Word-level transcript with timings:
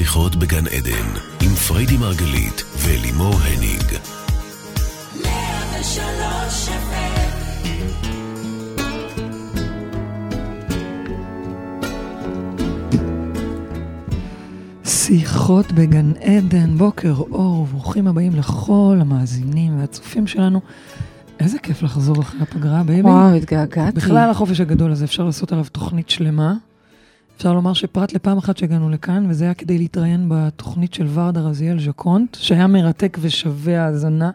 שיחות 0.00 0.36
בגן 0.36 0.66
עדן, 0.66 1.08
עם 1.42 1.54
פריידי 1.54 1.96
מרגלית 1.96 2.62
ולימור 2.78 3.34
הניג. 3.34 3.98
שיחות 14.84 15.72
בגן 15.72 16.12
עדן, 16.20 16.78
בוקר 16.78 17.14
אור, 17.16 17.66
ברוכים 17.66 18.06
הבאים 18.06 18.32
לכל 18.34 18.98
המאזינים 19.00 19.80
והצופים 19.80 20.26
שלנו. 20.26 20.60
איזה 21.40 21.58
כיף 21.58 21.82
לחזור 21.82 22.20
אחרי 22.20 22.40
הפגרה, 22.40 22.82
baby. 22.82 23.08
וואו, 23.08 23.34
התגעגעתי. 23.34 23.96
בכלל 23.96 24.30
החופש 24.30 24.60
הגדול 24.60 24.92
הזה, 24.92 25.04
אפשר 25.04 25.24
לעשות 25.24 25.52
עליו 25.52 25.64
תוכנית 25.72 26.10
שלמה. 26.10 26.54
אפשר 27.40 27.52
לומר 27.52 27.72
שפרט 27.72 28.12
לפעם 28.12 28.38
אחת 28.38 28.56
שהגענו 28.56 28.90
לכאן, 28.90 29.26
וזה 29.28 29.44
היה 29.44 29.54
כדי 29.54 29.78
להתראיין 29.78 30.26
בתוכנית 30.28 30.94
של 30.94 31.06
ורדה 31.14 31.40
רזיאל 31.40 31.80
ז'קונט, 31.80 32.34
שהיה 32.34 32.66
מרתק 32.66 33.18
ושווה 33.20 33.84
האזנה 33.84 34.30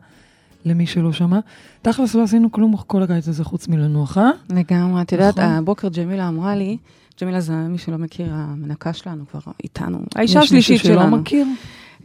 למי 0.65 0.87
שלא 0.87 1.13
שמע. 1.13 1.39
תכלס 1.81 2.15
לא 2.15 2.23
עשינו 2.23 2.51
כלום 2.51 2.77
כל 2.77 3.03
הקיץ 3.03 3.27
הזה 3.27 3.43
חוץ 3.43 3.67
מלנוח, 3.67 4.17
אה? 4.17 4.29
לגמרי. 4.49 5.01
את 5.01 5.11
יודעת, 5.11 5.39
נכון. 5.39 5.51
הבוקר 5.51 5.87
ג'מילה 5.87 6.27
אמרה 6.27 6.55
לי, 6.55 6.77
ג'מילה 7.21 7.41
זה 7.41 7.53
מי 7.53 7.77
שלא 7.77 7.97
מכיר, 7.97 8.27
המנקה 8.31 8.93
שלנו 8.93 9.23
כבר 9.31 9.39
איתנו, 9.63 9.99
האישה 10.15 10.39
השלישית 10.39 10.75
יש 10.75 10.81
מישהו 10.81 10.95
שלנו. 10.95 11.09
שלא 11.09 11.17
מכיר? 11.17 11.47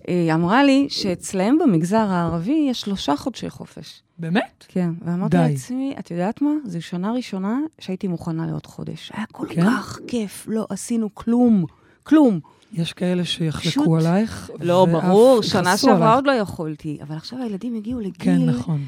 היא 0.06 0.34
אמרה 0.34 0.64
לי 0.64 0.86
שאצלהם 0.90 1.58
במגזר 1.58 2.06
הערבי 2.10 2.66
יש 2.70 2.80
שלושה 2.80 3.16
חודשי 3.16 3.50
חופש. 3.50 4.02
באמת? 4.20 4.64
כן, 4.68 4.90
ואמרתי 5.04 5.36
די. 5.36 5.52
לעצמי, 5.52 5.94
את 5.98 6.10
יודעת 6.10 6.42
מה? 6.42 6.50
זו 6.64 6.82
שנה 6.82 7.12
ראשונה 7.12 7.58
שהייתי 7.78 8.08
מוכנה 8.08 8.46
לעוד 8.46 8.66
חודש. 8.66 9.12
היה 9.14 9.24
כל 9.32 9.46
כן? 9.50 9.62
כך 9.66 9.98
כיף, 10.06 10.46
לא 10.48 10.66
עשינו 10.68 11.14
כלום, 11.14 11.64
כלום. 12.02 12.40
יש 12.72 12.92
כאלה 12.92 13.24
שיחלקו 13.24 13.68
פשוט- 13.70 13.88
עלייך. 14.00 14.50
לא, 14.60 14.86
ברור, 14.92 15.42
שנה 15.42 15.76
שעברה. 15.76 16.14
עוד 16.14 16.26
לא 16.26 16.32
יכולתי, 16.32 16.98
אבל 17.02 17.16
עכשיו 17.16 17.38
הילדים 17.42 17.74
הגיעו 17.74 18.00
לגיל... 18.00 18.12
כן, 18.18 18.46
נכון. 18.46 18.80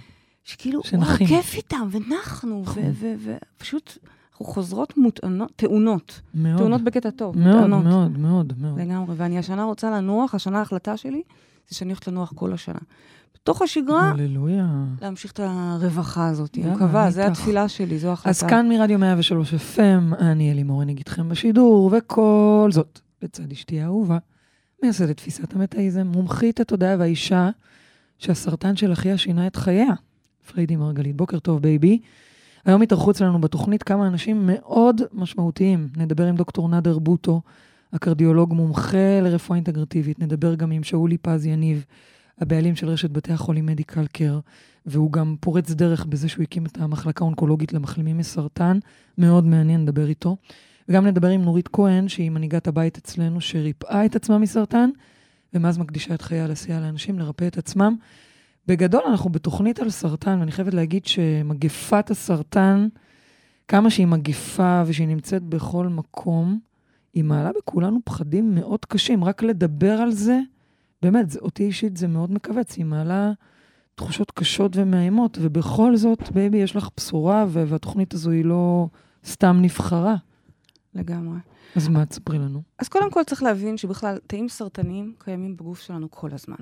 שכאילו, 0.44 0.78
וואו, 0.78 0.90
שנחים. 0.90 1.26
כיף 1.26 1.54
איתם, 1.54 1.88
ונחנו, 1.90 2.62
נכון. 2.62 2.82
ופשוט 3.56 3.98
אנחנו 4.32 4.44
חוזרות 4.44 4.96
מוטענות, 4.98 5.52
טעונות, 5.56 6.20
מאוד. 6.34 6.58
טעונות 6.58 6.82
בקטע 6.82 7.10
טוב, 7.10 7.38
מאוד, 7.38 7.54
מוטענות. 7.54 7.84
מאוד, 7.84 8.18
מאוד, 8.18 8.52
מאוד. 8.58 8.80
לגמרי, 8.80 9.14
ואני 9.18 9.38
השנה 9.38 9.64
רוצה 9.64 9.90
לנוח, 9.90 10.34
השנה 10.34 10.58
ההחלטה 10.58 10.96
שלי 10.96 11.22
זה 11.68 11.76
שאני 11.76 11.90
הולכת 11.90 12.08
לנוח 12.08 12.32
כל 12.34 12.52
השנה. 12.52 12.78
בתוך 13.42 13.62
השגרה, 13.62 14.10
הללויה. 14.10 14.68
להמשיך 15.00 15.32
את 15.32 15.40
הרווחה 15.42 16.28
הזאת. 16.28 16.58
אני 16.58 16.74
מקווה, 16.74 17.10
זו. 17.10 17.20
התפילה 17.20 17.68
שלי, 17.68 17.98
זו 17.98 18.08
ההחלטה. 18.08 18.30
אז 18.30 18.42
כאן 18.42 18.68
מרדיו 18.68 18.98
103 18.98 19.54
FM, 19.54 20.16
אני 20.18 20.52
לימור 20.52 20.82
הניג 20.82 20.98
איתכם 20.98 21.28
בשידור, 21.28 21.90
וכל 21.96 22.68
זאת, 22.72 23.00
לצד 23.22 23.52
אשתי 23.52 23.80
האהובה, 23.80 24.18
מייסדת 24.82 25.16
תפיסת 25.16 25.54
המטאיזם, 25.54 26.06
מומחית 26.06 26.60
התודעה 26.60 26.96
והאישה 26.98 27.50
שהסרטן 28.18 28.76
של 28.76 28.92
אחיה 28.92 29.18
שינה 29.18 29.46
את 29.46 29.56
חייה. 29.56 29.92
פריידי 30.52 30.76
מרגלית, 30.76 31.16
בוקר 31.16 31.38
טוב 31.38 31.62
baby. 31.62 31.98
היום 32.64 32.82
התארחו 32.82 33.10
אצלנו 33.10 33.40
בתוכנית 33.40 33.82
כמה 33.82 34.06
אנשים 34.06 34.42
מאוד 34.46 35.00
משמעותיים. 35.12 35.88
נדבר 35.96 36.26
עם 36.26 36.36
דוקטור 36.36 36.68
נאדר 36.68 36.98
בוטו, 36.98 37.40
הקרדיולוג 37.92 38.54
מומחה 38.54 39.20
לרפואה 39.22 39.56
אינטגרטיבית. 39.56 40.20
נדבר 40.20 40.54
גם 40.54 40.70
עם 40.70 40.82
שאולי 40.82 41.18
פז 41.18 41.46
יניב, 41.46 41.84
הבעלים 42.38 42.76
של 42.76 42.88
רשת 42.88 43.10
בתי 43.10 43.32
החולים 43.32 43.66
Medical 43.66 44.06
Care, 44.06 44.40
והוא 44.86 45.12
גם 45.12 45.36
פורץ 45.40 45.70
דרך 45.70 46.04
בזה 46.04 46.28
שהוא 46.28 46.42
הקים 46.42 46.66
את 46.66 46.78
המחלקה 46.78 47.24
האונקולוגית 47.24 47.72
למחלימים 47.72 48.18
מסרטן. 48.18 48.78
מאוד 49.18 49.46
מעניין 49.46 49.82
לדבר 49.82 50.08
איתו. 50.08 50.36
וגם 50.88 51.06
נדבר 51.06 51.28
עם 51.28 51.42
נורית 51.42 51.68
כהן, 51.68 52.08
שהיא 52.08 52.30
מנהיגת 52.30 52.66
הבית 52.66 52.98
אצלנו, 52.98 53.40
שריפאה 53.40 54.04
את 54.04 54.16
עצמה 54.16 54.38
מסרטן, 54.38 54.90
ומאז 55.54 55.78
מקדישה 55.78 56.14
את 56.14 56.22
חייה 56.22 56.46
לסייע 56.46 56.80
לאנשים 56.80 57.18
לרפא 57.18 57.46
את 57.46 57.58
עצמם. 57.58 57.96
בגדול, 58.66 59.02
אנחנו 59.06 59.30
בתוכנית 59.30 59.80
על 59.80 59.90
סרטן, 59.90 60.38
ואני 60.38 60.52
חייבת 60.52 60.74
להגיד 60.74 61.06
שמגפת 61.06 62.10
הסרטן, 62.10 62.88
כמה 63.68 63.90
שהיא 63.90 64.06
מגפה 64.06 64.82
ושהיא 64.86 65.08
נמצאת 65.08 65.42
בכל 65.42 65.88
מקום, 65.88 66.58
היא 67.14 67.24
מעלה 67.24 67.50
בכולנו 67.58 67.98
פחדים 68.04 68.54
מאוד 68.54 68.84
קשים. 68.84 69.24
רק 69.24 69.42
לדבר 69.42 69.92
על 69.92 70.12
זה, 70.12 70.40
באמת, 71.02 71.30
זה, 71.30 71.38
אותי 71.38 71.64
אישית 71.64 71.96
זה 71.96 72.08
מאוד 72.08 72.32
מכווץ. 72.32 72.76
היא 72.76 72.84
מעלה 72.84 73.32
תחושות 73.94 74.30
קשות 74.30 74.72
ומאיימות, 74.74 75.38
ובכל 75.40 75.96
זאת, 75.96 76.32
baby, 76.32 76.58
יש 76.58 76.76
לך 76.76 76.88
בשורה, 76.96 77.46
והתוכנית 77.48 78.14
הזו 78.14 78.30
היא 78.30 78.44
לא 78.44 78.86
סתם 79.26 79.58
נבחרה. 79.60 80.16
לגמרי. 80.94 81.38
אז 81.76 81.88
מה, 81.88 82.06
תספרי 82.06 82.38
לנו. 82.38 82.62
אז 82.78 82.88
קודם 82.88 83.10
כל 83.10 83.24
צריך 83.26 83.42
להבין 83.42 83.76
שבכלל 83.76 84.18
תאים 84.26 84.48
סרטניים 84.48 85.14
קיימים 85.18 85.56
בגוף 85.56 85.80
שלנו 85.80 86.10
כל 86.10 86.28
הזמן. 86.32 86.56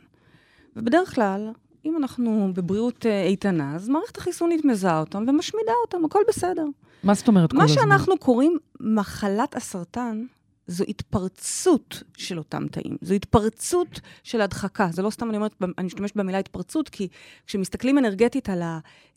ובדרך 0.76 1.14
כלל, 1.14 1.50
אם 1.84 1.96
אנחנו 1.96 2.50
בבריאות 2.54 3.06
אה, 3.06 3.22
איתנה, 3.22 3.74
אז 3.74 3.88
מערכת 3.88 4.16
החיסונית 4.16 4.64
מזהה 4.64 5.00
אותם 5.00 5.24
ומשמידה 5.28 5.72
אותם, 5.84 6.04
הכל 6.04 6.20
בסדר. 6.28 6.64
מה 7.02 7.14
זאת 7.14 7.28
אומרת 7.28 7.50
כל 7.50 7.56
מה 7.56 7.64
הזמן? 7.64 7.82
שאנחנו 7.82 8.18
קוראים 8.18 8.58
מחלת 8.80 9.56
הסרטן, 9.56 10.24
זו 10.70 10.84
התפרצות 10.88 12.02
של 12.16 12.38
אותם 12.38 12.68
תאים. 12.68 12.96
זו 13.00 13.14
התפרצות 13.14 14.00
של 14.22 14.40
הדחקה. 14.40 14.88
זה 14.92 15.02
לא 15.02 15.10
סתם 15.10 15.28
אני 15.28 15.36
אומרת, 15.36 15.54
אני 15.78 15.86
משתמשת 15.86 16.16
במילה 16.16 16.38
התפרצות, 16.38 16.88
כי 16.88 17.08
כשמסתכלים 17.46 17.98
אנרגטית 17.98 18.48
על 18.48 18.62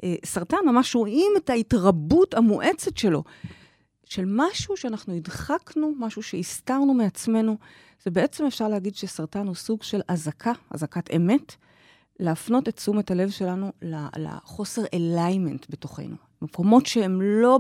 הסרטן, 0.04 0.58
ממש 0.66 0.96
רואים 0.96 1.32
את 1.38 1.50
ההתרבות 1.50 2.34
המואצת 2.34 2.98
שלו. 2.98 3.24
של 4.06 4.24
משהו 4.28 4.78
שאנחנו 4.78 5.16
הדחקנו, 5.16 5.94
משהו 6.00 6.24
שהסתרנו 6.24 6.94
מעצמנו. 6.94 7.58
זה 8.04 8.12
בעצם 8.12 8.46
אפשר 8.46 8.68
להגיד 8.68 8.96
שסרטן 8.96 9.48
הוא 9.48 9.56
סוג 9.56 9.84
של 9.84 10.02
אזעקה, 10.08 10.52
אזעקת 10.70 11.16
אמת, 11.16 11.56
להפנות 12.20 12.70
את 12.70 12.76
תשומת 12.76 13.12
הלב 13.12 13.30
שלנו 13.30 13.72
לחוסר 14.18 14.82
אליימנט 14.94 15.66
בתוכנו. 15.70 16.16
מקומות 16.44 16.86
שהם 16.86 17.22
לא 17.22 17.60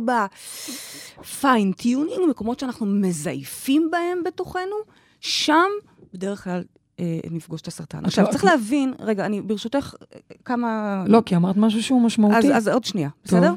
ב 1.19 1.29
fine 1.29 1.65
tuning, 1.65 2.29
מקומות 2.29 2.59
שאנחנו 2.59 2.85
מזייפים 2.85 3.91
בהם 3.91 4.23
בתוכנו, 4.23 4.75
שם 5.19 5.69
בדרך 6.13 6.43
כלל 6.43 6.63
אה, 6.99 7.19
נפגוש 7.31 7.61
את 7.61 7.67
הסרטן. 7.67 8.05
עכשיו, 8.05 8.25
צריך 8.31 8.45
להבין, 8.45 8.93
רגע, 8.99 9.25
אני 9.25 9.41
ברשותך 9.41 9.95
אה, 10.01 10.17
כמה... 10.45 11.03
לא, 11.07 11.21
כי 11.25 11.35
אמרת 11.35 11.57
משהו 11.57 11.83
שהוא 11.83 12.01
משמעותי. 12.01 12.37
אז, 12.37 12.57
אז 12.57 12.67
עוד 12.67 12.83
שנייה, 12.83 13.09
טוב. 13.09 13.39
בסדר? 13.39 13.53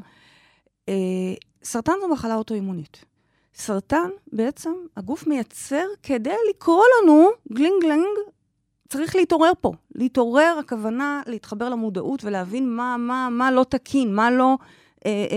אה, 0.89 0.95
סרטן 1.65 1.93
זו 2.01 2.09
מחלה 2.09 2.35
אוטואימונית. 2.35 3.05
סרטן, 3.55 4.09
בעצם, 4.33 4.73
הגוף 4.97 5.27
מייצר 5.27 5.85
כדי 6.03 6.35
לקרוא 6.51 6.83
לנו, 7.03 7.29
גלינג 7.53 7.83
גלינג, 7.83 8.05
צריך 8.89 9.17
להתעורר 9.17 9.53
פה. 9.61 9.73
להתעורר, 9.95 10.57
הכוונה 10.61 11.23
להתחבר 11.27 11.69
למודעות 11.69 12.25
ולהבין 12.25 12.77
מה, 12.77 12.97
מה, 12.97 13.29
מה 13.31 13.51
לא 13.51 13.65
תקין, 13.69 14.15
מה 14.15 14.31
לא 14.31 14.59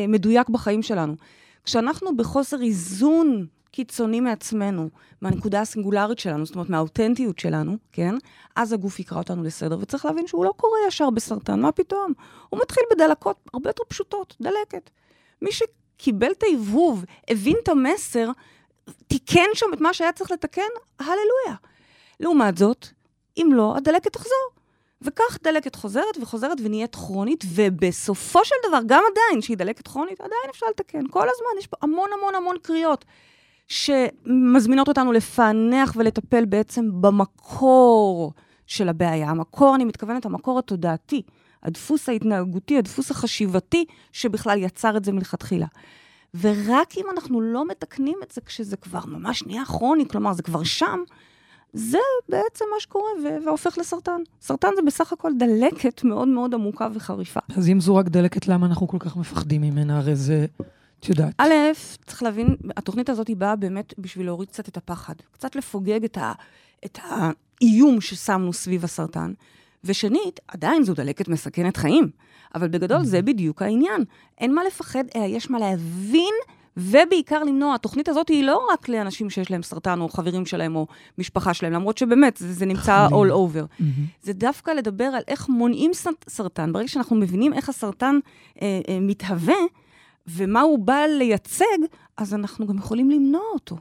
מדויק 0.07 0.50
בחיים 0.50 0.81
שלנו. 0.81 1.16
כשאנחנו 1.63 2.18
בחוסר 2.18 2.62
איזון 2.62 3.46
קיצוני 3.72 4.19
מעצמנו, 4.19 4.90
מהנקודה 5.22 5.62
הסינגולרית 5.62 6.19
שלנו, 6.19 6.46
זאת 6.46 6.56
אומרת, 6.56 6.69
מהאותנטיות 6.69 7.40
שלנו, 7.40 7.78
כן? 7.91 8.16
אז 8.56 8.74
הגוף 8.74 9.00
יקרא 9.00 9.18
אותנו 9.18 9.44
לסדר, 9.44 9.78
וצריך 9.81 10.06
להבין 10.06 10.28
שהוא 10.28 10.46
לא 10.46 10.53
קורה 10.57 10.78
ישר 10.88 11.09
בסרטן, 11.09 11.59
מה 11.59 11.72
פתאום? 11.72 12.13
הוא 12.50 12.59
מתחיל 12.62 12.84
בדלקות 12.91 13.38
הרבה 13.53 13.69
יותר 13.69 13.84
פשוטות, 13.88 14.35
דלקת. 14.41 14.90
מי 15.41 15.50
שקיבל 15.52 16.31
את 16.31 16.44
ההבהוב, 16.44 17.06
הבין 17.30 17.56
את 17.63 17.69
המסר, 17.69 18.31
תיקן 19.07 19.50
שם 19.53 19.66
את 19.74 19.81
מה 19.81 19.94
שהיה 19.94 20.12
צריך 20.12 20.31
לתקן, 20.31 20.62
הללויה. 21.00 21.56
לעומת 22.19 22.57
זאת, 22.57 22.88
אם 23.38 23.50
לא, 23.53 23.78
הדלקת 23.78 24.13
תחזור. 24.13 24.58
וכך 25.01 25.37
דלקת 25.43 25.75
חוזרת 25.75 26.17
וחוזרת 26.21 26.57
ונהיית 26.63 26.95
כרונית, 26.95 27.43
ובסופו 27.53 28.45
של 28.45 28.55
דבר, 28.67 28.79
גם 28.85 29.03
עדיין, 29.11 29.41
שהיא 29.41 29.57
דלקת 29.57 29.87
כרונית, 29.87 30.19
עדיין 30.19 30.49
אפשר 30.49 30.65
לתקן. 30.69 31.07
כל 31.09 31.21
הזמן 31.23 31.59
יש 31.59 31.67
פה 31.67 31.77
המון 31.81 32.09
המון 32.19 32.35
המון 32.35 32.55
קריאות 32.61 33.05
שמזמינות 33.67 34.88
אותנו 34.88 35.12
לפענח 35.12 35.94
ולטפל 35.95 36.45
בעצם 36.45 37.01
במקור 37.01 38.33
של 38.68 38.89
הבעיה. 38.89 39.29
המקור, 39.29 39.75
אני 39.75 39.85
מתכוונת, 39.85 40.25
המקור 40.25 40.59
התודעתי, 40.59 41.21
הדפוס 41.63 42.09
ההתנהגותי, 42.09 42.77
הדפוס 42.77 43.12
החשיבתי, 43.12 43.85
שבכלל 44.12 44.57
יצר 44.57 44.97
את 44.97 45.06
זה 45.06 45.12
מלכתחילה. 45.12 45.65
ורק 46.41 46.97
אם 46.97 47.06
אנחנו 47.12 47.41
לא 47.41 47.68
מתקנים 47.68 48.18
את 48.24 48.31
זה 48.31 48.41
כשזה 48.41 48.77
כבר 48.77 49.06
ממש 49.06 49.44
נהיה 49.44 49.65
כרוני, 49.65 50.07
כלומר, 50.07 50.33
זה 50.33 50.44
כבר 50.44 50.63
שם, 50.63 51.00
זה 51.74 51.98
בעצם 52.30 52.66
מה 52.74 52.80
שקורה 52.80 53.10
ו- 53.24 53.45
והופך 53.45 53.77
לסרטן. 53.77 54.21
סרטן 54.42 54.69
זה 54.75 54.81
בסך 54.81 55.13
הכל 55.13 55.31
דלקת 55.39 56.04
מאוד 56.04 56.27
מאוד 56.27 56.54
עמוקה 56.54 56.88
וחריפה. 56.94 57.39
אז 57.57 57.69
אם 57.69 57.80
זו 57.80 57.95
רק 57.95 58.10
דלקת, 58.10 58.48
למה 58.48 58.66
אנחנו 58.66 58.88
כל 58.88 58.98
כך 59.00 59.18
מפחדים 59.18 59.62
ממנה? 59.62 59.98
הרי 59.98 60.16
זה, 60.16 60.45
את 61.00 61.10
יודעת. 61.10 61.33
א', 61.38 61.54
צריך 62.06 62.24
להבין, 62.24 62.56
התוכנית 62.77 63.10
הזאת 63.10 63.27
היא 63.27 63.36
באה 63.38 63.56
באמת 63.56 63.94
בשביל 63.98 64.25
להוריד 64.25 64.50
קצת 64.50 64.68
את 64.68 64.77
הפחד, 64.77 65.13
קצת 65.31 65.56
לפוגג 65.56 66.04
את, 66.04 66.18
ה, 66.18 66.33
את 66.86 67.00
האיום 67.04 68.01
ששמנו 68.01 68.54
סביב 68.54 68.83
הסרטן. 68.83 69.33
ושנית, 69.83 70.39
עדיין 70.48 70.83
זו 70.83 70.94
דלקת 70.94 71.27
מסכנת 71.27 71.77
חיים, 71.77 72.10
אבל 72.56 72.68
בגדול 72.68 73.06
זה 73.06 73.22
בדיוק 73.22 73.62
העניין. 73.62 74.04
אין 74.38 74.56
מה 74.56 74.62
לפחד, 74.63 75.04
אלא 75.15 75.24
יש 75.24 75.50
מה 75.50 75.60
להבין 75.60 76.33
ובעיקר 76.79 77.43
למנוע. 77.43 77.75
התוכנית 77.75 78.09
הזאת 78.09 78.29
היא 78.29 78.43
לא 78.43 78.67
רק 78.73 78.89
לאנשים 78.89 79.29
שיש 79.29 79.51
להם 79.51 79.63
סרטן, 79.63 80.01
או 80.01 80.09
חברים 80.09 80.45
שלהם, 80.45 80.75
או 80.75 80.87
משפחה 81.17 81.53
שלהם, 81.53 81.73
למרות 81.73 81.97
שבאמת, 81.97 82.37
זה, 82.37 82.53
זה 82.53 82.65
נמצא 82.65 83.07
חלילה. 83.09 83.23
all 83.23 83.37
over. 83.37 83.65
מהמם. 83.79 84.05
זה 84.21 84.33
דווקא 84.33 84.71
לדבר 84.71 85.03
על 85.03 85.21
איך 85.27 85.49
מונעים 85.49 85.91
סרט- 85.93 86.25
סרטן. 86.29 86.73
ברגע 86.73 86.87
שאנחנו 86.87 87.15
מבינים 87.15 87.53
איך 87.53 87.69
הסרטן 87.69 88.19
אה, 88.61 88.79
אה, 88.89 88.99
מתהווה, 89.01 89.55
ומה 90.27 90.61
הוא 90.61 90.79
בא 90.79 90.99
לייצג, 91.17 91.65
אז 92.17 92.33
אנחנו 92.33 92.67
גם 92.67 92.77
יכולים 92.77 93.09
למנוע 93.11 93.41
אותו. 93.53 93.77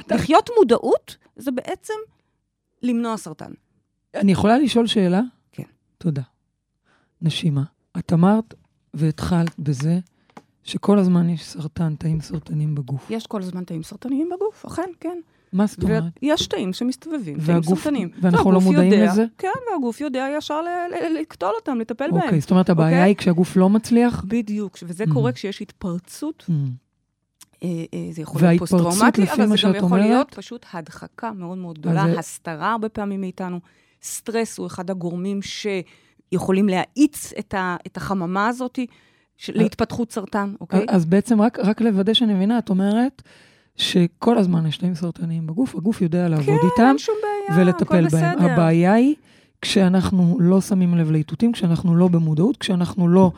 אתה- 0.00 0.14
לחיות 0.14 0.50
מודעות 0.58 1.16
זה 1.36 1.50
בעצם 1.50 1.94
למנוע 2.82 3.16
סרטן. 3.16 3.52
אני 4.14 4.32
יכולה 4.32 4.58
לשאול 4.58 4.86
שאלה? 4.86 5.20
כן. 5.52 5.62
תודה. 5.98 6.22
נשימה, 7.22 7.62
את 7.98 8.12
אמרת 8.12 8.54
והתחלת 8.94 9.58
בזה 9.58 9.98
שכל 10.64 10.98
הזמן 10.98 11.30
יש 11.30 11.44
סרטן, 11.44 11.94
תאים 11.94 12.20
סרטנים 12.20 12.74
בגוף. 12.74 13.06
יש 13.10 13.26
כל 13.26 13.42
הזמן 13.42 13.64
תאים 13.64 13.82
סרטניים 13.82 14.28
בגוף, 14.36 14.64
אכן, 14.66 14.90
כן. 15.00 15.18
מה 15.52 15.66
זאת 15.66 15.82
אומרת? 15.82 16.02
ויש 16.22 16.46
תאים 16.46 16.72
שמסתובבים, 16.72 17.22
תאים 17.38 17.56
והגוף- 17.56 17.78
סרטניים. 17.78 18.08
ואנחנו 18.20 18.52
לא 18.52 18.60
מודעים 18.60 18.92
יודע- 18.92 19.04
לזה? 19.12 19.24
כן, 19.38 19.48
והגוף 19.72 20.00
יודע 20.00 20.26
ישר 20.38 20.60
לקטול 21.20 21.52
אותם, 21.56 21.78
לטפל 21.80 22.10
בהם. 22.10 22.22
אוקיי, 22.22 22.40
זאת 22.40 22.50
אומרת, 22.50 22.70
הבעיה 22.70 22.88
אוקיי? 22.98 23.10
היא 23.10 23.16
כשהגוף 23.16 23.56
לא 23.56 23.68
מצליח? 23.68 24.24
בדיוק, 24.28 24.78
וזה 24.82 25.04
Mhm. 25.04 25.12
קורה 25.12 25.32
כשיש 25.32 25.62
התפרצות. 25.62 26.46
אה, 27.62 27.68
אה, 27.94 28.08
זה 28.10 28.22
יכול 28.22 28.42
להיות 28.42 28.58
פוסט-טראומטי, 28.58 29.22
אבל 29.22 29.46
זה 29.56 29.62
גם 29.66 29.74
יכול 29.74 29.82
אומרת- 29.82 30.00
להיות 30.06 30.34
פשוט 30.34 30.66
הדחקה 30.72 31.32
מאוד 31.32 31.58
מאוד 31.58 31.78
גדולה, 31.78 32.04
זה- 32.12 32.18
הסתרה 32.18 32.72
הרבה 32.72 32.88
פעמים 32.88 33.20
מאיתנו. 33.20 33.60
סטרס 34.02 34.58
הוא 34.58 34.66
אחד 34.66 34.90
הגורמים 34.90 35.40
שיכולים 35.42 36.68
להאיץ 36.68 37.32
את, 37.38 37.54
ה, 37.54 37.76
את 37.86 37.96
החממה 37.96 38.48
הזאת 38.48 38.78
להתפתחות 39.48 40.12
סרטן, 40.12 40.54
אוקיי? 40.60 40.86
אז 40.88 41.04
בעצם, 41.04 41.42
רק, 41.42 41.58
רק 41.58 41.80
לוודא 41.80 42.14
שאני 42.14 42.34
מבינה, 42.34 42.58
את 42.58 42.70
אומרת 42.70 43.22
שכל 43.76 44.38
הזמן 44.38 44.66
יש 44.66 44.76
תאים 44.76 44.94
סרטניים 44.94 45.46
בגוף, 45.46 45.74
הגוף 45.74 46.02
יודע 46.02 46.28
לעבוד 46.28 46.46
כן, 46.46 46.66
איתם 46.72 46.86
אין 46.88 46.98
שום 46.98 47.14
בעיה, 47.22 47.60
ולטפל 47.60 48.08
בהם. 48.08 48.36
בסדר. 48.36 48.50
הבעיה 48.52 48.92
היא 48.92 49.14
כשאנחנו 49.62 50.36
לא 50.40 50.60
שמים 50.60 50.94
לב 50.94 51.10
לאיתותים, 51.10 51.52
כשאנחנו 51.52 51.96
לא 51.96 52.08
במודעות, 52.08 52.56
כשאנחנו 52.56 53.08
לא 53.08 53.32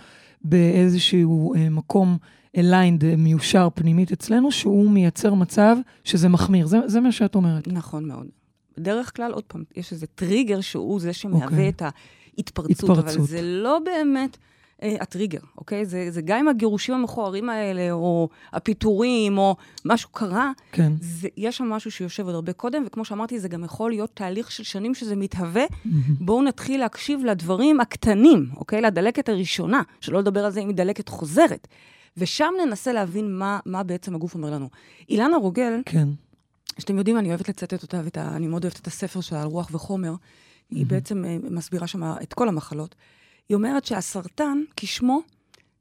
באיזשהו 0.44 1.54
אה, 1.54 1.68
מקום 1.70 2.18
aligned, 2.56 3.04
אה, 3.04 3.16
מיושר 3.16 3.68
פנימית 3.74 4.12
אצלנו, 4.12 4.52
שהוא 4.52 4.90
מייצר 4.90 5.34
מצב 5.34 5.76
שזה 6.04 6.28
מחמיר. 6.28 6.66
זה, 6.66 6.78
זה 6.86 7.00
מה 7.00 7.12
שאת 7.12 7.34
אומרת. 7.34 7.68
נכון 7.68 8.04
מאוד. 8.04 8.26
בדרך 8.78 9.16
כלל, 9.16 9.32
עוד 9.32 9.44
פעם, 9.44 9.64
יש 9.76 9.92
איזה 9.92 10.06
טריגר 10.06 10.60
שהוא 10.60 11.00
זה 11.00 11.12
שמהווה 11.12 11.46
אוקיי. 11.46 11.68
את 11.68 11.82
ההתפרצות, 11.82 12.90
אבל 12.90 12.98
התפרצות. 12.98 13.28
זה 13.28 13.42
לא 13.42 13.78
באמת 13.84 14.36
הטריגר, 14.82 15.40
אוקיי? 15.58 15.86
זה, 15.86 16.10
זה 16.10 16.22
גם 16.22 16.38
אם 16.38 16.48
הגירושים 16.48 16.94
המכוערים 16.94 17.48
האלה, 17.48 17.92
או 17.92 18.28
הפיטורים, 18.52 19.38
או 19.38 19.56
משהו 19.84 20.10
קרה, 20.10 20.52
כן. 20.72 20.92
זה, 21.00 21.28
יש 21.36 21.56
שם 21.56 21.64
משהו 21.64 21.90
שיושב 21.90 22.26
עוד 22.26 22.34
הרבה 22.34 22.52
קודם, 22.52 22.82
וכמו 22.86 23.04
שאמרתי, 23.04 23.40
זה 23.40 23.48
גם 23.48 23.64
יכול 23.64 23.90
להיות 23.90 24.10
תהליך 24.14 24.50
של 24.50 24.62
שנים 24.62 24.94
שזה 24.94 25.16
מתהווה. 25.16 25.64
בואו 26.20 26.42
נתחיל 26.42 26.80
להקשיב 26.80 27.24
לדברים 27.24 27.80
הקטנים, 27.80 28.50
אוקיי? 28.56 28.80
לדלקת 28.80 29.28
הראשונה, 29.28 29.82
שלא 30.00 30.18
לדבר 30.18 30.44
על 30.44 30.50
זה 30.50 30.60
אם 30.60 30.68
היא 30.68 30.76
דלקת 30.76 31.08
חוזרת. 31.08 31.68
ושם 32.16 32.52
ננסה 32.66 32.92
להבין 32.92 33.38
מה, 33.38 33.58
מה 33.66 33.82
בעצם 33.82 34.14
הגוף 34.14 34.34
אומר 34.34 34.50
לנו. 34.50 34.68
אילנה 35.08 35.36
רוגל, 35.36 35.80
כן. 35.86 36.08
שאתם 36.78 36.98
יודעים, 36.98 37.18
אני 37.18 37.28
אוהבת 37.28 37.48
לצטט 37.48 37.82
אותה, 37.82 38.00
ואני 38.16 38.46
מאוד 38.46 38.64
אוהבת 38.64 38.80
את 38.80 38.86
הספר 38.86 39.20
שלה 39.20 39.42
על 39.42 39.48
רוח 39.48 39.68
וחומר. 39.72 40.14
היא 40.70 40.86
בעצם 40.86 41.24
אה, 41.24 41.36
מסבירה 41.50 41.86
שם 41.86 42.02
את 42.22 42.34
כל 42.34 42.48
המחלות. 42.48 42.94
היא 43.48 43.54
אומרת 43.56 43.84
שהסרטן, 43.84 44.62
כשמו, 44.76 45.20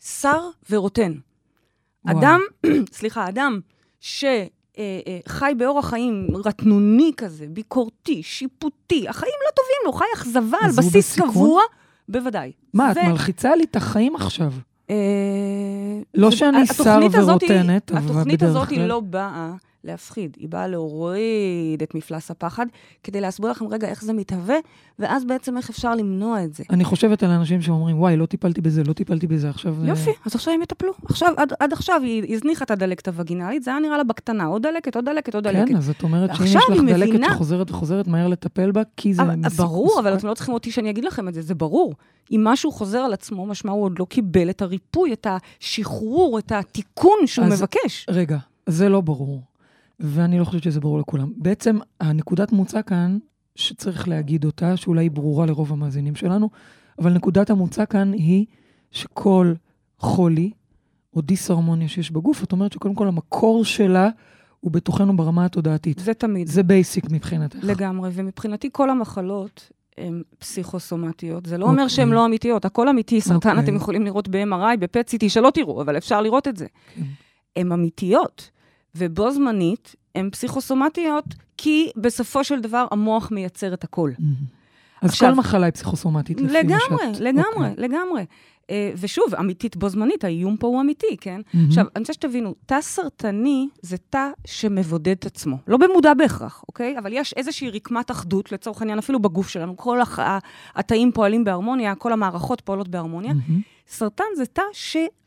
שר 0.06 0.50
ורוטן. 0.70 1.14
וואו. 2.06 2.20
אדם, 2.20 2.40
סליחה, 2.98 3.30
אדם 3.30 3.60
שחי 4.00 5.54
באורח 5.58 5.90
חיים 5.90 6.28
רטנוני 6.46 7.12
כזה, 7.18 7.46
ביקורתי, 7.50 8.24
שיפוטי, 8.24 9.10
החיים 9.10 9.34
לא 9.46 9.52
טובים 9.56 9.78
לו, 9.86 9.94
חי 9.94 10.06
אכזבה 10.16 10.58
על 10.62 10.72
בסיס 10.72 10.96
בסיכון? 10.96 11.30
קבוע, 11.30 11.62
בוודאי. 12.10 12.52
מה, 12.74 12.92
את 12.92 12.98
מלחיצה 12.98 13.56
לי 13.56 13.64
את 13.64 13.76
החיים 13.76 14.16
עכשיו. 14.16 14.54
אה, 14.90 14.96
לא 16.14 16.32
שאני 16.32 16.58
התוכנית 16.64 17.12
שר 17.12 17.22
ורוטנת, 17.24 17.92
אבל 17.92 18.00
התוכנית 18.06 18.40
בדרך 18.40 18.50
הזאת 18.56 18.70
היא 18.70 18.78
כלל- 18.78 18.88
לא 18.88 19.00
באה 19.00 19.54
להפחיד, 19.86 20.38
היא 20.40 20.50
באה 20.50 20.68
להוריד 20.68 21.82
את 21.84 21.96
מפלס 21.96 22.32
הפחד, 22.32 22.66
כדי 23.04 23.22
להסביר 23.22 23.52
לכם 23.52 23.68
רגע 23.68 23.88
איך 23.88 24.04
זה 24.04 24.14
מתהווה, 24.14 24.56
ואז 25.00 25.26
בעצם 25.26 25.58
איך 25.58 25.70
אפשר 25.70 25.96
למנוע 25.96 26.44
את 26.44 26.54
זה. 26.54 26.64
אני 26.70 26.84
חושבת 26.84 27.24
על 27.24 27.30
אנשים 27.30 27.62
שאומרים, 27.62 28.00
וואי, 28.00 28.18
לא 28.18 28.26
טיפלתי 28.26 28.62
בזה, 28.62 28.84
לא 28.84 28.94
טיפלתי 28.94 29.28
בזה, 29.28 29.50
עכשיו... 29.50 29.76
אה, 29.84 29.88
יופי, 29.88 30.10
אז 30.26 30.36
עכשיו 30.36 30.54
הם 30.54 30.62
יטפלו. 30.62 30.92
עכשיו, 31.06 31.34
עד, 31.38 31.54
עד 31.60 31.74
עכשיו 31.74 32.02
היא 32.04 32.36
הזניחה 32.36 32.66
את 32.66 32.72
הדלקת 32.72 33.08
הווגינלית, 33.08 33.64
זה 33.64 33.72
היה 33.72 33.80
נראה 33.80 33.98
לה 33.98 34.04
בקטנה, 34.04 34.46
עוד 34.46 34.62
דלקת, 34.68 34.96
עוד 34.96 35.06
דלקת, 35.06 35.36
עוד 35.36 35.44
דלקת. 35.44 35.68
כן, 35.68 35.76
אז 35.78 35.90
את 35.90 36.04
אומרת 36.04 36.36
שאם 36.36 36.46
יש 36.46 36.56
לך 36.56 36.80
דלקת 36.88 37.10
מבינה- 37.10 37.34
שחוזרת 37.34 37.72
וחוזרת, 37.72 38.08
מהר 38.08 38.28
לטפל 38.28 38.72
בה, 38.72 38.82
כי 38.98 39.14
זה... 39.14 39.22
אבל, 39.22 39.36
מסוכ- 39.46 39.58
ברור, 39.58 40.00
אבל 40.00 40.10
מסוכן. 40.10 40.18
אתם 40.18 40.28
לא 40.28 40.34
צריכים 40.34 40.54
אותי 40.54 40.72
שאני 40.72 40.90
אגיד 40.90 41.06
לכם 41.06 41.28
את 41.28 41.34
זה, 41.34 41.42
זה 41.42 41.56
ברור. 41.56 41.94
אם 42.32 42.42
משהו 42.44 42.72
חוזר 42.72 42.98
על 43.00 43.14
עצמו, 43.14 43.46
משמע 43.46 43.72
הוא 43.72 43.84
עוד 43.84 44.00
לא 44.00 44.06
קיבל 44.06 44.50
את 44.50 44.62
הריפוי, 44.62 45.14
את 45.14 45.28
השחרור, 45.30 46.40
את 46.40 46.52
התיקון 46.52 47.18
שהוא 47.26 47.46
אז- 47.46 47.62
מבקש. 47.62 48.06
רגע, 48.10 48.38
זה 48.66 48.90
לא 48.90 49.02
ברור, 49.02 49.42
ואני 50.00 50.40
לא 50.40 50.46
חושבת 50.46 50.64
שזה 50.64 50.80
ברור 50.80 51.00
לכולם. 51.00 51.32
בעצם, 51.38 51.78
הנקודת 52.00 52.52
מוצא 52.52 52.82
כאן, 52.82 53.18
שצריך 53.56 54.08
להגיד 54.08 54.46
אותה, 54.46 54.78
שאולי 54.78 55.04
היא 55.06 55.12
ברורה 55.12 55.46
לרוב 55.46 55.72
המאזינים 55.72 56.16
שלנו, 56.16 56.50
אבל 57.00 57.14
נקודת 57.14 57.50
המוצא 57.50 57.86
כאן 57.86 58.14
היא 58.14 58.46
שכל 58.92 59.54
חולי 60.00 60.52
או 61.14 61.22
דיסהרמוניה 61.22 61.88
שיש 61.88 62.12
בגוף, 62.12 62.44
את 62.44 62.52
אומרת 62.52 62.74
שקודם 62.74 62.96
כל 62.96 63.08
המקור 63.08 63.66
שלה 63.66 64.10
הוא 64.60 64.72
בתוכנו 64.72 65.18
ברמה 65.18 65.46
התודעתית. 65.46 66.00
זה 66.00 66.14
תמיד. 66.14 66.48
זה 66.48 66.64
basic 66.64 67.06
מבחינתך. 67.12 67.58
לגמרי, 67.64 68.10
ומבחינתי 68.14 68.70
כל 68.72 68.90
המחלות 68.90 69.72
הן 69.98 70.22
פסיכוסומטיות. 70.40 71.46
זה 71.46 71.58
לא 71.58 71.66
אוקיי. 71.66 71.78
אומר 71.78 71.88
שהן 71.88 72.10
לא 72.10 72.26
אמיתיות, 72.26 72.66
הכל 72.66 72.90
אמיתי. 72.90 73.22
סרטן 73.22 73.50
אוקיי. 73.50 73.64
אתם 73.64 73.76
יכולים 73.76 74.06
לראות 74.06 74.28
ב-MRI, 74.28 74.78
ב-PET-CT, 74.80 75.30
שלא 75.30 75.52
תראו, 75.54 75.82
אבל 75.82 75.98
אפשר 75.98 76.22
לראות 76.22 76.48
את 76.48 76.58
זה. 76.58 76.66
כן. 76.96 77.02
הן 77.56 77.72
אמיתיות, 77.72 78.50
ובו 78.98 79.32
זמנית 79.32 79.96
הן 80.16 80.30
פסיכוסומטיות, 80.30 81.26
כי 81.58 81.90
בסופו 81.98 82.44
של 82.44 82.60
דבר 82.62 82.86
המוח 82.92 83.32
מייצר 83.32 83.74
את 83.74 83.84
הכל. 83.84 84.12
מהמם. 84.20 84.36
אז 85.02 85.10
עכשיו- 85.10 85.30
כל 85.30 85.36
מחלה 85.36 85.66
היא 85.66 85.74
פסיכוסומטית, 85.74 86.42
לפי 86.42 86.54
מה 86.54 86.60
לגמרי, 86.60 87.14
שאת... 87.14 87.20
לגמרי, 87.20 87.70
אוקיי. 87.70 87.74
לגמרי. 87.78 88.26
אה, 88.70 88.92
ושוב, 88.98 89.36
אמיתית 89.40 89.78
בו 89.78 89.90
זמנית, 89.90 90.24
האיום 90.24 90.58
פה 90.58 90.68
הוא 90.68 90.82
אמיתי, 90.82 91.18
כן? 91.22 91.42
מהמם. 91.54 91.68
עכשיו, 91.68 91.86
אני 91.96 92.02
רוצה 92.02 92.14
שתבינו, 92.14 92.56
תא 92.66 92.82
סרטני 92.82 93.68
זה 93.82 93.98
תא 94.10 94.30
שמבודד 94.46 95.12
את 95.12 95.26
עצמו. 95.26 95.58
לא 95.68 95.78
במודע 95.78 96.14
בהכרח, 96.14 96.64
אוקיי? 96.68 97.00
אבל 97.00 97.14
יש 97.14 97.34
איזושהי 97.34 97.70
רקמת 97.70 98.12
אחדות, 98.12 98.52
לצורך 98.52 98.82
העניין, 98.82 98.98
אפילו 99.00 99.20
בגוף 99.22 99.50
שלנו. 99.50 99.78
כל 99.78 100.02
הח... 100.02 100.20
התאים 100.76 101.12
פועלים 101.12 101.44
בהרמוניה, 101.44 101.96
כל 101.96 102.14
המערכות 102.14 102.62
פועלות 102.62 102.88
בהרמוניה. 102.88 103.34
מהמם. 103.34 103.62
סרטן 103.88 104.24
זה 104.36 104.46
תא 104.46 104.62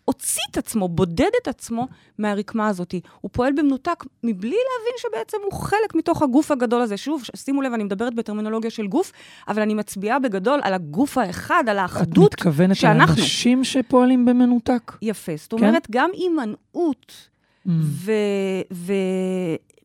שהוציא 0.08 0.42
את 0.50 0.58
עצמו, 0.58 0.88
בודד 0.88 1.30
את 1.42 1.48
עצמו 1.48 1.88
מהרקמה 2.18 2.68
הזאת. 2.68 2.94
הוא 3.20 3.30
פועל 3.32 3.52
במנותק 3.52 4.04
מבלי 4.24 4.56
להבין 4.56 4.94
שבעצם 4.98 5.36
הוא 5.44 5.60
חלק 5.60 5.94
מתוך 5.94 6.22
הגוף 6.22 6.50
הגדול 6.50 6.80
הזה. 6.80 6.96
שוב, 6.96 7.22
שימו 7.36 7.62
לב, 7.62 7.72
אני 7.72 7.84
מדברת 7.84 8.14
בטרמינולוגיה 8.14 8.70
של 8.70 8.86
גוף, 8.86 9.12
אבל 9.48 9.62
אני 9.62 9.74
מצביעה 9.74 10.18
בגדל 10.18 10.60
על 10.62 10.74
הגוף 10.74 11.18
האחד, 11.18 11.64
על 11.68 11.76
את 11.76 11.82
האחדות 11.82 12.32
מתכוונת 12.32 12.76
שאנחנו. 12.76 13.14
לאנשים 13.16 13.64
שפועלים 13.64 14.24
במנותק? 14.24 14.92
יפה. 15.02 15.32
זאת 15.36 15.50
כן? 15.50 15.56
אומרת, 15.56 15.86
גם 15.90 16.10
הימנעות. 16.12 17.28
ו- 17.66 18.12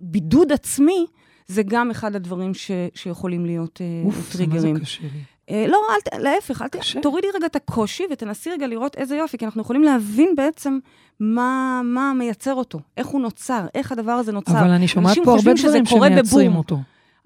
ובידוד 0.01 0.51
עצמי, 0.51 1.05
זה 1.47 1.63
גם 1.63 1.91
אחד 1.91 2.15
הדברים 2.15 2.53
ש- 2.53 2.71
שיכולים 2.95 3.45
להיות 3.45 3.81
אה, 3.81 4.01
אוף, 4.05 4.15
זה 4.15 4.21
מה 4.21 4.29
זה 4.31 4.37
טריגרים. 4.37 4.79
קשה 4.79 5.03
לי. 5.03 5.19
אה, 5.49 5.65
לא, 5.67 5.77
אל 6.13 6.21
להפך, 6.23 6.61
אל 6.61 6.67
קשה. 6.67 7.01
תורידי 7.01 7.27
רגע 7.35 7.45
את 7.45 7.55
הקושי 7.55 8.03
ותנסי 8.11 8.49
רגע 8.49 8.67
לראות 8.67 8.95
איזה 8.97 9.15
יופי, 9.15 9.37
כי 9.37 9.45
אנחנו 9.45 9.61
יכולים 9.61 9.83
להבין 9.83 10.35
בעצם 10.37 10.79
מה, 11.19 11.81
מה 11.83 12.13
מייצר 12.13 12.53
אותו, 12.53 12.79
איך 12.97 13.07
הוא 13.07 13.21
נוצר, 13.21 13.65
איך 13.75 13.91
הדבר 13.91 14.11
הזה 14.11 14.31
נוצר. 14.31 14.59
אבל 14.59 14.69
אני 14.69 14.87
שומעת 14.87 15.17
פה 15.23 15.31
הרבה 15.35 15.53
דברים 15.53 15.85
שמייצרים 15.85 16.47
בבום. 16.51 16.57
אותו. 16.57 16.77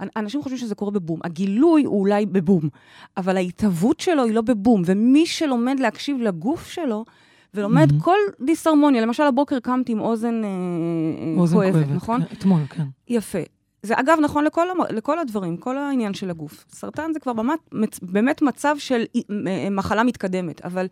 אנ- 0.02 0.08
אנשים 0.16 0.42
חושבים 0.42 0.58
שזה 0.60 0.76
קורה 0.76 0.92
בבום. 0.92 1.20
הגילוי 1.24 1.84
הוא 1.84 2.00
אולי 2.00 2.26
בבום, 2.26 2.70
אבל 3.18 3.38
ההתהוות 3.38 4.00
שלו 4.00 4.24
היא 4.24 4.34
לא 4.34 4.42
בבום, 4.42 4.82
ומי 4.86 5.26
שלומד 5.26 5.80
להקשיב 5.80 6.18
לגוף 6.22 6.68
שלו, 6.70 7.06
ולומד 7.54 7.88
מהמם. 7.92 8.00
כל 8.02 8.18
דיסהרמוניה, 8.46 9.02
למשל 9.02 9.24
הבוקר 9.24 9.60
קמתי 9.60 9.92
עם 9.92 10.00
אוזן, 10.00 10.42
אה, 10.44 10.50
אה, 10.50 11.40
אוזן 11.40 11.56
כואבת, 11.56 11.74
כואבת. 11.74 11.88
נכון? 11.96 12.22
כן, 12.24 12.36
אתמול, 12.38 12.62
כן. 12.70 12.84
יפה. 13.08 13.40
זה 13.88 13.94
אגב 14.00 14.18
נכון 14.22 14.44
לכל, 14.44 14.68
לכל 14.90 15.20
הדברים, 15.20 15.58
כל 15.58 15.78
העניין 15.78 16.14
של 16.14 16.30
הגוף. 16.30 16.66
סרטן 16.70 17.14
זה 17.14 17.20
כבר 17.20 17.34
באמת, 17.34 18.00
באמת 18.02 18.42
מצב 18.42 18.76
של 18.80 19.06
אה, 19.48 19.70
מחלה 19.70 20.04
מתקדמת, 20.04 20.66
אבל 20.66 20.88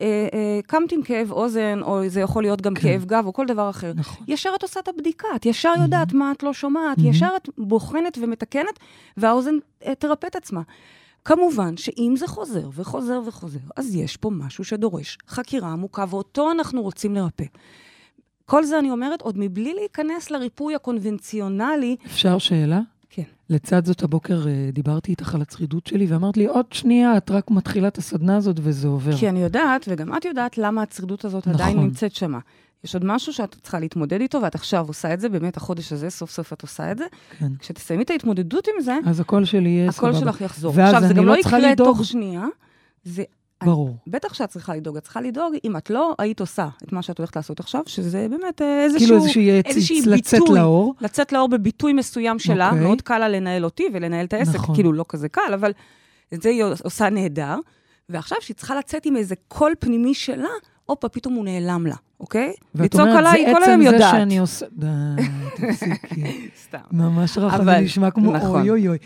אה, 0.00 0.28
אה, 0.34 0.60
קמת 0.66 0.92
עם 0.92 1.02
כאב 1.02 1.32
אוזן, 1.32 1.80
או 1.82 2.08
זה 2.08 2.20
יכול 2.20 2.42
להיות 2.42 2.60
גם 2.60 2.74
כן. 2.74 2.80
כאב 2.80 3.04
גב, 3.04 3.26
או 3.26 3.32
כל 3.32 3.46
דבר 3.46 3.70
אחר. 3.70 3.92
נכון. 3.96 4.24
ישר 4.28 4.50
את 4.54 4.62
עושה 4.62 4.80
את 4.80 4.88
הבדיקה, 4.88 5.28
את 5.36 5.46
ישר 5.46 5.72
יודעת 5.82 6.12
מה 6.12 6.32
את 6.32 6.42
לא 6.42 6.52
שומעת, 6.52 6.98
מהמם. 6.98 7.10
ישר 7.10 7.30
את 7.36 7.48
בוחנת 7.58 8.18
ומתקנת, 8.22 8.78
והאוזן 9.16 9.54
אה, 9.86 9.94
תרפא 9.94 10.26
את 10.26 10.36
עצמה. 10.36 10.62
כמובן 11.24 11.76
שאם 11.76 12.14
זה 12.16 12.26
חוזר 12.26 12.68
וחוזר 12.72 13.20
וחוזר, 13.26 13.58
אז 13.76 13.94
יש 13.94 14.16
פה 14.16 14.30
משהו 14.30 14.64
שדורש 14.64 15.18
חקירה 15.28 15.68
עמוקה, 15.68 16.04
ואותו 16.08 16.50
אנחנו 16.50 16.82
רוצים 16.82 17.14
לרפא. 17.14 17.44
כל 18.48 18.64
זה 18.64 18.78
אני 18.78 18.90
אומרת 18.90 19.22
עוד 19.22 19.34
מבלי 19.38 19.74
להיכנס 19.74 20.30
לריפוי 20.30 20.74
הקונבנציונלי. 20.74 21.96
אפשר 22.06 22.38
שאלה? 22.38 22.80
כן. 23.10 23.22
לצד 23.50 23.84
זאת, 23.84 24.02
הבוקר 24.02 24.48
אה, 24.48 24.70
דיברתי 24.72 25.10
איתך 25.10 25.34
על 25.34 25.42
הצרידות 25.42 25.86
שלי, 25.86 26.06
ואמרת 26.06 26.36
לי, 26.36 26.46
עוד 26.46 26.66
שנייה, 26.72 27.16
את 27.16 27.30
רק 27.30 27.50
מתחילה 27.50 27.88
את 27.88 27.98
הסדנה 27.98 28.36
הזאת 28.36 28.56
וזה 28.62 28.88
עובר. 28.88 29.16
כי 29.16 29.28
אני 29.28 29.42
יודעת, 29.42 29.84
וגם 29.88 30.16
את 30.16 30.24
יודעת, 30.24 30.58
למה 30.58 30.82
הצרידות 30.82 31.24
הזאת 31.24 31.46
נכון. 31.46 31.60
עדיין 31.60 31.78
נמצאת 31.78 32.14
שמה. 32.14 32.38
יש 32.84 32.94
עוד 32.94 33.04
משהו 33.04 33.32
שאת 33.32 33.56
צריכה 33.62 33.78
להתמודד 33.78 34.20
איתו, 34.20 34.42
ואת 34.42 34.54
עכשיו 34.54 34.84
עושה 34.88 35.14
את 35.14 35.20
זה, 35.20 35.28
באמת 35.28 35.56
החודש 35.56 35.92
הזה, 35.92 36.10
סוף 36.10 36.30
סוף 36.30 36.52
את 36.52 36.62
עושה 36.62 36.92
את 36.92 36.98
זה. 36.98 37.04
כן. 37.38 37.52
כשתסיימי 37.58 38.02
את 38.02 38.10
ההתמודדות 38.10 38.68
עם 38.68 38.82
זה, 38.82 38.98
אז 39.06 39.20
הקול 39.20 39.44
שלי 39.44 39.68
יהיה 39.68 39.92
סבבה. 39.92 40.08
הקול 40.08 40.20
שלך 40.20 40.40
יחזור. 40.40 40.80
עכשיו, 40.80 41.08
זה 41.08 41.14
גם 41.14 41.24
לא 41.24 41.32
לא 41.32 41.38
יקרה 41.38 41.58
לדאוג. 41.58 41.96
תוך 41.96 42.04
שנייה. 42.04 42.44
זה 43.04 43.22
ברור. 43.64 43.96
בטח 44.06 44.34
שאת 44.34 44.48
צריכה 44.48 44.74
לדאוג, 44.76 44.96
את 44.96 45.02
צריכה 45.02 45.20
לדאוג 45.20 45.54
אם 45.64 45.76
את 45.76 45.90
לא 45.90 46.14
היית 46.18 46.40
עושה 46.40 46.68
את 46.84 46.92
מה 46.92 47.02
שאת 47.02 47.18
הולכת 47.18 47.36
לעשות 47.36 47.60
עכשיו, 47.60 47.82
שזה 47.86 48.26
באמת 48.30 48.62
אה, 48.62 48.84
איזשהו... 48.84 49.06
כאילו 49.06 49.16
איזושהי 49.16 49.50
איזושהי 49.50 50.02
ציץ 50.02 50.06
לצאת. 50.06 50.48
לאור. 50.48 50.94
לצאת 51.00 51.32
לאור 51.32 51.48
בביטוי 51.48 51.92
מסוים 51.92 52.38
שלה, 52.38 52.68
אוקיי. 52.70 52.82
מאוד 52.82 53.02
קל 53.02 53.18
לה 53.18 53.28
לנהל 53.28 53.64
אותי 53.64 53.84
ולנהל 53.92 54.26
את 54.26 54.32
העסק, 54.32 54.54
נכון. 54.54 54.74
כאילו 54.74 54.92
לא 54.92 55.04
כזה 55.08 55.28
קל, 55.28 55.54
אבל 55.54 55.72
את 56.34 56.42
זה 56.42 56.48
היא 56.48 56.64
עושה 56.84 57.10
נהדר. 57.10 57.56
ועכשיו 58.08 58.38
שהיא 58.40 58.54
צריכה 58.56 58.76
לצאת 58.76 59.06
עם 59.06 59.16
איזה 59.16 59.34
קול 59.48 59.74
פנימי 59.78 60.14
שלה, 60.14 60.48
הופה, 60.86 61.08
פתאום 61.08 61.34
הוא 61.34 61.44
נעלם 61.44 61.86
לה, 61.86 61.94
אוקיי? 62.20 62.52
ואת 62.74 62.94
לצעוק 62.94 63.08
אומרת, 63.08 63.18
עליי, 63.18 63.46
זה 63.46 63.52
כל 63.54 63.62
היום 63.62 63.80
עצם 63.80 63.98
זה. 63.98 64.04
שאני 64.10 64.38
עושה... 64.38 64.66
די, 64.72 64.86
תפסיקי. 65.56 66.48
סתם. 66.64 66.78
ממש 66.92 67.38
רחב, 67.38 67.64
זה 67.64 67.78
נשמע 67.78 68.10
כמו 68.10 68.32
נכון. 68.32 68.60
אוי 68.60 68.70
אוי 68.70 68.88
אוי. 68.88 68.98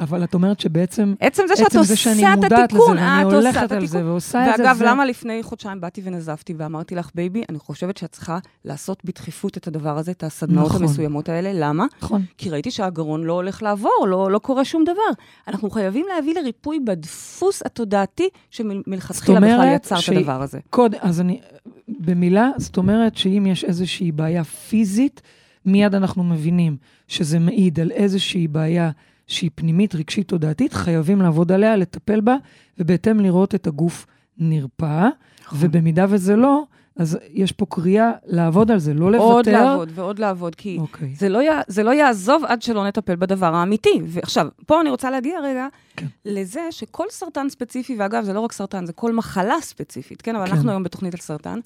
אבל 0.00 0.24
את 0.24 0.34
אומרת 0.34 0.60
שבעצם, 0.60 1.14
עצם 1.20 1.42
זה 1.48 1.56
שאת 1.56 1.66
עצם 1.66 1.72
זה 1.82 1.92
עושה 1.92 1.96
שאני 1.96 2.32
את 2.32 2.36
מודעת 2.36 2.52
לזה, 2.52 2.64
התיקון, 2.64 2.96
ואני 2.98 3.20
את 3.20 3.24
עושה 3.24 3.36
הולכת 3.36 3.72
על 3.72 3.86
זה. 3.86 4.04
ועושה 4.06 4.50
את 4.50 4.56
זה, 4.56 4.62
ואגב, 4.62 4.76
זה- 4.76 4.84
למה 4.84 5.04
לפני 5.04 5.42
חודשיים 5.42 5.80
באתי 5.80 6.00
ונזפתי 6.04 6.54
ואמרתי 6.58 6.94
לך, 6.94 7.10
בייבי, 7.14 7.42
אני 7.48 7.58
חושבת 7.58 7.96
שאת 7.96 8.12
צריכה 8.12 8.38
לעשות 8.64 9.04
בדחיפות 9.04 9.56
את 9.56 9.66
הדבר 9.66 9.98
הזה, 9.98 10.10
את 10.10 10.24
הסדנאות 10.24 10.66
נכון. 10.68 10.82
המסוימות 10.82 11.28
האלה. 11.28 11.50
למה? 11.54 11.86
נכון. 12.02 12.22
כי 12.38 12.50
ראיתי 12.50 12.70
שהגרון 12.70 13.24
לא 13.24 13.32
הולך 13.32 13.62
לעבור, 13.62 14.06
לא, 14.08 14.30
לא 14.30 14.38
קורה 14.38 14.64
שום 14.64 14.84
דבר. 14.84 15.22
אנחנו 15.48 15.70
חייבים 15.70 16.06
להביא 16.16 16.34
לריפוי 16.34 16.80
בדפוס 16.80 17.62
התודעתי 17.66 18.28
שמלכתחילה 18.50 19.40
בכלל 19.40 19.68
יצר 19.74 19.96
ש- 20.00 20.10
את 20.10 20.16
הדבר 20.16 20.42
הזה. 20.42 20.58
קודם, 20.70 20.98
אז 21.02 21.20
אני, 21.20 21.40
במילה, 21.88 22.50
זאת 22.56 22.76
אומרת 22.76 23.16
שאם 23.16 23.46
יש 23.50 23.64
איזושהי 23.64 24.12
בעיה 24.12 24.44
פיזית, 24.44 25.22
מיד 25.66 25.94
אנחנו 25.94 26.24
מבינים 26.24 26.76
שזה 27.08 27.38
מעיד 27.38 27.80
על 27.80 27.90
איזושהי 27.90 28.48
בעיה 28.48 28.90
שהיא 29.30 29.50
פנימית, 29.54 29.94
רגשית, 29.94 30.28
תודעתית, 30.28 30.72
חייבים 30.72 31.22
לעבוד 31.22 31.52
עליה, 31.52 31.76
לטפל 31.76 32.20
בה, 32.20 32.36
ובהתאם 32.78 33.20
לראות 33.20 33.54
את 33.54 33.66
הגוף 33.66 34.06
נרפא, 34.38 35.08
נכון. 35.42 35.58
ובמידה 35.62 36.06
וזה 36.08 36.36
לא, 36.36 36.62
אז 36.96 37.18
יש 37.32 37.52
פה 37.52 37.66
קריאה 37.68 38.10
לעבוד 38.26 38.70
על 38.70 38.78
זה, 38.78 38.94
לא 38.94 39.12
לוותר. 39.12 39.24
עוד 39.24 39.48
לעבוד 39.48 39.90
ועוד 39.94 40.18
לעבוד, 40.18 40.54
כי 40.54 40.78
אוקיי. 40.80 41.14
זה 41.16 41.28
לא, 41.28 41.42
י... 41.42 41.46
זה 41.68 41.82
לא 41.82 41.90
יעזוב 41.90 42.44
עד 42.44 42.62
שלא 42.62 42.86
נטפל 42.86 43.16
בדבר 43.16 43.54
האמיתי. 43.54 44.00
ועכשיו, 44.06 44.46
פה 44.66 44.80
אני 44.80 44.90
רוצה 44.90 45.10
להגיע 45.10 45.40
רגע 45.40 45.66
כן. 45.96 46.06
לזה 46.24 46.60
שכל 46.70 47.06
סרטן 47.10 47.48
ספציפי, 47.48 47.96
ואגב, 47.98 48.24
זה 48.24 48.32
לא 48.32 48.40
רק 48.40 48.52
סרטן, 48.52 48.86
זה 48.86 48.92
כל 48.92 49.12
מחלה 49.12 49.60
ספציפית, 49.60 50.22
כן? 50.22 50.36
אבל 50.36 50.46
כן. 50.46 50.52
אנחנו 50.52 50.70
היום 50.70 50.82
בתוכנית 50.82 51.14
על 51.14 51.20
סרטן. 51.20 51.60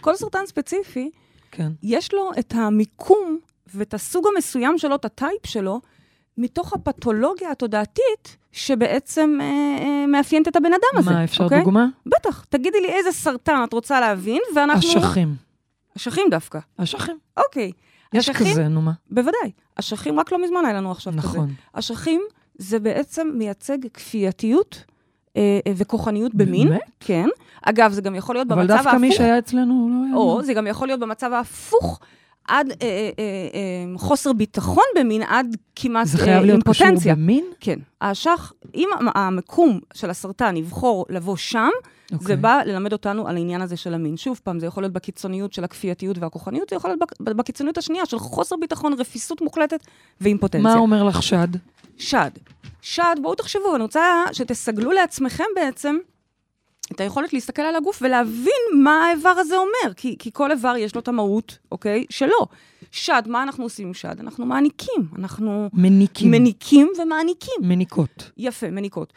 כל 0.00 0.16
סרטן 0.16 0.46
ספציפי, 0.46 1.10
כן. 1.50 1.72
יש 1.82 2.14
לו 2.14 2.30
את 2.38 2.54
המיקום 2.56 3.38
ואת 3.74 3.94
הסוג 3.94 4.24
המסוים 4.34 4.78
שלו, 4.78 4.94
את 4.94 5.04
הטייפ 5.04 5.46
שלו, 5.46 5.80
מתוך 6.38 6.72
הפתולוגיה 6.72 7.50
התודעתית 7.50 8.36
שבעצם 8.52 9.38
אה, 9.40 9.46
אה, 9.46 10.06
מאפיינת 10.06 10.48
את 10.48 10.56
הבן 10.56 10.72
אדם 10.72 10.98
הזה. 10.98 11.10
מה, 11.10 11.24
אפשר 11.24 11.44
אוקיי? 11.44 11.58
דוגמה? 11.58 11.86
בטח. 12.06 12.44
תגידי 12.48 12.80
לי 12.80 12.88
איזה 12.88 13.12
סרטן 13.12 13.64
את 13.64 13.72
רוצה 13.72 14.00
להבין, 14.00 14.40
ואנחנו... 14.56 14.98
אשכים. 15.00 15.34
אשכים 15.96 16.26
דווקא. 16.30 16.58
אשכים. 16.76 17.18
אוקיי. 17.36 17.72
יש 18.12 18.30
אשכים? 18.30 18.46
כזה, 18.46 18.68
נו 18.68 18.82
מה. 18.82 18.92
בוודאי. 19.10 19.50
אשכים, 19.74 20.20
רק 20.20 20.32
לא 20.32 20.44
מזמן 20.44 20.64
היה 20.64 20.74
לנו 20.74 20.90
עכשיו 20.90 21.12
כזה. 21.12 21.28
נכון. 21.28 21.54
אשכים 21.72 22.22
זה 22.58 22.78
בעצם 22.78 23.30
מייצג 23.34 23.78
כפייתיות 23.94 24.84
אה, 25.36 25.58
אה, 25.66 25.72
וכוחניות 25.76 26.34
במין. 26.34 26.68
באמת? 26.68 26.80
כן. 27.00 27.28
אגב, 27.62 27.92
זה 27.92 28.02
גם 28.02 28.14
יכול 28.14 28.34
להיות 28.34 28.52
אבל 28.52 28.60
במצב 28.62 28.72
ההפוך. 28.72 28.92
דווקא 28.92 29.06
מי 29.06 29.12
שהיה 29.12 29.38
אצלנו, 29.38 29.74
הוא 29.74 29.90
לא 29.90 30.06
היה... 30.06 30.14
או 30.16 30.42
זה 30.42 30.54
גם 30.54 30.66
יכול 30.66 30.88
להיות 30.88 31.00
במצב 31.00 31.32
ההפוך, 31.32 32.00
עד 32.48 32.70
אה, 32.70 32.76
אה, 32.82 32.86
אה, 32.86 33.10
אה, 33.94 33.98
חוסר 33.98 34.32
ביטחון 34.32 34.84
במין, 34.98 35.22
עד 35.22 35.56
כמעט 35.76 36.06
זה 36.06 36.18
אה, 36.18 36.24
חייב 36.24 36.44
להיות 36.44 36.62
קשור 36.62 36.86
אימפוטנציה. 36.86 37.14
במין? 37.14 37.44
כן. 37.60 37.78
האשך, 38.00 38.52
אם 38.74 38.88
המ- 38.98 39.08
המקום 39.14 39.80
של 39.94 40.10
הסרטן 40.10 40.56
יבחור 40.56 41.06
לבוא 41.08 41.36
שם, 41.36 41.68
זה 42.10 42.16
אוקיי. 42.16 42.36
בא 42.36 42.60
ללמד 42.66 42.92
אותנו 42.92 43.28
על 43.28 43.36
העניין 43.36 43.60
הזה 43.62 43.76
של 43.76 43.94
המין. 43.94 44.16
שוב 44.16 44.40
פעם, 44.44 44.60
זה 44.60 44.66
יכול 44.66 44.82
להיות 44.82 44.92
בקיצוניות 44.92 45.52
של 45.52 45.64
הכפייתיות 45.64 46.18
והכוחניות, 46.18 46.70
זה 46.70 46.76
יכול 46.76 46.90
להיות 46.90 47.00
בק- 47.00 47.20
בקיצוניות 47.36 47.78
השנייה 47.78 48.06
של 48.06 48.18
חוסר 48.18 48.56
ביטחון, 48.60 48.92
רפיסות 48.98 49.40
מוחלטת 49.40 49.80
ואימפוטנציה. 50.20 50.70
מה 50.74 50.78
אומר 50.78 51.02
לך 51.04 51.22
שד? 51.22 51.48
שד. 51.98 52.30
שד, 52.82 53.16
בואו 53.22 53.34
תחשבו, 53.34 53.74
אני 53.74 53.82
רוצה 53.82 54.02
שתסגלו 54.32 54.92
לעצמכם 54.92 55.44
בעצם 55.56 55.96
את 56.92 57.00
היכולת 57.00 57.32
להסתכל 57.32 57.62
על 57.62 57.76
הגוף 57.76 58.02
ולהבין 58.02 58.82
מה 58.82 59.06
האיבר 59.06 59.28
הזה 59.28 59.56
אומר, 59.56 59.94
כי, 59.96 60.16
כי 60.18 60.30
כל 60.32 60.50
איבר 60.50 60.74
יש 60.78 60.94
לו 60.94 61.00
את 61.00 61.08
המהות, 61.08 61.58
אוקיי? 61.72 62.04
שלו. 62.10 62.46
שד, 62.90 63.22
מה 63.26 63.42
אנחנו 63.42 63.64
עושים 63.64 63.86
עם 63.86 63.94
שד? 63.94 64.20
אנחנו 64.20 64.46
מעניקים, 64.46 65.08
אנחנו 65.18 65.70
מניקים. 65.72 66.30
מניקים 66.30 66.88
ומעניקים. 67.02 67.54
מניקות. 67.62 68.30
יפה, 68.36 68.70
מניקות. 68.70 69.12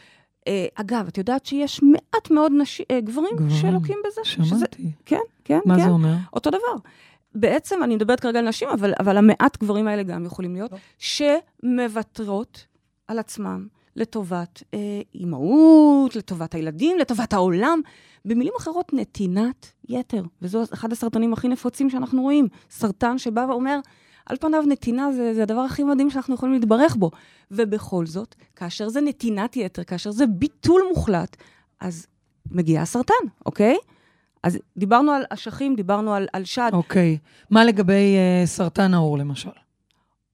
אה, 0.48 0.66
אגב, 0.76 1.08
את 1.08 1.18
יודעת 1.18 1.46
שיש 1.46 1.84
מעט 1.84 2.32
מאוד 2.32 2.52
נשים, 2.58 2.86
אה, 2.92 3.02
גברים 3.02 3.36
גברים, 3.36 3.50
שלוקים 3.50 3.98
בזה? 4.08 4.22
שזה, 4.24 4.46
שמעתי. 4.46 4.92
כן, 5.06 5.20
כן, 5.44 5.60
מה 5.66 5.76
כן. 5.76 5.84
זה 5.84 5.90
אומר? 5.90 6.14
אותו 6.34 6.50
דבר. 6.50 6.76
בעצם, 7.36 7.84
אני 7.84 7.96
מדברת 7.96 8.20
כרגע 8.20 8.40
על 8.40 8.48
נשים, 8.48 8.70
אבל, 8.70 8.94
אבל 9.00 9.18
המעט 9.18 9.58
גברים 9.58 9.88
האלה 9.88 10.04
גם 10.04 10.26
יכולים 10.26 10.54
להיות, 10.54 10.72
שמוותרות 10.98 12.66
על 13.08 13.20
עצמם 13.20 13.68
לטובת 14.00 14.64
אה, 14.74 15.02
אימהות, 15.16 16.16
לטובת 16.16 16.56
הילדים, 16.56 16.98
לטובת 16.98 17.34
העולם. 17.34 17.82
במילים 18.26 18.54
אחרות, 18.58 18.94
נתינת 18.94 19.72
יתר. 19.90 20.24
וזו 20.42 20.64
אחד 20.74 20.92
הסרטנים 20.92 21.34
הכי 21.34 21.48
נפוצים 21.48 21.90
שאנחנו 21.90 22.22
רואים. 22.22 22.48
סרטן 22.70 23.18
שבא 23.18 23.46
ואומר, 23.50 23.80
על 24.26 24.38
פניו 24.38 24.64
נתינה 24.68 25.12
זה, 25.12 25.34
זה 25.34 25.44
הדבר 25.44 25.62
הכי 25.62 25.84
מדהים 25.84 26.10
שאנחנו 26.10 26.36
יכולים 26.36 26.56
להתברך 26.56 26.96
בו. 26.96 27.12
ובכל 27.52 28.06
זאת, 28.06 28.36
כאשר 28.56 28.90
זה 28.90 29.02
נתינת 29.02 29.58
יתר, 29.58 29.84
כאשר 29.84 30.12
זה 30.12 30.28
ביטול 30.28 30.82
מוחלט, 30.90 31.38
אז 31.80 32.08
מגיע 32.52 32.82
הסרטן, 32.82 33.14
אוקיי? 33.46 33.78
אז 34.44 34.60
דיברנו 34.78 35.12
על 35.12 35.24
אשכים, 35.30 35.76
דיברנו 35.76 36.14
על, 36.14 36.28
על 36.34 36.46
שד. 36.46 36.70
אוקיי. 36.74 37.18
מה 37.50 37.66
לגבי 37.66 38.16
אה, 38.18 38.46
סרטן 38.46 38.94
העור, 38.94 39.18
למשל? 39.18 39.50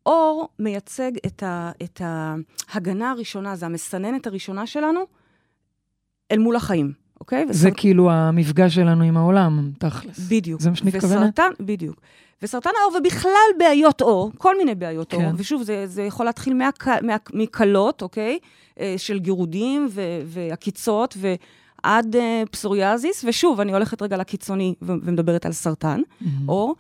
אור 0.05 0.50
מייצג 0.59 1.12
את, 1.25 1.43
ה, 1.43 1.71
את 1.83 2.01
ההגנה 2.03 3.12
הראשונה, 3.12 3.55
זה 3.55 3.65
המסננת 3.65 4.27
הראשונה 4.27 4.67
שלנו, 4.67 5.00
אל 6.31 6.38
מול 6.39 6.55
החיים, 6.55 6.91
אוקיי? 7.19 7.45
זה 7.50 7.67
וסרט- 7.69 7.74
כאילו 7.77 8.12
המפגש 8.12 8.75
שלנו 8.75 9.03
עם 9.03 9.17
העולם, 9.17 9.71
תכלס. 9.79 10.19
בדיוק. 10.19 10.62
זה 10.62 10.69
מה 10.69 10.75
שאת 10.75 10.85
מתכוונת? 10.85 11.39
בדיוק. 11.59 12.01
וסרטן 12.41 12.69
העור, 12.81 12.97
ובכלל 13.00 13.31
בעיות 13.59 14.01
עור, 14.01 14.31
כל 14.38 14.57
מיני 14.57 14.75
בעיות 14.75 15.12
כן. 15.12 15.17
עור, 15.25 15.33
ושוב, 15.38 15.63
זה, 15.63 15.88
זה 15.88 16.03
יכול 16.03 16.25
להתחיל 16.25 16.53
מהק, 16.53 16.88
מה, 16.88 17.15
מקלות, 17.33 18.01
אוקיי? 18.01 18.39
אה, 18.79 18.93
של 18.97 19.19
גירודים 19.19 19.88
ו, 19.89 20.01
ועקיצות, 20.25 21.17
ועד 21.17 22.15
אה, 22.15 22.43
פסוריאזיס, 22.51 23.25
ושוב, 23.27 23.59
אני 23.59 23.74
הולכת 23.74 24.01
רגע 24.01 24.17
לקיצוני 24.17 24.75
ו- 24.81 24.93
ומדברת 25.03 25.45
על 25.45 25.51
סרטן. 25.51 26.01
מהמם. 26.21 26.50
עור, 26.50 26.75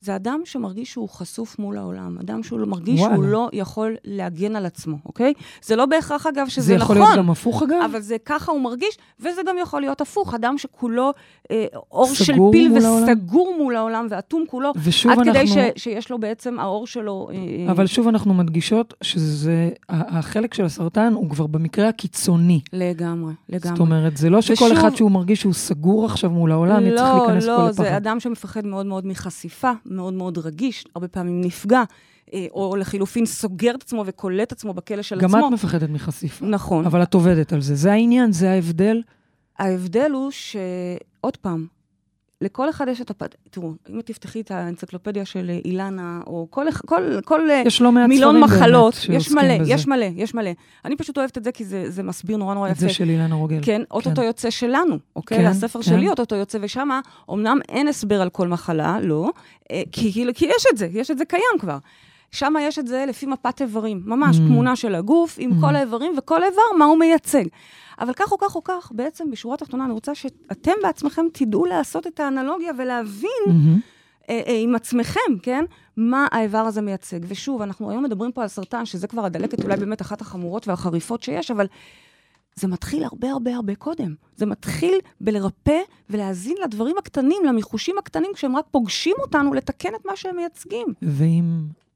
זה 0.00 0.16
אדם 0.16 0.40
שמרגיש 0.44 0.90
שהוא 0.90 1.08
חשוף 1.08 1.58
מול 1.58 1.78
העולם, 1.78 2.18
אדם 2.20 2.42
שהוא 2.42 2.60
מרגיש 2.66 3.00
וואלה. 3.00 3.14
שהוא 3.14 3.24
לא 3.24 3.48
יכול 3.52 3.96
להגן 4.04 4.56
על 4.56 4.66
עצמו, 4.66 4.96
אוקיי? 5.06 5.32
זה 5.62 5.76
לא 5.76 5.86
בהכרח, 5.86 6.26
אגב, 6.26 6.48
שזה 6.48 6.66
זה 6.66 6.74
יכול 6.74 6.96
נכון. 6.96 7.08
להיות 7.08 7.18
גם 7.18 7.30
הפוך, 7.30 7.62
אגב? 7.62 7.80
אבל 7.84 8.00
זה 8.00 8.16
ככה 8.24 8.52
הוא 8.52 8.60
מרגיש, 8.60 8.98
וזה 9.20 9.40
גם 9.46 9.56
יכול 9.62 9.80
להיות 9.80 10.00
הפוך, 10.00 10.34
אדם 10.34 10.58
שכולו 10.58 11.12
אה, 11.50 11.66
עור 11.88 12.14
של 12.14 12.34
פיל 12.52 12.68
מול 12.68 12.84
העולם? 12.84 13.04
וסגור 13.04 13.54
מול 13.58 13.76
העולם 13.76 14.06
ואטום 14.10 14.44
כולו, 14.48 14.72
ושוב 14.84 15.12
עד 15.12 15.18
אנחנו... 15.18 15.32
כדי 15.32 15.46
ש, 15.46 15.56
שיש 15.76 16.10
לו 16.10 16.18
בעצם, 16.18 16.58
העור 16.58 16.86
שלו... 16.86 17.28
אה, 17.32 17.72
אבל 17.72 17.86
שוב 17.86 18.08
אנחנו 18.08 18.34
מדגישות 18.34 18.94
שזה, 19.02 19.70
החלק 19.88 20.54
של 20.54 20.64
הסרטן 20.64 21.12
הוא 21.14 21.30
כבר 21.30 21.46
במקרה 21.46 21.88
הקיצוני. 21.88 22.60
לגמרי, 22.72 23.32
לגמרי. 23.48 23.68
זאת 23.68 23.80
אומרת, 23.80 24.16
זה 24.16 24.30
לא 24.30 24.40
שכל 24.40 24.64
ושוב- 24.64 24.78
אחד 24.78 24.96
שהוא 24.96 25.10
מרגיש 25.10 25.40
שהוא 25.40 25.52
סגור 25.52 26.04
עכשיו 26.04 26.30
מול 26.30 26.52
העולם, 26.52 26.86
יצטרך 26.86 27.14
להיכנס 27.18 27.44
לא, 27.44 27.56
פה 27.56 27.62
לא, 27.62 27.68
לפחד. 27.68 27.82
זה 27.82 27.96
אדם 27.96 28.20
שמפחד 28.20 28.66
מאוד 28.66 28.86
מאוד 28.86 29.06
מחשיפה, 29.06 29.72
מאוד 29.90 30.14
מאוד 30.14 30.38
רגיש, 30.38 30.84
הרבה 30.94 31.08
פעמים 31.08 31.40
נפגע, 31.40 31.82
אה, 32.34 32.46
או 32.50 32.76
לחילופין 32.76 33.26
סוגר 33.26 33.74
את 33.74 33.82
עצמו 33.82 34.04
וכולא 34.06 34.42
את 34.42 34.52
עצמו 34.52 34.74
בכלא 34.74 35.02
של 35.02 35.20
גם 35.20 35.34
עצמו. 35.34 35.48
את 35.48 35.52
מפחדת 35.52 35.90
מחשיפה. 35.90 36.46
נכון. 36.46 36.84
אבל 36.86 37.02
את 37.02 37.14
עובדת 37.14 37.52
על 37.52 37.60
זה. 37.60 37.74
זה 37.74 37.92
העניין, 37.92 38.32
זה 38.32 38.50
ההבדל. 38.50 39.02
ההבדל 39.58 40.10
הוא 40.12 40.30
שעוד 40.30 41.36
פעם, 41.40 41.66
לכל 42.40 42.70
אחד 42.70 42.88
יש 42.88 43.00
את 43.00 43.10
הפ... 43.10 43.22
תראו, 43.50 43.72
אם 43.90 44.00
תפתחי 44.00 44.40
את 44.40 44.50
האנציקלופדיה 44.50 45.24
של 45.24 45.50
אילנה, 45.64 46.20
או 46.26 46.46
כל, 46.50 46.66
כל, 46.86 47.20
כל 47.24 47.40
יש 47.66 47.80
לא 47.80 47.92
מעט 47.92 48.08
מילון 48.08 48.40
מחלות, 48.40 48.94
באמת 49.08 49.20
יש 49.20 49.32
מלא, 49.32 49.58
בזה. 49.58 49.72
יש 49.72 49.86
מלא, 49.86 50.06
יש 50.16 50.34
מלא. 50.34 50.50
אני 50.84 50.96
פשוט 50.96 51.18
אוהבת 51.18 51.38
את 51.38 51.44
זה, 51.44 51.52
כי 51.52 51.64
זה, 51.64 51.90
זה 51.90 52.02
מסביר 52.02 52.36
נורא 52.36 52.54
נורא 52.54 52.68
את 52.68 52.72
יפה. 52.72 52.80
זה 52.80 52.88
של 52.88 53.08
אילנה 53.10 53.34
רוגל. 53.34 53.58
כן, 53.62 53.82
אוטוטו 53.90 54.22
יוצא 54.22 54.50
שלנו, 54.50 54.98
אוקיי? 55.16 55.38
כן, 55.38 55.46
הספר 55.46 55.82
כן. 55.82 55.90
שלי 55.90 56.08
אוטוטו 56.08 56.34
יוצא, 56.36 56.58
ושם 56.62 56.88
אמנם 57.30 57.58
אין 57.68 57.88
הסבר 57.88 58.22
על 58.22 58.30
כל 58.30 58.48
מחלה, 58.48 58.98
לא, 59.02 59.30
אה, 59.72 59.82
כי, 59.92 60.12
כי, 60.12 60.26
כי 60.34 60.46
יש 60.46 60.64
את 60.72 60.76
זה, 60.78 60.88
יש 60.92 61.10
את 61.10 61.18
זה 61.18 61.24
קיים 61.24 61.58
כבר. 61.60 61.78
שם 62.30 62.54
יש 62.60 62.78
את 62.78 62.86
זה 62.86 63.04
לפי 63.08 63.26
מפת 63.26 63.60
איברים, 63.62 64.02
ממש 64.06 64.36
Mm. 64.36 64.38
תמונה 64.38 64.76
של 64.76 64.94
הגוף 64.94 65.36
עם 65.38 65.50
Mm. 65.52 65.60
כל 65.60 65.76
האיברים, 65.76 66.12
וכל 66.18 66.42
איבר, 66.44 66.62
מה 66.78 66.84
הוא 66.84 66.98
מייצג. 66.98 67.44
אבל 68.00 68.12
כך 68.12 68.32
או 68.32 68.38
כך 68.38 68.56
או 68.56 68.64
כך, 68.64 68.92
בעצם 68.94 69.30
בשורה 69.30 69.54
התחתונה, 69.54 69.84
אני 69.84 69.92
רוצה 69.92 70.14
שאתם 70.14 70.72
בעצמכם 70.82 71.26
תדעו 71.32 71.64
לעשות 71.64 72.06
את 72.06 72.20
האנלוגיה 72.20 72.72
ולהבין 72.78 73.30
מהמם. 73.46 73.80
אה, 74.28 74.42
אה, 74.46 74.58
עם 74.62 74.74
עצמכם, 74.74 75.38
כן? 75.42 75.64
מה 75.96 76.26
האיבר 76.30 76.58
הזה 76.58 76.82
מייצג. 76.82 77.20
ושוב, 77.28 77.62
אנחנו 77.62 77.90
היום 77.90 78.04
מדברים 78.04 78.32
פה 78.32 78.42
על 78.42 78.48
סרטן, 78.48 78.86
שזה 78.86 79.06
כבר 79.06 79.24
הדלקת 79.24 79.64
אולי 79.64 79.76
באמת 79.76 80.02
אחת 80.02 80.20
החמורות 80.20 80.68
והחריפות 80.68 81.22
שיש, 81.22 81.50
אבל 81.50 81.66
זה 82.54 82.68
מתחיל 82.68 83.04
הרבה 83.04 83.30
הרבה 83.30 83.54
הרבה 83.54 83.74
קודם. 83.74 84.14
זה 84.36 84.46
מתחיל 84.46 84.94
בלרפא 85.20 85.80
ולהאזין 86.10 86.56
לדברים 86.64 86.98
הקטנים, 86.98 87.44
למיחושים 87.48 87.98
הקטנים, 87.98 88.30
כשהם 88.34 88.56
רק 88.56 88.64
פוגשים 88.70 89.14
אותנו, 89.18 89.54
לתקן 89.54 89.94
את 89.94 90.06
מה 90.06 90.16
שהם 90.16 90.36
מייצגים. 90.36 90.86
ואם 91.02 91.44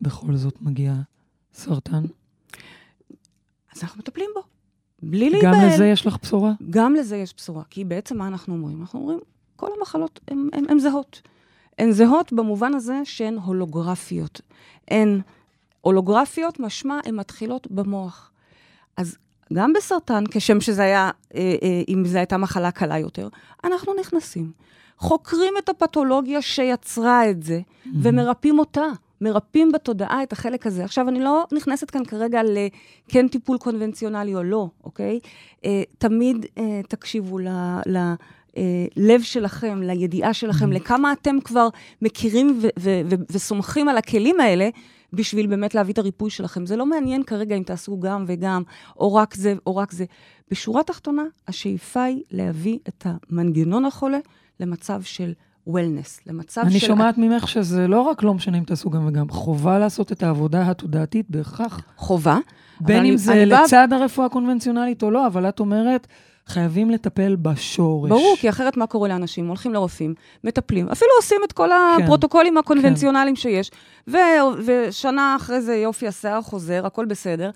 בכל 0.00 0.36
זאת 0.36 0.62
מגיע 0.62 0.94
סרטן, 1.52 2.02
אז 3.74 3.82
אנחנו 3.82 3.98
מטפלים 3.98 4.30
בו. 4.34 4.51
בלי 5.02 5.30
להיבהל. 5.30 5.54
גם 5.54 5.68
לזה 5.68 5.86
יש 5.86 6.06
לך 6.06 6.16
בשורה? 6.22 6.52
גם 6.70 6.94
לזה 6.94 7.16
יש 7.16 7.34
בשורה. 7.36 7.62
כי 7.70 7.84
בעצם 7.84 8.18
מה 8.18 8.26
אנחנו 8.28 8.54
אומרים? 8.54 8.80
אנחנו 8.80 9.00
אומרים, 9.00 9.18
כל 9.56 9.68
המחלות 9.78 10.20
הן 10.68 10.78
זהות. 10.78 11.22
הן 11.78 11.90
זהות 11.90 12.32
במובן 12.32 12.74
הזה 12.74 13.00
שהן 13.04 13.38
הולוגרפיות. 13.38 14.40
הן 14.88 15.20
הולוגרפיות, 15.80 16.60
משמע, 16.60 16.98
הן 17.04 17.14
מתחילות 17.14 17.66
במוח. 17.70 18.30
אז 18.96 19.16
גם 19.52 19.72
בסרטן, 19.72 20.24
כשם 20.30 20.60
שזה 20.60 20.82
היה, 20.82 21.10
אה, 21.34 21.54
אה, 21.62 21.82
אם 21.88 22.04
זו 22.06 22.18
הייתה 22.18 22.36
מחלה 22.36 22.70
קלה 22.70 22.98
יותר, 22.98 23.28
אנחנו 23.64 23.94
נכנסים, 24.00 24.52
חוקרים 24.98 25.54
את 25.58 25.68
הפתולוגיה 25.68 26.42
שיצרה 26.42 27.30
את 27.30 27.42
זה, 27.42 27.60
ומרפאים 28.02 28.58
אותה. 28.58 28.86
מרפאים 29.22 29.72
בתודעה 29.72 30.22
את 30.22 30.32
החלק 30.32 30.66
הזה. 30.66 30.84
עכשיו, 30.84 31.08
אני 31.08 31.20
לא 31.20 31.44
נכנסת 31.52 31.90
כאן 31.90 32.04
כרגע 32.04 32.40
לכן 32.42 33.28
טיפול 33.28 33.58
קונבנציונלי 33.58 34.34
או 34.34 34.42
לא, 34.42 34.68
אוקיי? 34.84 35.20
אה, 35.64 35.82
תמיד 35.98 36.46
אה, 36.58 36.80
תקשיבו 36.88 37.38
ל... 37.38 37.48
ל 37.86 37.96
אה, 38.56 38.86
לב 38.96 39.22
שלכם, 39.22 39.82
לידיעה 39.82 40.34
שלכם, 40.34 40.72
לכמה 40.72 41.12
אתם 41.12 41.40
כבר 41.44 41.68
מכירים 42.02 42.60
וסומכים 43.30 43.88
על 43.88 43.96
הכלים 43.96 44.40
האלה, 44.40 44.68
בשביל 45.12 45.46
באמת 45.46 45.74
להביא 45.74 45.92
את 45.92 45.98
הריפוי 45.98 46.30
שלכם. 46.30 46.66
זה 46.66 46.76
לא 46.76 46.86
מעניין 46.86 47.22
כרגע 47.22 47.56
אם 47.56 47.62
תעשו 47.62 48.00
גם 48.00 48.24
וגם, 48.28 48.62
או 48.96 49.14
רק 49.14 49.34
זה 49.34 49.54
או 49.66 49.76
רק 49.76 49.92
זה. 49.92 50.04
בשורה 50.50 50.82
תחתונה, 50.82 51.22
השאיפה 51.48 52.02
היא 52.02 52.22
להביא 52.30 52.78
את 52.88 53.06
המנגנון 53.06 53.84
החולה 53.84 54.18
למצב 54.60 55.02
של 55.02 55.32
וולנס, 55.66 56.20
למצב 56.26 56.60
אני 56.60 56.80
של... 56.80 56.86
שומעת 56.86 57.18
ממך 57.18 57.48
שזה 57.48 57.88
לא 57.88 58.00
רק 58.00 58.22
לא 58.22 58.34
משנה 58.34 58.58
אם 58.58 58.64
תעשו 58.64 58.90
גם 58.90 59.06
וגם, 59.06 59.28
חובה 59.28 59.78
לעשות 59.78 60.12
את 60.12 60.22
העבודה 60.22 60.70
התודעתית 60.70 61.26
בהכרח. 61.30 61.80
חובה. 61.96 62.38
בין 62.80 62.96
אם 62.96 63.02
אני- 63.02 63.18
זה 63.18 63.32
אני 63.32 63.46
לצד 63.46 63.88
הרפואה 63.92 64.26
הקונבנציונלית 64.26 65.02
או 65.02 65.10
לא, 65.10 65.26
אבל 65.26 65.48
את 65.48 65.60
אומרת, 65.60 66.06
חייבים 66.46 66.90
לטפל 66.90 67.36
בשורש. 67.36 68.10
ברור, 68.10 68.36
כי 68.40 68.48
אחרת 68.48 68.76
מה 68.76 68.86
קורה 68.86 69.08
לאנשים? 69.08 69.48
הולכים 69.48 69.72
לרופאים, 69.74 70.14
מטפלים, 70.44 70.88
אפילו 70.88 71.10
עושים 71.18 71.40
את 71.44 71.52
כל 71.52 71.68
כן, 71.98 72.02
הפרוטוקולים 72.04 72.56
הקונבנציונליים 72.58 73.36
שיש, 73.36 73.70
ו- 74.08 74.16
ושנה 74.66 75.36
אחרי 75.40 75.60
זה 75.60 75.74
יופי, 75.76 76.08
השיער 76.08 76.42
חוזר, 76.42 76.86
הכל 76.86 77.04
בסדר, 77.04 77.50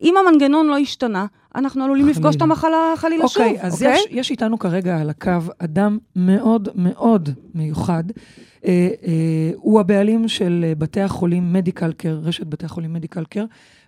ואם 0.00 0.14
המנגנון 0.16 0.66
לא 0.66 0.78
השתנה, 0.78 1.26
אנחנו 1.54 1.84
עלולים 1.84 2.04
חלילה. 2.04 2.18
לפגוש 2.18 2.36
את 2.36 2.42
המחלה 2.42 2.94
חלילה 2.96 3.28
שוב, 3.28 3.42
אוקיי, 3.42 3.62
אז 3.62 3.74
אוקיי? 3.82 3.94
יש, 3.94 4.06
יש 4.10 4.30
איתנו 4.30 4.58
כרגע 4.58 5.00
על 5.00 5.10
הקו 5.10 5.30
אדם 5.58 5.98
מאוד 6.16 6.68
מאוד 6.74 7.28
מיוחד. 7.54 8.04
אה, 8.64 8.88
אה, 9.06 9.50
הוא 9.56 9.80
הבעלים 9.80 10.28
של 10.28 10.64
אה, 10.68 10.74
בתי 10.74 11.00
החולים 11.00 11.52
מדיקל 11.52 11.92
קר, 11.92 12.18
רשת 12.22 12.46
בתי 12.46 12.66
החולים 12.66 12.92
מדיקל 12.92 13.24
קר, 13.24 13.44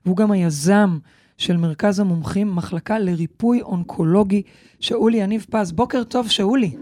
והוא 0.06 0.16
גם 0.16 0.30
היזם 0.30 0.98
של 1.38 1.56
מרכז 1.56 2.00
המומחים, 2.00 2.56
מחלקה 2.56 2.98
לריפוי 2.98 3.62
אונקולוגי, 3.62 4.42
שאולי 4.80 5.16
יניב 5.16 5.46
פז. 5.50 5.72
בוקר 5.72 6.04
טוב, 6.04 6.28
שאולי. 6.28 6.76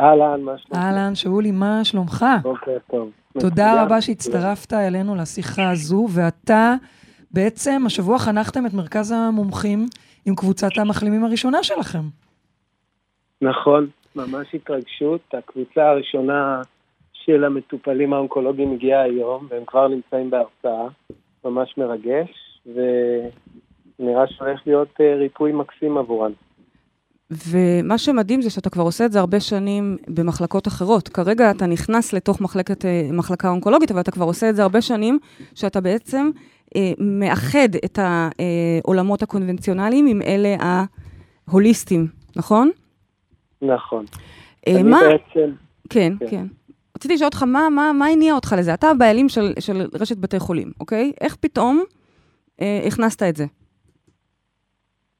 אהלן, 0.00 0.40
מה 0.40 0.52
שלומך? 0.58 0.84
אהלן, 0.84 1.14
שאולי, 1.14 1.50
מה 1.50 1.84
שלומך? 1.84 2.26
בוקר 2.42 2.76
טוב. 2.90 3.10
תודה 3.40 3.48
מצוין. 3.48 3.84
רבה 3.84 4.00
שהצטרפת 4.00 4.72
אלינו 4.72 5.16
לשיחה 5.16 5.70
הזו, 5.70 6.06
ואתה 6.10 6.74
בעצם 7.30 7.82
השבוע 7.86 8.18
חנכתם 8.18 8.66
את 8.66 8.74
מרכז 8.74 9.10
המומחים 9.12 9.86
עם 10.26 10.34
קבוצת 10.34 10.78
המחלימים 10.78 11.24
הראשונה 11.24 11.62
שלכם. 11.62 12.02
נכון, 13.42 13.86
ממש 14.16 14.54
התרגשות. 14.54 15.20
הקבוצה 15.32 15.90
הראשונה 15.90 16.62
של 17.12 17.44
המטופלים 17.44 18.12
האונקולוגיים 18.12 18.72
הגיעה 18.72 19.02
היום, 19.02 19.46
והם 19.50 19.64
כבר 19.66 19.88
נמצאים 19.88 20.30
בהרצאה. 20.30 20.88
ממש 21.44 21.74
מרגש, 21.78 22.60
ונראה 22.66 24.26
שהולך 24.28 24.60
להיות 24.66 24.88
אה, 25.00 25.14
ריפוי 25.14 25.52
מקסים 25.52 25.98
עבורן. 25.98 26.32
ומה 27.30 27.98
שמדהים 27.98 28.42
זה 28.42 28.50
שאתה 28.50 28.70
כבר 28.70 28.82
עושה 28.82 29.04
את 29.04 29.12
זה 29.12 29.20
הרבה 29.20 29.40
שנים 29.40 29.96
במחלקות 30.08 30.68
אחרות. 30.68 31.08
כרגע 31.08 31.50
אתה 31.50 31.66
נכנס 31.66 32.12
לתוך 32.12 32.40
מחלקת, 32.40 32.84
אה, 32.84 33.08
מחלקה 33.12 33.48
אונקולוגית, 33.48 33.90
אבל 33.90 34.00
אתה 34.00 34.10
כבר 34.10 34.24
עושה 34.24 34.50
את 34.50 34.56
זה 34.56 34.62
הרבה 34.62 34.80
שנים, 34.80 35.18
שאתה 35.54 35.80
בעצם 35.80 36.30
מאחד 36.98 37.68
את 37.84 37.98
העולמות 37.98 39.22
הקונבנציונליים 39.22 40.06
עם 40.06 40.22
אלה 40.22 40.56
ההוליסטיים, 41.48 42.06
נכון? 42.36 42.70
נכון. 43.62 44.04
אה, 44.68 44.82
מה... 44.82 45.00
בעצם, 45.00 45.50
כן, 45.90 46.12
כן. 46.20 46.26
כן. 46.30 46.46
רציתי 46.96 47.14
לשאול 47.14 47.26
אותך, 47.26 47.42
מה, 47.42 47.68
מה, 47.70 47.92
מה 47.98 48.06
הניע 48.06 48.34
אותך 48.34 48.54
לזה? 48.58 48.74
אתה 48.74 48.90
הבעלים 48.90 49.28
של, 49.28 49.52
של 49.60 49.86
רשת 50.00 50.16
בתי 50.16 50.38
חולים, 50.38 50.72
אוקיי? 50.80 51.12
איך 51.20 51.36
פתאום 51.36 51.84
אה, 52.60 52.80
הכנסת 52.86 53.22
את 53.22 53.36
זה? 53.36 53.44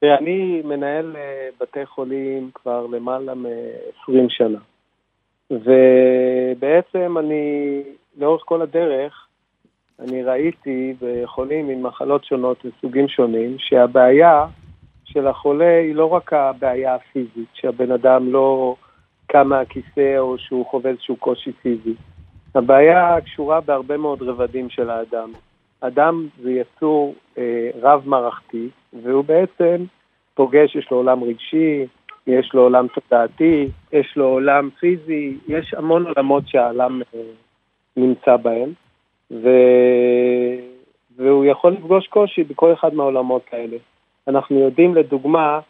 אני 0.03 0.63
מנהל 0.65 1.17
אה, 1.17 1.49
בתי 1.61 1.87
חולים 1.87 2.51
כבר 2.55 2.87
למעלה 2.87 3.35
מ-20 3.35 4.13
שנה. 4.29 4.59
ובעצם 5.51 7.19
אני, 7.19 7.83
לאורך 8.17 8.43
כל 8.45 8.63
הדרך, 8.63 9.28
אני 10.01 10.23
ראיתי 10.23 10.95
בחולים 11.01 11.69
עם 11.69 11.83
מחלות 11.83 12.25
שונות 12.25 12.65
וסוגים 12.65 13.09
שונים, 13.09 13.57
שהבעיה 13.59 14.47
של 15.05 15.27
החולה 15.27 15.79
היא 15.79 15.95
לא 15.95 16.13
רק 16.13 16.33
הבעיה 16.33 16.95
הפיזית, 16.95 17.49
שהבן 17.55 17.93
אדם 17.93 18.33
לא 18.33 18.77
קם 19.27 19.49
מהכיסא 19.49 20.19
או 20.19 20.39
שהוא 20.39 20.67
חווה 20.67 20.91
איזשהו 20.91 21.17
קושי 21.17 21.53
פיזי. 21.53 21.95
הבעיה 22.55 23.21
קשורה 23.25 23.61
בהרבה 23.61 23.97
מאוד 23.97 24.23
רבדים 24.23 24.71
של 24.71 24.91
האדם. 24.91 25.33
אדם 25.81 26.27
זה 26.43 26.51
יצור 26.51 27.15
אה, 27.39 27.71
רב-מערכתי, 27.81 28.69
והוא 29.03 29.25
בעצם 29.25 29.85
פוגש, 30.35 30.77
יש 30.77 30.91
לו 30.91 30.97
עולם 30.97 31.25
רגשי, 31.25 31.87
יש 32.27 32.51
לו 32.55 32.63
עולם 32.63 32.87
תודעתי, 32.89 33.69
יש 33.93 34.17
לו 34.17 34.25
עולם 34.25 34.71
פיזי, 34.81 35.37
יש 35.49 35.75
המון 35.75 36.07
עולמות 36.07 36.49
שהעולם 36.49 37.03
אה, 37.15 37.21
נמצא 37.97 38.37
בהם, 38.37 38.73
ו... 39.31 39.49
והוא 41.17 41.45
יכול 41.45 41.73
לפגוש 41.73 42.07
קושי 42.07 42.45
בכל 42.45 42.73
אחד 42.73 42.95
מהעולמות 42.95 43.43
האלה. 43.53 43.77
אנחנו 44.29 44.61
יודעים, 44.61 44.95
לדוגמה, 44.95 45.61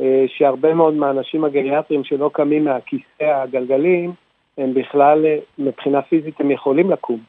אה, 0.00 0.24
שהרבה 0.28 0.74
מאוד 0.74 0.94
מהאנשים 0.94 1.44
הגריאטריים 1.44 2.04
שלא 2.04 2.30
קמים 2.32 2.64
מהכיסא 2.64 3.22
הגלגלים, 3.22 4.12
הם 4.58 4.74
בכלל, 4.74 5.26
אה, 5.26 5.38
מבחינה 5.58 6.02
פיזית, 6.02 6.40
הם 6.40 6.50
יכולים 6.50 6.90
לקום. 6.90 7.20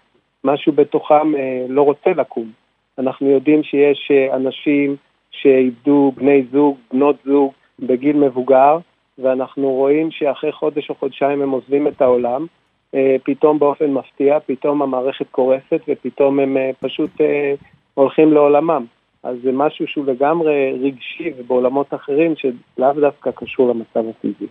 משהו 0.43 0.73
בתוכם 0.73 1.35
אה, 1.35 1.65
לא 1.69 1.81
רוצה 1.81 2.09
לקום. 2.09 2.51
אנחנו 2.97 3.29
יודעים 3.29 3.63
שיש 3.63 4.11
אנשים 4.33 4.95
שאיבדו 5.31 6.11
בני 6.15 6.43
זוג, 6.51 6.77
בנות 6.93 7.15
זוג, 7.25 7.53
בגיל 7.79 8.17
מבוגר, 8.17 8.77
ואנחנו 9.17 9.69
רואים 9.69 10.11
שאחרי 10.11 10.51
חודש 10.51 10.89
או 10.89 10.95
חודשיים 10.95 11.41
הם 11.41 11.49
עוזבים 11.49 11.87
את 11.87 12.01
העולם, 12.01 12.45
פתאום 13.23 13.59
באופן 13.59 13.91
מפתיע, 13.91 14.39
פתאום 14.39 14.81
המערכת 14.81 15.25
קורסת 15.31 15.81
ופתאום 15.87 16.39
הם 16.39 16.57
אה, 16.57 16.71
פשוט 16.79 17.21
אה, 17.21 17.53
הולכים 17.93 18.33
לעולמם. 18.33 18.85
אז 19.23 19.37
זה 19.43 19.51
משהו 19.51 19.87
שהוא 19.87 20.05
לגמרי 20.05 20.77
רגשי 20.81 21.31
ובעולמות 21.37 21.93
אחרים 21.93 22.33
שלאו 22.35 22.93
דווקא 23.01 23.31
קשור 23.31 23.69
למצב 23.69 24.09
הפיזי. 24.09 24.47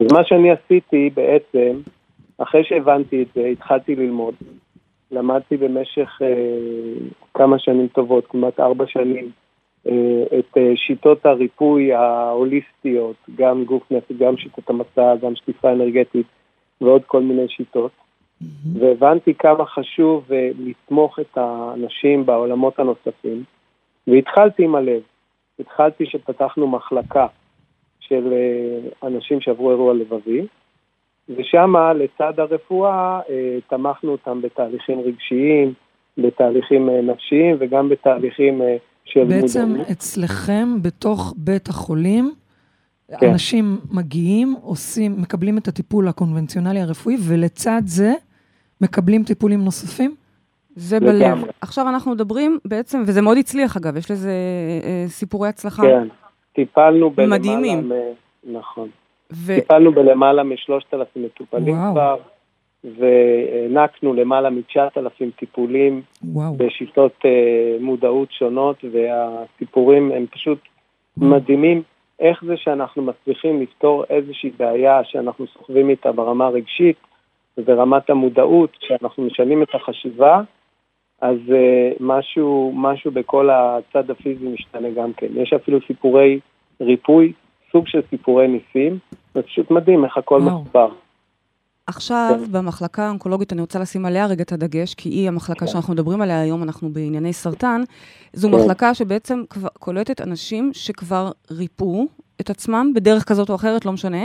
אז 0.00 0.06
מה 0.12 0.24
שאני 0.24 0.50
עשיתי 0.50 1.10
בעצם, 1.14 1.80
אחרי 2.38 2.64
שהבנתי 2.64 3.22
את 3.22 3.26
זה, 3.34 3.46
התחלתי 3.46 3.96
ללמוד. 3.96 4.34
למדתי 5.10 5.56
במשך 5.56 6.18
אה, 6.22 7.08
כמה 7.34 7.58
שנים 7.58 7.86
טובות, 7.88 8.26
כמעט 8.26 8.60
ארבע 8.60 8.84
שנים, 8.86 9.30
אה, 9.88 10.38
את 10.38 10.56
אה, 10.56 10.72
שיטות 10.76 11.26
הריפוי 11.26 11.92
ההוליסטיות, 11.92 13.16
גם 13.34 13.64
גוף 13.64 13.82
נפש, 13.90 14.16
גם 14.18 14.36
שיטות 14.36 14.70
המסע, 14.70 15.16
גם 15.16 15.36
שטיפה 15.36 15.72
אנרגטית 15.72 16.26
ועוד 16.80 17.02
כל 17.06 17.22
מיני 17.22 17.48
שיטות. 17.48 17.90
והבנתי 18.72 19.34
כמה 19.34 19.66
חשוב 19.66 20.32
אה, 20.32 20.50
לתמוך 20.58 21.18
את 21.20 21.38
האנשים 21.38 22.26
בעולמות 22.26 22.78
הנוספים, 22.78 23.44
והתחלתי 24.06 24.64
עם 24.64 24.74
הלב. 24.74 25.02
התחלתי 25.60 26.06
שפתחנו 26.06 26.66
מחלקה 26.66 27.26
של 28.00 28.32
אנשים 29.02 29.40
שעברו 29.40 29.70
אירוע 29.70 29.94
לבבי, 29.94 30.46
ושם 31.28 31.74
לצד 31.94 32.40
הרפואה 32.40 33.20
תמכנו 33.68 34.12
אותם 34.12 34.42
בתהליכים 34.42 35.00
רגשיים, 35.00 35.72
בתהליכים 36.18 36.88
נפשיים 36.90 37.56
וגם 37.58 37.88
בתהליכים 37.88 38.62
של. 39.04 39.24
בעצם 39.24 39.68
מודעים. 39.68 39.84
אצלכם, 39.92 40.68
בתוך 40.82 41.34
בית 41.36 41.68
החולים, 41.68 42.34
כן. 43.20 43.30
אנשים 43.30 43.78
מגיעים, 43.90 44.56
עושים, 44.62 45.20
מקבלים 45.20 45.58
את 45.58 45.68
הטיפול 45.68 46.08
הקונבנציונלי 46.08 46.80
הרפואי, 46.80 47.16
ולצד 47.28 47.82
זה 47.84 48.12
מקבלים 48.80 49.24
טיפולים 49.24 49.64
נוספים? 49.64 50.14
זה 50.76 51.00
בלב. 51.00 51.44
עכשיו 51.60 51.88
אנחנו 51.88 52.12
מדברים 52.12 52.58
בעצם, 52.64 53.02
וזה 53.06 53.22
מאוד 53.22 53.38
הצליח 53.38 53.76
אגב, 53.76 53.96
יש 53.96 54.10
לזה 54.10 54.32
אה, 54.84 55.04
סיפורי 55.08 55.48
הצלחה. 55.48 55.82
כן, 55.82 56.08
טיפלנו 56.52 57.10
בלמעלה... 57.10 57.38
מדהימים. 57.38 57.88
מ... 57.88 57.92
נכון. 58.56 58.88
ו... 59.32 59.54
טיפלנו 59.54 59.92
בלמעלה 59.92 60.42
משלושת 60.42 60.94
אלפים 60.94 61.24
מטופלים 61.24 61.76
כבר. 61.92 62.16
והענקנו 62.84 64.14
למעלה 64.14 64.50
מ-9,000 64.50 65.24
טיפולים 65.38 66.02
וואו. 66.24 66.56
בשיטות 66.56 67.12
uh, 67.22 67.82
מודעות 67.82 68.32
שונות, 68.32 68.84
והסיפורים 68.92 70.12
הם 70.12 70.26
פשוט 70.30 70.58
וואו. 71.16 71.30
מדהימים. 71.30 71.82
איך 72.20 72.44
זה 72.44 72.56
שאנחנו 72.56 73.02
מצליחים 73.02 73.62
לפתור 73.62 74.04
איזושהי 74.10 74.50
בעיה 74.56 75.04
שאנחנו 75.04 75.46
סוחבים 75.46 75.90
איתה 75.90 76.12
ברמה 76.12 76.46
הרגשית 76.46 76.96
וברמת 77.58 78.10
המודעות, 78.10 78.70
כשאנחנו 78.80 79.26
משנים 79.26 79.62
את 79.62 79.74
החשיבה, 79.74 80.40
אז 81.20 81.36
uh, 81.48 81.96
משהו, 82.00 82.72
משהו 82.74 83.10
בכל 83.10 83.50
הצד 83.50 84.10
הפיזי 84.10 84.48
משתנה 84.48 84.90
גם 84.90 85.12
כן. 85.12 85.26
יש 85.34 85.52
אפילו 85.52 85.78
סיפורי 85.86 86.40
ריפוי, 86.80 87.32
סוג 87.72 87.86
של 87.88 88.02
סיפורי 88.10 88.48
ניסים, 88.48 88.98
זה 89.34 89.42
פשוט 89.42 89.70
מדהים 89.70 90.04
איך 90.04 90.16
הכל 90.16 90.40
מחובר. 90.40 90.88
עכשיו, 91.86 92.36
כן. 92.44 92.52
במחלקה 92.52 93.06
האונקולוגית, 93.06 93.52
אני 93.52 93.60
רוצה 93.60 93.78
לשים 93.78 94.06
עליה 94.06 94.26
רגע 94.26 94.42
את 94.42 94.52
הדגש, 94.52 94.94
כי 94.94 95.08
היא 95.08 95.28
המחלקה 95.28 95.60
כן. 95.60 95.66
שאנחנו 95.66 95.92
מדברים 95.92 96.20
עליה 96.20 96.40
היום, 96.40 96.62
אנחנו 96.62 96.90
בענייני 96.92 97.32
סרטן. 97.32 97.82
זו 98.32 98.48
כן. 98.48 98.54
מחלקה 98.54 98.94
שבעצם 98.94 99.42
כבר, 99.50 99.68
קולטת 99.78 100.20
אנשים 100.20 100.70
שכבר 100.74 101.30
ריפאו 101.50 102.06
את 102.40 102.50
עצמם 102.50 102.92
בדרך 102.94 103.24
כזאת 103.24 103.50
או 103.50 103.54
אחרת, 103.54 103.84
לא 103.84 103.92
משנה. 103.92 104.24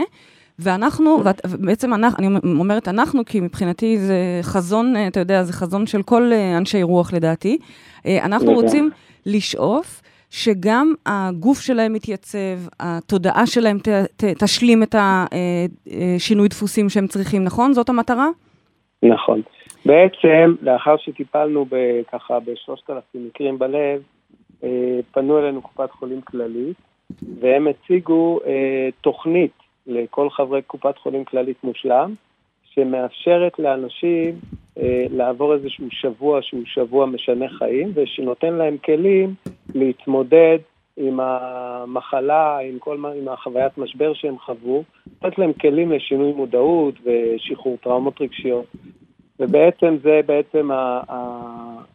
ואנחנו, 0.59 1.23
כן. 1.23 1.31
ובעצם 1.49 1.93
אנחנו, 1.93 2.17
אני 2.27 2.59
אומרת 2.59 2.87
אנחנו, 2.87 3.25
כי 3.25 3.39
מבחינתי 3.39 3.97
זה 3.99 4.39
חזון, 4.41 4.93
אתה 5.07 5.19
יודע, 5.19 5.43
זה 5.43 5.53
חזון 5.53 5.87
של 5.87 6.03
כל 6.03 6.31
אה, 6.33 6.57
אנשי 6.57 6.83
רוח 6.83 7.13
לדעתי. 7.13 7.57
אה, 8.05 8.25
אנחנו 8.25 8.51
רוצים 8.51 8.89
לשאוף 9.25 10.01
שגם 10.31 10.93
הגוף 11.05 11.59
שלהם 11.59 11.95
יתייצב, 11.95 12.57
התודעה 12.79 13.45
שלהם 13.45 13.77
ת, 13.79 13.87
ת, 13.87 14.23
תשלים 14.43 14.83
את 14.83 14.95
השינוי 14.95 16.41
אה, 16.41 16.43
אה, 16.43 16.49
דפוסים 16.49 16.89
שהם 16.89 17.07
צריכים, 17.07 17.43
נכון? 17.43 17.73
זאת 17.73 17.89
המטרה? 17.89 18.27
נכון. 19.03 19.41
בעצם, 19.85 20.55
לאחר 20.61 20.97
שטיפלנו 20.97 21.65
ככה 22.11 22.39
בשלושת 22.39 22.89
אלפים 22.89 23.27
מקרים 23.27 23.59
בלב, 23.59 24.01
אה, 24.63 24.99
פנו 25.11 25.39
אלינו 25.39 25.61
קופת 25.61 25.91
חולים 25.91 26.21
כללית, 26.21 26.77
והם 27.39 27.67
הציגו 27.67 28.39
תוכנית 29.01 29.51
לכל 29.87 30.29
חברי 30.29 30.61
קופת 30.61 30.97
חולים 30.97 31.25
כללית 31.25 31.63
מושלם, 31.63 32.13
שמאפשרת 32.75 33.59
לאנשים 33.59 34.35
אה, 34.77 35.05
לעבור 35.09 35.53
איזשהו 35.53 35.87
שבוע 35.91 36.39
שהוא 36.41 36.63
שבוע 36.65 37.05
משנה 37.05 37.49
חיים, 37.49 37.91
ושנותן 37.93 38.53
להם 38.53 38.77
כלים 38.85 39.33
להתמודד 39.75 40.57
עם 40.97 41.19
המחלה, 41.19 42.57
עם 42.59 42.79
כל 42.79 42.97
מה, 42.97 43.09
עם 43.11 43.27
החוויית 43.27 43.77
משבר 43.77 44.13
שהם 44.13 44.39
חוו, 44.39 44.83
לתת 45.23 45.37
להם 45.37 45.53
כלים 45.53 45.91
לשינוי 45.91 46.33
מודעות 46.33 46.95
ושחרור 47.03 47.77
טראומות 47.83 48.21
רגשיות. 48.21 48.65
ובעצם 49.39 49.97
זה 50.03 50.19
בעצם 50.25 50.71
ה, 50.71 51.01
ה, 51.09 51.17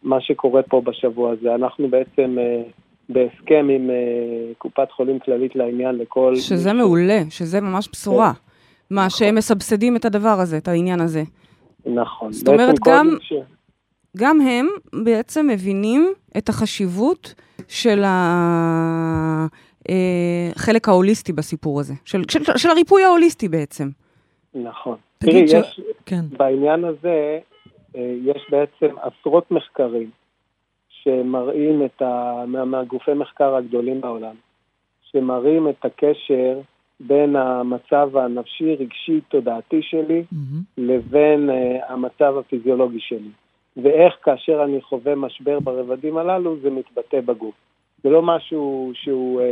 מה 0.03 0.21
שקורה 0.21 0.63
פה 0.63 0.81
בשבוע 0.81 1.31
הזה. 1.31 1.55
אנחנו 1.55 1.87
בעצם 1.87 2.35
אה, 2.39 2.61
בהסכם 3.09 3.67
עם 3.71 3.89
אה, 3.89 4.53
קופת 4.57 4.91
חולים 4.91 5.19
כללית 5.19 5.55
לעניין 5.55 5.95
לכל... 5.95 6.35
שזה 6.35 6.73
מעולה, 6.73 7.19
שזה 7.29 7.61
ממש 7.61 7.89
בשורה. 7.91 8.31
מה, 8.91 9.05
נכון. 9.05 9.09
שהם 9.09 9.35
מסבסדים 9.35 9.95
את 9.95 10.05
הדבר 10.05 10.37
הזה, 10.39 10.57
את 10.57 10.67
העניין 10.67 11.01
הזה. 11.01 11.23
נכון. 11.85 12.31
זאת 12.31 12.47
אומרת, 12.47 12.75
גם, 12.85 13.17
ש... 13.21 13.33
גם 14.17 14.41
הם 14.41 14.67
בעצם 15.03 15.47
מבינים 15.47 16.13
את 16.37 16.49
החשיבות 16.49 17.33
של 17.67 18.03
החלק 19.85 20.87
אה, 20.87 20.93
ההוליסטי 20.93 21.33
בסיפור 21.33 21.79
הזה, 21.79 21.93
של, 22.05 22.21
של, 22.31 22.43
של 22.57 22.69
הריפוי 22.69 23.03
ההוליסטי 23.03 23.47
בעצם. 23.47 23.89
נכון. 24.53 24.97
תראי, 25.17 25.47
ש... 25.47 25.53
יש, 25.53 25.79
כן. 26.05 26.21
בעניין 26.37 26.83
הזה, 26.83 27.39
אה, 27.95 28.15
יש 28.23 28.47
בעצם 28.49 28.95
עשרות 29.01 29.51
מחקרים 29.51 30.09
שמראים 30.89 31.85
את 31.85 32.01
ה... 32.01 32.43
מהגופי 32.47 33.13
מחקר 33.13 33.55
הגדולים 33.55 34.01
בעולם, 34.01 34.35
שמראים 35.11 35.69
את 35.69 35.85
הקשר 35.85 36.59
בין 36.99 37.35
המצב 37.35 38.17
הנפשי, 38.17 38.75
רגשי, 38.75 39.21
תודעתי 39.21 39.81
שלי, 39.81 40.23
mm-hmm. 40.33 40.57
לבין 40.77 41.49
uh, 41.49 41.91
המצב 41.91 42.37
הפיזיולוגי 42.37 42.99
שלי. 42.99 43.29
ואיך 43.83 44.13
כאשר 44.23 44.63
אני 44.63 44.81
חווה 44.81 45.15
משבר 45.15 45.59
ברבדים 45.59 46.17
הללו, 46.17 46.55
זה 46.61 46.69
מתבטא 46.69 47.21
בגוף. 47.21 47.55
זה 48.03 48.09
לא 48.09 48.21
משהו 48.21 48.91
שהוא 48.93 49.41
uh, 49.41 49.43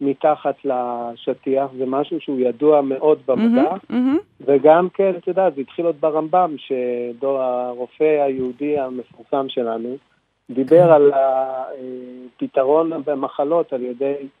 מתחת 0.00 0.56
לשטיח, 0.64 1.70
זה 1.78 1.86
משהו 1.86 2.20
שהוא 2.20 2.40
ידוע 2.40 2.80
מאוד 2.80 3.18
במדע, 3.26 3.70
mm-hmm, 3.70 3.92
mm-hmm. 3.92 4.44
וגם 4.46 4.88
כן, 4.94 5.12
את 5.18 5.28
יודעת, 5.28 5.54
זה 5.54 5.60
התחיל 5.60 5.86
עוד 5.86 5.96
ברמב"ם, 6.00 6.54
שהרופא 6.58 8.24
היהודי 8.24 8.78
המפורסם 8.78 9.48
שלנו, 9.48 9.96
דיבר 10.50 10.90
mm-hmm. 10.90 10.94
על 10.94 11.12
הפתרון 12.36 12.90
במחלות 13.04 13.72
על 13.72 13.82
ידי 13.82 14.14
אה, 14.14 14.39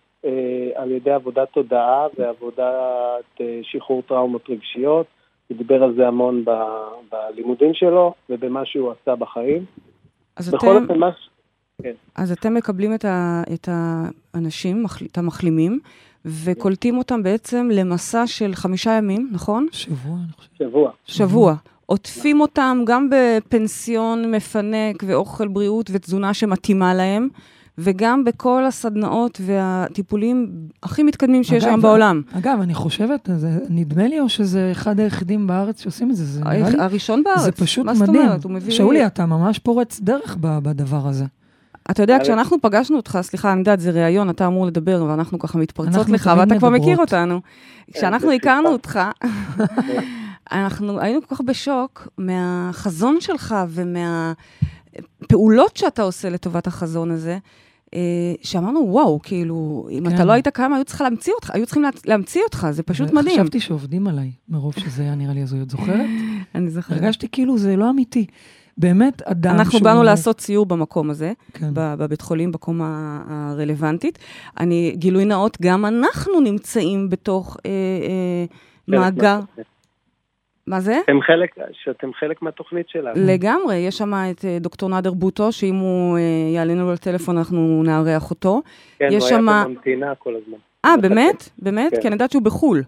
על 0.74 0.90
ידי 0.90 1.10
עבודת 1.10 1.48
תודעה 1.48 2.06
ועבודת 2.18 3.40
אה, 3.40 3.60
שחרור 3.62 4.02
טראומות 4.02 4.50
רגשיות. 4.50 5.06
הוא 5.48 5.56
דיבר 5.58 5.82
על 5.82 5.94
זה 5.94 6.08
המון 6.08 6.44
ב, 6.44 6.50
בלימודים 7.12 7.74
שלו 7.74 8.14
ובמה 8.30 8.64
שהוא 8.64 8.92
עשה 8.92 9.16
בחיים. 9.16 9.64
אז 10.36 10.54
אתם... 10.54 10.66
אופן, 10.66 10.98
מה... 10.98 11.10
כן. 11.82 11.92
אז 12.16 12.32
אתם 12.32 12.54
מקבלים 12.54 12.94
את, 12.94 13.04
ה, 13.04 13.42
את 13.54 13.68
האנשים, 14.34 14.84
את 15.12 15.18
המחלימים, 15.18 15.80
וקולטים 16.24 16.98
אותם 16.98 17.22
בעצם 17.22 17.68
למסע 17.72 18.26
של 18.26 18.54
חמישה 18.54 18.90
ימים, 18.90 19.30
נכון? 19.32 19.66
שבוע, 19.72 20.14
אני 20.14 20.32
חושב. 20.32 20.50
שבוע. 20.58 20.90
שבוע. 21.04 21.54
עוטפים 21.86 22.40
אותם 22.40 22.78
גם 22.86 23.10
בפנסיון 23.10 24.30
מפנק 24.30 25.02
ואוכל 25.06 25.48
בריאות 25.48 25.90
ותזונה 25.92 26.34
שמתאימה 26.34 26.94
להם. 26.94 27.28
וגם 27.78 28.24
בכל 28.24 28.66
הסדנאות 28.66 29.40
והטיפולים 29.44 30.50
הכי 30.82 31.02
מתקדמים 31.02 31.44
שיש 31.44 31.64
היום 31.64 31.80
בעולם. 31.80 32.22
אגב, 32.32 32.58
אני 32.62 32.74
חושבת, 32.74 33.28
זה, 33.36 33.58
נדמה 33.68 34.08
לי 34.08 34.20
או 34.20 34.28
שזה 34.28 34.68
אחד 34.72 35.00
היחידים 35.00 35.46
בארץ 35.46 35.82
שעושים 35.82 36.10
את 36.10 36.16
זה, 36.16 36.24
זה 36.24 36.40
נראה 36.44 36.70
לי... 36.70 36.80
הראשון 36.82 37.22
בארץ. 37.22 37.40
זה 37.40 37.52
פשוט 37.52 37.86
מדהים. 37.86 38.00
מה 38.00 38.06
זאת 38.06 38.16
אומרת? 38.16 38.44
הוא 38.44 38.52
מביא... 38.52 38.72
שאולי, 38.72 39.06
אתה 39.06 39.26
ממש 39.26 39.58
פורץ 39.58 40.00
דרך 40.00 40.36
בדבר 40.40 41.08
הזה. 41.08 41.24
אתה 41.90 42.02
יודע, 42.02 42.18
כשאנחנו 42.22 42.60
פגשנו 42.60 42.96
אותך, 42.96 43.18
סליחה, 43.22 43.52
אני 43.52 43.58
יודעת, 43.58 43.80
זה 43.80 43.90
ראיון, 43.90 44.30
אתה 44.30 44.46
אמור 44.46 44.66
לדבר, 44.66 45.04
ואנחנו 45.08 45.38
ככה 45.38 45.58
מתפרצות 45.58 46.08
לך, 46.08 46.30
ואתה 46.38 46.58
כבר 46.58 46.70
מכיר 46.70 46.98
אותנו. 46.98 47.40
כשאנחנו 47.94 48.32
הכרנו 48.32 48.68
אותך, 48.68 49.00
אנחנו 50.52 51.00
היינו 51.00 51.20
כל 51.26 51.34
כך 51.34 51.40
בשוק 51.40 52.08
מהחזון 52.18 53.16
שלך 53.20 53.54
ומהפעולות 54.94 55.76
שאתה 55.76 56.02
עושה 56.02 56.30
לטובת 56.30 56.66
החזון 56.66 57.10
הזה, 57.10 57.38
אה, 57.94 58.00
שאמרנו, 58.42 58.80
וואו, 58.88 59.20
כאילו, 59.22 59.88
אם 59.90 60.08
כן. 60.08 60.14
אתה 60.14 60.24
לא 60.24 60.32
היית 60.32 60.48
קיים, 60.48 60.72
היו 60.72 60.84
צריכים 60.84 61.04
להמציא 61.06 61.32
אותך, 61.32 61.50
היו 61.50 61.66
צריכים 61.66 61.84
להמציא 62.04 62.42
אותך, 62.42 62.66
זה 62.70 62.82
פשוט 62.82 63.12
מדהים. 63.12 63.40
חשבתי 63.40 63.60
שעובדים 63.60 64.06
עליי, 64.06 64.32
מרוב 64.48 64.74
שזה 64.78 65.02
היה 65.02 65.14
נראה 65.14 65.34
לי 65.34 65.42
הזוי, 65.42 65.62
את 65.62 65.70
זוכרת? 65.70 66.06
אני 66.54 66.70
זוכרת. 66.70 66.98
הרגשתי 66.98 67.28
כאילו 67.32 67.58
זה 67.58 67.76
לא 67.76 67.90
אמיתי. 67.90 68.26
באמת, 68.78 69.22
אדם 69.22 69.54
אנחנו 69.54 69.72
שהוא... 69.72 69.82
באנו 69.82 70.02
לעשות 70.02 70.40
סיור 70.40 70.66
במקום 70.66 71.10
הזה, 71.10 71.32
כן. 71.52 71.70
בבית 71.74 72.20
חולים, 72.20 72.52
בקומה 72.52 73.22
הרלוונטית. 73.28 74.18
אני, 74.60 74.94
גילוי 74.96 75.24
נאות, 75.24 75.58
גם 75.62 75.86
אנחנו 75.86 76.40
נמצאים 76.40 77.10
בתוך 77.10 77.56
אה, 77.66 77.70
אה, 77.70 78.44
מאגר, 78.88 79.40
מה 80.70 80.80
זה? 80.80 80.98
אתם 81.04 81.20
חלק, 81.26 81.50
שאתם 81.84 82.10
חלק 82.20 82.42
מהתוכנית 82.42 82.88
שלנו. 82.88 83.12
לגמרי, 83.16 83.76
יש 83.76 83.98
שם 83.98 84.14
את 84.30 84.44
אה, 84.44 84.58
דוקטור 84.60 84.88
נאדר 84.88 85.12
בוטו, 85.12 85.52
שאם 85.52 85.74
הוא 85.74 86.18
אה, 86.18 86.22
יעלה 86.54 86.74
לנו 86.74 86.92
לטלפון 86.92 87.38
אנחנו 87.38 87.82
נארח 87.86 88.30
אותו. 88.30 88.62
כן, 88.98 89.08
יש 89.12 89.22
הוא 89.22 89.28
היה 89.30 89.38
שמה- 89.38 89.64
בממתינה 89.64 90.14
כל 90.18 90.34
הזמן. 90.42 90.58
אה. 90.84 90.94
באמת? 90.96 91.48
באמת? 91.58 91.94
כן. 91.94 92.00
כי 92.00 92.06
אני 92.06 92.14
יודעת 92.14 92.30
שהוא 92.30 92.42
בחו"ל. 92.42 92.82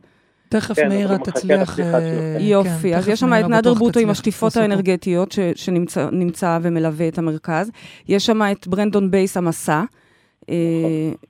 תכף 0.49 0.77
כן, 0.77 0.89
מאירה 0.89 1.19
תצליח... 1.19 1.61
אה, 1.61 1.67
שלכם. 1.67 1.83
כן, 1.93 2.37
יופי, 2.41 2.95
אז 2.97 3.03
תכף 3.03 3.13
יש 3.13 3.21
שם 3.21 3.33
את 3.35 3.45
נאדר 3.49 3.75
בוטו 3.75 4.01
עם 4.01 4.11
השטיפות. 4.11 4.57
האנרגטיות 4.57 5.33
ש- 5.33 5.39
שנמצא 5.55 6.09
נמצא 6.13 6.59
ומלווה 6.63 7.09
את 7.09 7.19
המרכז. 7.19 7.71
יש 8.09 8.27
שם 8.27 8.43
את 8.53 8.67
ברנדון 8.67 9.11
בייס 9.11 9.37
המסע. 9.37 9.83
אה, 10.51 10.55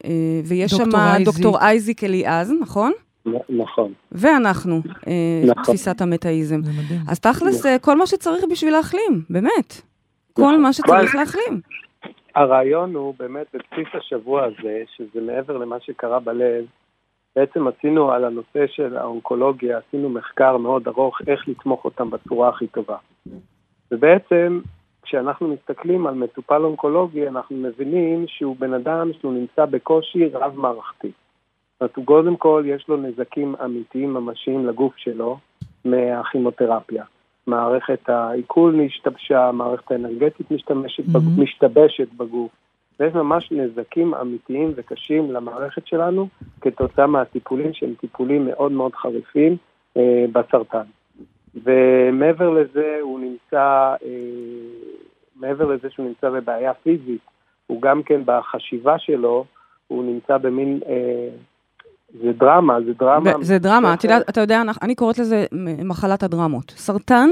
אה, 0.04 0.10
ויש 0.44 0.70
שם. 0.70 0.90
דוקטור 1.24 1.58
אייזיק 1.60 2.04
אליעז, 2.04 2.52
נכון? 2.60 2.92
נכון. 3.48 3.92
ואנחנו, 4.12 4.80
אה, 5.06 5.42
נכון. 5.46 5.62
תפיסת 5.64 6.00
המטאיזם. 6.00 6.61
אז 7.08 7.20
תכלס, 7.20 7.66
אה, 7.66 7.78
כל 7.78 7.98
מה 7.98 8.06
שצריך 8.06 8.44
בשביל 8.50 8.72
להחלים, 8.72 9.22
באמת. 9.30 9.82
כל 10.32 10.42
נכון. 10.42 10.62
מה 10.62 10.72
שצריך 10.72 11.14
להחלים. 11.14 11.61
הרעיון 12.35 12.94
הוא 12.94 13.14
באמת 13.18 13.46
בבסיס 13.54 13.94
השבוע 13.94 14.44
הזה, 14.44 14.82
שזה 14.96 15.20
מעבר 15.20 15.56
למה 15.56 15.76
שקרה 15.80 16.20
בלב, 16.20 16.64
בעצם 17.37 17.68
עשינו 17.68 18.12
על 18.12 18.24
הנושא 18.24 18.66
של 18.66 18.96
האונקולוגיה, 18.96 19.78
עשינו 19.78 20.08
מחקר 20.08 20.56
מאוד 20.56 20.88
ארוך 20.88 21.18
איך 21.26 21.48
לתמוך 21.48 21.85
אותם 21.85 22.11
בצורה 22.11 22.48
הכי 22.48 22.66
טובה. 22.66 22.96
ובעצם, 23.92 24.61
כשאנחנו 25.02 25.48
מסתכלים 25.48 26.06
על 26.06 26.14
מטופל 26.14 26.64
אונקולוגי, 26.64 27.28
אנחנו 27.28 27.56
מבינים 27.56 28.24
שהוא 28.28 28.56
בן 28.58 28.74
אדם 28.74 29.11
שהוא 29.20 29.32
נמצא 29.32 29.64
בקושי 29.64 30.26
רב-מערכתי. 30.26 31.11
הוא 31.96 32.06
קודם 32.06 32.36
כל, 32.36 32.62
יש 32.66 32.88
לו 32.88 32.96
נזקים 32.96 33.54
אמיתיים 33.64 34.14
ממשיים 34.14 34.66
לגוף 34.66 34.96
שלו 34.96 35.38
מהכימותרפיה. 35.84 37.04
מערכת 37.46 38.08
העיכול 38.08 38.80
השתבשה, 38.86 39.48
המערכת 39.48 39.90
האנרגטית 39.90 40.50
משתמשת, 40.50 41.04
Mhm. 41.04 41.08
בגוף, 41.12 41.38
משתבשת 41.38 42.08
בגוף. 42.16 42.50
ויש 43.00 43.14
ממש 43.14 43.52
נזקים 43.52 44.14
אמיתיים 44.14 44.72
וקשים 44.76 45.30
למערכת 45.30 45.86
שלנו 45.86 46.28
כתוצאה 46.60 47.06
מהטיפולים 47.06 47.72
שהם 47.72 47.94
טיפולים 48.00 48.46
מאוד 48.46 48.72
מאוד 48.72 48.94
חריפים 48.94 49.56
אה, 49.96 50.24
בסרטן. 50.32 50.84
ומעבר 51.64 52.50
לזה 52.50 52.98
הוא 53.00 53.20
נמצא, 53.20 53.94
אה, 54.04 54.08
מעבר 55.36 55.66
לזה 55.66 55.90
שהוא 55.90 56.06
נמצא 56.06 56.30
בבעיה 56.30 56.74
פיזית, 56.74 57.20
הוא 57.66 57.82
גם 57.82 58.02
כן 58.02 58.20
בחשיבה 58.24 58.98
שלו, 58.98 59.44
הוא 59.88 60.04
נמצא 60.04 60.38
במין, 60.38 60.80
אה, 60.86 61.28
זה 62.12 62.33
דרמה, 62.38 62.79
זה 62.87 62.92
דרמה. 62.98 63.38
ב- 63.38 63.42
זה 63.42 63.59
דרמה, 63.59 63.94
את 63.94 64.05
יודעת, 64.05 64.29
אתה 64.29 64.40
יודע, 64.40 64.62
אני 64.83 64.94
קוראת 64.94 65.18
לזה 65.18 65.44
מחלת 65.85 66.22
הדרמות. 66.22 66.70
סרטן 66.77 67.31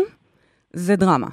זה 0.73 0.97
דרמה. 0.97 1.27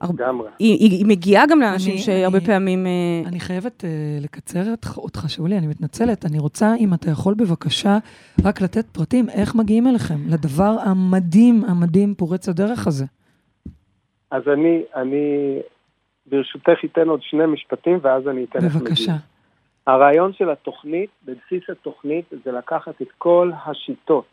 הר- 0.00 0.10
לגמרי. 0.14 0.48
היא, 0.58 0.78
היא, 0.78 0.90
היא 0.90 1.06
מגיעה 1.06 1.46
גם 1.46 1.60
לאנשים 1.60 1.92
אני- 1.92 1.98
שהרבה 2.02 2.38
אני- 2.38 2.46
פעמים... 2.46 2.86
אה, 2.86 3.28
אני 3.28 3.40
חייבת 3.40 3.84
uh, 3.84 3.86
לקצר 4.24 4.70
אותך, 4.70 4.98
אותך, 4.98 5.24
שאולי, 5.28 5.58
אני 5.58 5.66
מתנצלת. 5.66 6.24
אני 6.24 6.38
רוצה, 6.38 6.74
אם 6.80 6.94
אתה 6.94 7.10
יכול 7.10 7.34
בבקשה, 7.34 7.98
רק 8.44 8.60
לתת 8.60 8.86
פרטים, 8.92 9.28
איך 9.30 9.54
מגיעים 9.54 9.86
אליכם, 9.86 10.18
לדבר 10.28 10.76
המדהים, 10.84 11.64
המדהים, 11.68 12.14
פורץ 12.14 12.48
הדרך 12.48 12.86
הזה. 12.86 13.04
אז 14.30 14.42
אני, 14.52 14.82
אני 14.96 15.58
ברשותך 16.30 16.70
אתן 16.84 17.08
עוד 17.08 17.20
שני 17.22 17.46
משפטים 17.46 17.98
ואז 18.02 18.22
אני 18.28 18.44
אתן 18.44 18.58
לך 18.66 18.76
בבקשה. 18.76 19.12
הרעיון 19.86 20.32
של 20.32 20.50
התוכנית, 20.50 21.10
בבסיס 21.24 21.70
התוכנית, 21.70 22.24
זה 22.44 22.52
לקחת 22.52 23.02
את 23.02 23.12
כל 23.18 23.50
השיטות 23.66 24.26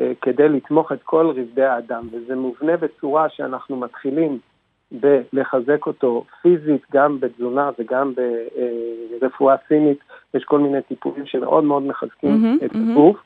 אה, 0.00 0.12
כדי 0.20 0.48
לתמוך 0.48 0.92
את 0.92 1.02
כל 1.02 1.26
רבדי 1.26 1.64
האדם, 1.64 2.08
וזה 2.12 2.36
מובנה 2.36 2.76
בצורה 2.76 3.28
שאנחנו 3.28 3.76
מתחילים 3.76 4.38
בלחזק 4.92 5.86
אותו 5.86 6.24
פיזית, 6.42 6.82
גם 6.92 7.20
בתזונה 7.20 7.70
וגם 7.78 8.12
ברפואה 9.20 9.54
סינית, 9.68 9.98
יש 10.34 10.44
כל 10.44 10.58
מיני 10.58 10.82
טיפולים 10.82 11.26
שמאוד 11.26 11.64
מאוד 11.64 11.82
מחזקים 11.82 12.30
מהמם, 12.30 12.58
את 12.64 12.74
מהמם. 12.74 12.90
הגוף. 12.90 13.16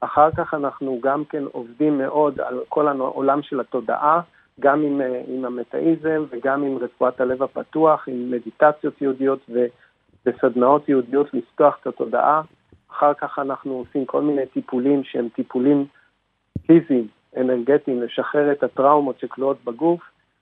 אחר 0.00 0.30
כך 0.30 0.54
אנחנו 0.54 1.00
גם 1.02 1.24
כן 1.24 1.42
עובדים 1.52 1.98
מאוד 1.98 2.40
על 2.40 2.60
כל 2.68 2.88
העולם 2.88 3.42
של 3.42 3.60
התודעה, 3.60 4.20
גם 4.60 4.82
עם, 4.82 5.00
אה, 5.00 5.22
עם 5.28 5.44
המטאיזם 5.44 6.24
וגם 6.30 6.62
עם 6.62 6.78
רפואת 6.78 7.20
הלב 7.20 7.42
הפתוח, 7.42 8.08
עם 8.08 8.30
מדיטציות 8.30 9.02
יהודיות 9.02 9.40
ו, 9.50 9.66
וסדנאות 10.28 10.88
יהודיות 10.88 11.34
לפתוח 11.34 11.78
את 11.80 11.86
התודעה. 11.86 12.42
אחר 12.90 13.14
כך 13.14 13.38
אנחנו 13.38 13.72
עושים 13.72 14.06
כל 14.06 14.22
מיני 14.22 14.46
טיפולים 14.46 15.04
שהם 15.04 15.28
טיפולים 15.28 15.86
פיזיים, 16.66 17.06
אנרגטיים, 17.36 18.02
לשחרר 18.02 18.52
את 18.52 18.62
הטראומות 18.62 19.20
שכלואות 19.20 19.64
בגוף, 19.64 20.00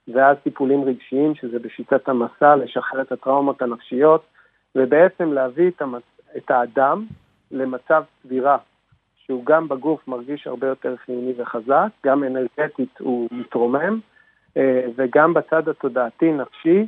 ואז 0.08 0.36
טיפולים 0.42 0.84
רגשיים, 0.84 1.34
שזה 1.34 1.58
בשיטת 1.58 2.08
המסע, 2.08 2.56
לשחרר 2.56 3.02
את 3.02 3.12
הטראומות 3.12 3.62
הנפשיות, 3.62 4.24
ובעצם 4.74 5.32
להביא 5.32 5.68
את, 5.68 5.82
המצ... 5.82 6.02
את 6.36 6.50
האדם 6.50 7.06
למצב 7.50 8.04
צבירה, 8.22 8.58
שהוא 9.24 9.44
גם 9.44 9.68
בגוף 9.68 10.08
מרגיש 10.08 10.46
הרבה 10.46 10.66
יותר 10.66 10.96
חיוני 10.96 11.32
וחזק, 11.36 11.88
גם 12.06 12.24
אנרגטית 12.24 12.98
הוא 12.98 13.28
מתרומם, 13.30 14.00
אה, 14.56 14.86
וגם 14.96 15.34
בצד 15.34 15.68
התודעתי-נפשי, 15.68 16.86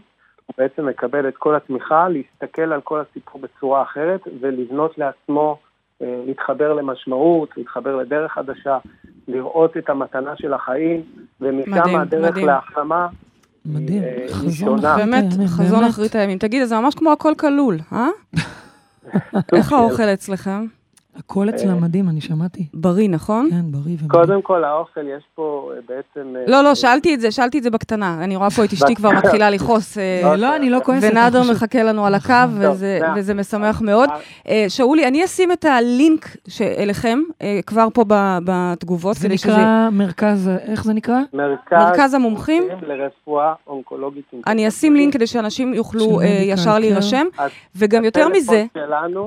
בעצם 0.59 0.87
מקבל 0.87 1.29
את 1.29 1.37
כל 1.37 1.55
התמיכה, 1.55 2.09
להסתכל 2.09 2.73
על 2.73 2.81
כל 2.81 3.01
הסיפור 3.01 3.41
בצורה 3.41 3.83
אחרת, 3.83 4.21
ולבנות 4.41 4.99
לעצמו, 4.99 5.59
אה, 6.03 6.23
להתחבר 6.27 6.73
למשמעות, 6.73 7.49
להתחבר 7.57 7.97
לדרך 7.97 8.33
חדשה, 8.33 8.79
לראות 9.29 9.77
את 9.77 9.91
המתנה 9.91 10.37
של 10.37 10.55
החיים, 10.55 11.03
ומשם 11.41 11.71
מדהים, 11.71 11.99
הדרך 11.99 12.31
מדהים. 12.31 12.47
להחלמה. 12.47 13.09
מדהים, 13.67 14.03
אה, 14.03 14.27
חזון. 14.29 14.79
אחרית 14.79 14.97
באמת, 14.97 15.33
הימים, 15.33 15.49
חזון 15.49 15.81
באמת. 15.81 15.91
אחרית 15.91 16.15
הימים. 16.15 16.39
תגיד, 16.39 16.65
זה 16.65 16.79
ממש 16.79 16.95
כמו 16.95 17.13
הכל 17.13 17.33
כלול, 17.39 17.79
אה? 17.93 18.09
איך 19.57 19.73
האוכל 19.73 20.03
אצלכם? 20.03 20.78
הכל 21.19 21.49
אצלם 21.49 21.81
מדהים, 21.81 22.09
אני 22.09 22.21
שמעתי. 22.21 22.67
בריא, 22.75 23.09
נכון? 23.09 23.49
כן, 23.51 23.73
בריא 23.73 23.97
ומדהים. 24.01 24.09
קודם 24.09 24.43
כל, 24.43 24.65
האוכל, 24.65 25.01
יש 25.01 25.23
פה 25.35 25.71
אה, 25.75 25.81
בעצם... 25.89 26.37
אה, 26.37 26.45
לא, 26.47 26.63
לא, 26.63 26.75
שאלתי 26.75 27.15
את 27.15 27.21
זה, 27.21 27.31
שאלתי 27.31 27.59
את 27.59 27.63
זה 27.63 27.71
בקטנה. 27.71 28.25
אני 28.25 28.37
רואה 28.37 28.51
פה 28.51 28.65
את 28.65 28.73
אשתי 28.73 28.95
כבר 28.95 29.11
מתחילה 29.11 29.51
לכעוס. 29.51 29.99
אה, 29.99 30.37
לא, 30.37 30.57
אני 30.57 30.71
לא 30.71 30.81
כועסת. 30.85 31.09
ונאדר 31.11 31.43
מחכה 31.51 31.83
לנו 31.83 32.07
על 32.07 32.15
הקו. 32.15 32.35
וזה-. 33.17 33.35
משמח 33.35 33.83
מאוד. 33.83 34.09
אה, 34.49 34.65
שאולי, 34.69 35.07
אני 35.07 35.25
אשים 35.25 35.53
את 35.53 35.65
הלינק 35.65 36.37
אליכם 36.61 37.19
אה, 37.43 37.61
כבר 37.67 37.89
פה 37.95 38.05
ב- 38.09 38.39
בתגובות. 38.45 39.17
זה 39.17 39.29
נקרא 39.29 39.89
מרכז, 39.93 40.51
איך 40.69 40.85
זה 40.85 40.93
נקרא? 40.93 41.19
מרכז, 41.73 42.15
המומחים. 42.15 42.63
לרפואה 42.83 43.53
אונקולוגית. 43.67 44.25
אני 44.47 44.69
אשים 44.69 44.97
לינק 44.97 45.13
כדי 45.13 45.27
שאנשים 45.27 45.75
יוכלו 45.75 46.21
אה, 46.21 46.27
ישר. 46.27 46.79
להירשם, 46.79 47.27
אז 47.39 47.51
וגם 47.77 48.05
יותר 48.05 48.29
מזה, 48.29 48.65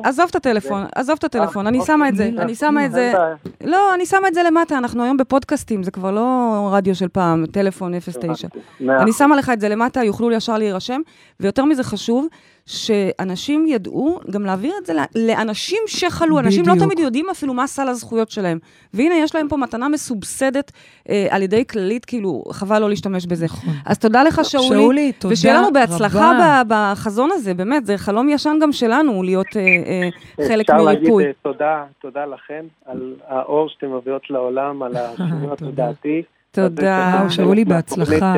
עזוב 0.04 0.25
את 0.30 0.36
הטלפון, 0.36 0.84
עזוב 0.95 1.15
את 1.19 1.23
הטלפון, 1.23 1.67
אני 1.67 1.81
שמה 1.86 2.10
את 2.10 2.15
זה, 2.15 2.26
אוקיי, 2.26 2.44
אני 2.44 2.56
שמה 2.56 2.86
את 2.86 2.91
זה, 2.91 3.13
בעיה. 3.15 3.36
לא, 3.63 3.94
אני 3.94 4.06
שמה 4.06 4.28
את 4.28 4.34
זה 4.34 4.44
למטה, 4.44 4.78
אנחנו 4.78 5.04
היום 5.04 5.17
בפודקאסטים, 5.17 5.84
זה 5.84 5.91
כבר 5.91 6.12
לא 6.12 6.70
רדיו 6.74 6.96
של 6.96 7.08
פעם, 7.08 7.46
טלפון 7.46 7.94
09. 8.00 8.48
מאה 8.80 9.02
אני. 9.02 9.13
שמה 9.13 9.36
לך 9.36 9.50
את 9.50 9.62
זה 9.62 9.70
למטה, 9.70 10.04
יוכלו 10.04 10.32
ישר 10.32 10.58
להירשם, 10.58 11.02
ויותר 11.39 11.65
מזה 11.65 11.84
חשוב, 11.84 12.28
שאנשים 12.65 13.65
ידעו 13.67 14.19
גם 14.30 14.45
להעביר 14.45 14.74
את 14.82 14.86
זה 14.86 14.93
לאנשים 15.15 15.80
שחלו, 15.88 16.39
אנשים 16.39 16.63
לא 16.67 16.74
בדיוק. 16.74 16.86
תמיד 16.86 17.00
יודעים 17.00 17.30
אפילו 17.30 17.54
מה 17.54 17.67
סל 17.67 17.88
הזכויות 17.88 18.32
שלהם. 18.32 18.60
והנה, 18.93 19.15
יש 19.15 19.36
להם 19.36 19.47
פה 19.47 19.58
מתנה 19.58 19.89
מסובסדת 19.89 20.71
אה, 21.10 21.28
על 21.30 21.41
ידי 21.41 21.65
כללית, 21.65 22.06
כאילו, 22.06 22.43
חבל 22.52 22.80
לא 22.80 22.89
להשתמש 22.89 23.26
בזה. 23.26 23.45
נכון. 23.45 23.74
אז 23.86 24.00
תודה 24.00 24.24
לך, 24.24 24.41
שאולי. 24.43 24.67
שאולי, 24.67 25.12
תודה 25.12 25.34
ושיהיה 25.34 25.58
לנו 25.58 25.74
בהצלחה 25.74 26.32
רבה. 26.32 26.62
בחזון 26.67 27.30
הזה, 27.34 27.54
באמת, 27.54 27.86
זה 27.86 27.97
חלום 27.97 28.30
ישן 28.30 28.58
גם 28.62 28.71
שלנו, 28.71 29.24
להיות 29.24 29.58
אה, 29.58 29.62
אה, 29.62 30.47
חלק 30.47 30.69
אפשר 30.69 30.84
להגיד 30.84 31.02
מריפוי. 31.02 31.26
אה, 31.26 31.32
תודה, 31.41 31.84
תודה 32.02 32.26
לכם 32.26 32.65
על 32.86 33.15
האור 33.28 33.69
שאתם 33.69 33.97
מביאות 33.97 34.30
לעולם, 34.30 34.84
על 34.84 34.93
השינוי. 34.97 35.54
התודעתי. 35.54 36.24
תודה. 36.52 37.13
וואו, 37.17 37.30
שאולי, 37.30 37.65
בהצלחה. 37.65 38.34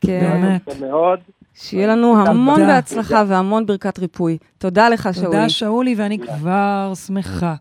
כן. 0.00 0.56
מאוד. 0.80 1.20
שיהיה 1.54 1.86
לנו 1.86 2.26
המון 2.26 2.60
תודה. 2.60 2.66
בהצלחה 2.66 3.24
והמון 3.28 3.66
ברכת 3.66 3.98
ריפוי. 3.98 4.38
תודה 4.58 4.88
לך, 4.88 5.08
שאולי. 5.12 5.26
תודה, 5.26 5.48
שאולי, 5.48 5.94
ואני 5.94 6.18
כבר 6.18 6.92
שמחה 7.06 7.54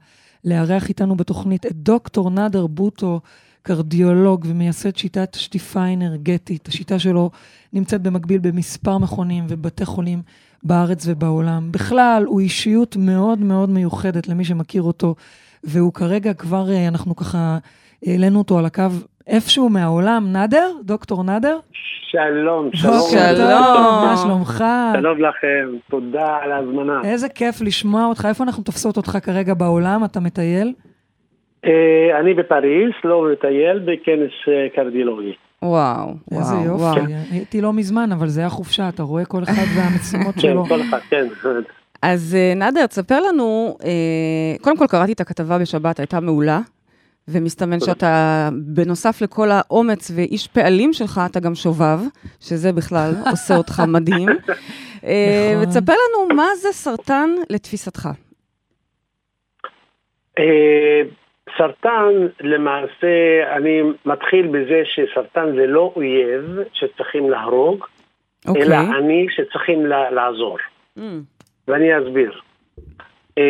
לארח 0.46 0.90
איתנו 0.90 1.16
בתוכנית 1.16 1.66
את 1.66 1.72
דוקטור 1.76 2.30
נאדר 2.30 2.68
בוטו, 2.68 3.20
קרדיולוג 3.62 4.46
ומייסד 4.48 4.96
שיטת 4.96 5.34
שטיפה 5.40 5.86
אנרגטית. 5.94 6.68
השיטה 6.68 7.00
שלו 7.00 7.32
נמצאת 7.74 8.02
במקביל 8.02 8.40
במספר 8.42 8.98
מכונים 8.98 9.46
ובתי 9.50 9.86
חולים 9.86 10.22
בארץ 10.64 11.04
ובעולם. 11.08 11.72
בכלל, 11.72 12.24
הוא 12.28 12.40
אישיות 12.40 12.96
מאוד 12.96 13.40
מאוד 13.40 13.70
מיוחדת 13.70 14.28
למי 14.28 14.46
שמכיר 14.46 14.84
אותו, 14.84 15.16
והוא 15.64 15.94
כרגע 15.94 16.34
כבר, 16.34 16.72
אה, 16.72 16.88
אנחנו 16.88 17.16
ככה 17.16 17.58
העלינו 18.06 18.40
אותו 18.40 18.60
על 18.60 18.66
הקו 18.66 18.84
איפשהו 19.28 19.70
מהעולם. 19.70 20.32
נאדר? 20.32 20.72
דוקטור 20.84 21.24
נאדר? 21.24 21.58
שלום, 22.12 22.70
שלום. 22.74 23.00
שלום. 23.12 24.06
מה 24.06 24.16
שלומך? 24.24 24.64
שלום 24.94 25.22
לכם, 25.22 25.70
תודה 25.90 26.38
על 26.42 26.52
ההזמנה. 26.52 27.02
איזה 27.04 27.30
כיף 27.30 27.62
לשמוע 27.62 28.06
אותך. 28.06 28.26
איפה 28.30 28.44
אנחנו 28.44 28.64
תופסות 28.64 28.98
אותך 28.98 29.18
כרגע 29.24 29.54
בעולם? 29.54 30.06
אתה 30.06 30.20
מטייל? 30.20 30.74
אה, 31.66 32.20
אני 32.20 32.34
בפריז, 32.34 32.92
לא 33.04 33.26
מטייל, 33.32 33.80
בכנס 33.80 34.32
אה, 34.48 34.68
קרדיולוגי. 34.76 35.34
וואו, 35.64 36.14
איזה 36.32 36.54
וואו, 36.54 36.66
יופי. 36.66 36.84
וואו. 36.84 37.06
הייתי 37.32 37.62
לא 37.62 37.74
מזמן, 37.74 38.12
אבל 38.12 38.28
זה 38.28 38.42
היה 38.42 38.50
חופשה, 38.50 38.90
אתה 38.90 39.04
רואה 39.04 39.26
כל 39.26 39.44
אחד 39.44 39.64
והמשימות 39.76 40.36
כן, 40.42 40.42
שלו. 40.42 40.66
כל 40.66 40.82
אחד, 40.82 41.00
כן. 41.10 41.26
אז 42.02 42.36
אה, 42.40 42.54
נאדר, 42.56 42.86
תספר 42.86 43.20
לנו, 43.22 43.78
קודם 44.62 44.78
כל 44.78 44.88
קראתי 44.88 45.14
את 45.14 45.22
הכתבה 45.22 45.60
בשבת, 45.60 46.00
הייתה 46.00 46.20
מעולה, 46.20 46.60
ומסתמן. 47.28 47.80
שאתה, 47.80 48.50
בנוסף 48.76 49.22
לכל 49.22 49.48
האומץ 49.52 50.12
ואיש 50.16 50.48
פעלים 50.48 50.94
שלך, 50.94 51.22
אתה 51.32 51.40
גם 51.40 51.56
שובב, 51.56 52.00
שזה 52.40 52.72
בכלל 52.74 53.12
עושה 53.32 53.56
אותך 53.58 53.82
מדהים. 53.88 54.30
אה, 54.30 55.52
נכון. 55.56 55.64
ותספר 55.68 55.94
לנו 55.94 56.36
מה 56.36 56.48
זה 56.62 56.70
סרטן 56.72 57.30
לתפיסתך. 57.50 58.10
אה, 60.40 61.02
סרטן, 61.58 62.10
למעשה, 62.42 63.08
אני 63.58 63.82
מתחיל 64.06 64.48
בזה 64.48 64.82
שסרטן 64.86 65.56
זה 65.56 65.68
לא 65.68 65.94
אויב 65.96 66.44
שצריכים 66.74 67.30
להרוג, 67.30 67.86
אוקיי. 68.48 68.64
אלא 68.64 68.76
אני 69.00 69.28
שצריכים 69.30 69.86
לה- 69.86 70.12
לעזור. 70.12 70.58
Mm, 71.00 71.02
ואני 71.68 71.90
אסביר. 72.00 72.32
אה, 73.38 73.44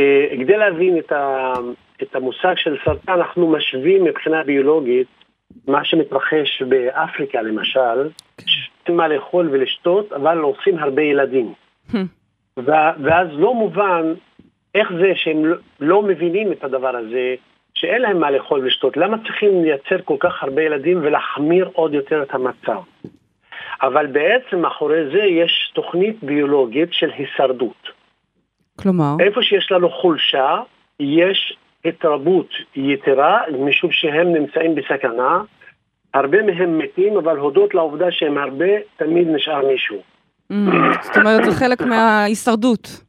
כדי 0.44 0.58
להבין 0.58 0.98
את, 0.98 1.12
ה, 1.12 1.54
את 2.02 2.16
המושג 2.16 2.54
של 2.56 2.78
סרטן, 2.86 3.12
אנחנו 3.12 3.52
משווים 3.52 4.04
מבחינה 4.04 4.44
ביולוגית 4.44 5.08
מה 5.68 5.86
שמתרחש 5.86 6.62
באפריקה 6.62 7.42
למשל, 7.42 8.10
שאין 8.46 8.98
מה 8.98 9.08
לאכול 9.08 9.50
ולשתות, 9.52 10.14
אבל 10.14 10.38
עושים 10.38 10.80
הרבה 10.80 11.02
ילדים. 11.02 11.54
Hmm. 11.92 11.98
ואז 13.04 13.28
לא 13.32 13.54
מובן 13.54 14.14
איך 14.76 14.92
זה 15.02 15.12
שהם 15.16 15.46
לא, 15.46 15.56
לא 15.80 16.02
מבינים 16.02 16.52
את 16.52 16.64
הדבר 16.64 16.96
הזה, 16.96 17.36
שאין 17.74 18.02
להם 18.02 18.20
מה 18.20 18.32
לאכול 18.32 18.60
ולשתות. 18.60 18.98
למה 18.98 19.18
צריכים 19.18 19.64
לייצר 19.64 20.02
כל 20.06 20.18
כך 20.20 20.44
הרבה 20.44 20.62
ילדים 20.62 21.00
ולהחמיר 21.02 21.70
עוד 21.74 21.94
יותר 21.94 22.24
את 22.24 22.34
המצב? 22.34 22.82
אבל 23.82 24.08
בעצם 24.08 24.60
מאחורי 24.60 25.06
זה 25.12 25.24
יש 25.24 25.72
תוכנית 25.76 26.24
ביולוגית 26.24 26.90
של 26.94 27.10
הישרדות. 27.18 27.90
כלומר, 28.82 29.16
איפה 29.20 29.42
שיש 29.42 29.72
לנו 29.72 29.90
חולשה, 29.90 30.60
יש 31.00 31.58
התרבות 31.86 32.50
יתרה, 32.76 33.42
משום 33.60 33.92
שהם 33.92 34.34
נמצאים 34.34 34.76
בסכנה. 34.76 35.42
הרבה 36.14 36.42
מהם 36.42 36.78
מתים, 36.78 37.18
אבל 37.18 37.38
הודות 37.38 37.74
לעובדה 37.74 38.12
שהם 38.12 38.38
הרבה, 38.38 38.66
תמיד 38.98 39.28
נשאר 39.28 39.68
מישהו. 39.68 39.98
mm, 40.52 40.56
זאת 41.02 41.18
אומרת, 41.18 41.44
זה 41.44 41.52
חלק 41.52 41.82
מההישרדות. 41.90 43.04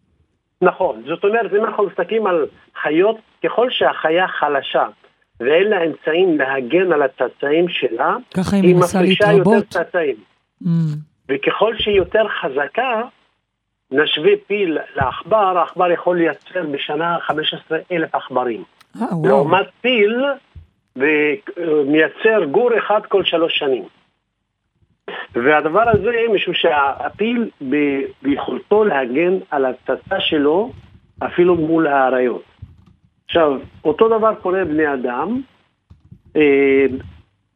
נכון, 0.63 1.03
זאת 1.07 1.25
אומרת, 1.25 1.55
אם 1.55 1.65
אנחנו 1.65 1.87
מסתכלים 1.87 2.27
על 2.27 2.47
חיות, 2.83 3.17
ככל 3.45 3.71
שהחיה 3.71 4.29
חלשה 4.29 4.87
ואין 5.41 5.71
לה 5.71 5.85
אמצעים 5.85 6.39
להגן 6.39 6.93
על 6.93 7.03
הצאצאים 7.03 7.69
שלה, 7.69 8.17
היא 8.53 8.77
מפרישה 8.77 9.33
יותר. 9.33 9.61
צאצאים. 9.61 10.17
Mm, 10.63 10.67
וככל 11.29 11.75
שהיא 11.79 11.97
יותר 11.97 12.25
חזקה, 12.29 13.03
נשווה 13.95 14.33
פיל 14.47 14.79
לעכבר, 14.97 15.59
העכבר 15.59 15.91
יכול 15.91 16.17
לייצר 16.19 16.63
בשנה 16.71 17.19
15 17.21 17.79
אלף 17.93 18.15
עכברים. 18.15 18.63
אה. 19.03 19.07
לעומת 19.25 19.67
פיל, 19.81 20.25
ומייצר 20.97 22.45
גור 22.51 22.79
אחד 22.79 23.01
כל 23.09 23.25
שלוש 23.25 23.59
שנים. 23.59 23.85
והדבר 25.35 25.83
הזה, 25.87 26.13
משום 26.35 26.55
שהפיל 26.55 27.51
ביכולתו 28.23 28.85
להגן 28.85 29.39
על 29.51 29.65
הצצה 29.65 30.21
שלו, 30.21 30.73
אפילו 31.19 31.55
מול 31.55 31.87
האריות. 31.87 32.43
עכשיו, 33.27 33.59
אותו 33.85 34.19
דבר 34.19 34.35
קורה 34.35 34.61
לבני 34.61 34.95
אדם. 34.95 35.41
אה, 36.37 36.87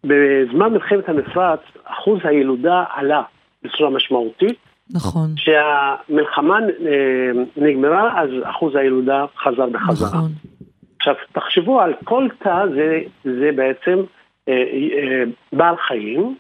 בזמן 0.05 0.73
מלחמת 0.73 1.09
המפרץ, 1.09 1.61
אחוז 1.85 2.21
הילודה 2.25 2.85
עלה 2.95 3.23
בצורה 3.63 3.91
משמעותית. 3.91 4.68
נכון, 4.95 5.35
כשהמלחמה 5.37 6.59
אה, 6.87 7.31
נגמרה, 7.57 8.23
אז 8.23 8.31
אחוז 8.43 8.77
הילודה 8.77 9.25
חזר 9.39 9.67
בחזרה. 9.67 10.09
נכון. 10.09 10.31
עכשיו, 10.99 11.15
תחשבו 11.33 11.81
על 11.81 11.95
כל 12.05 12.29
תא 12.39 12.67
זה, 12.75 13.01
זה 13.25 13.51
בעצם 13.55 13.99
אה, 14.49 14.53
אה, 14.53 15.23
בעל 15.53 15.75
חיים 15.77 16.37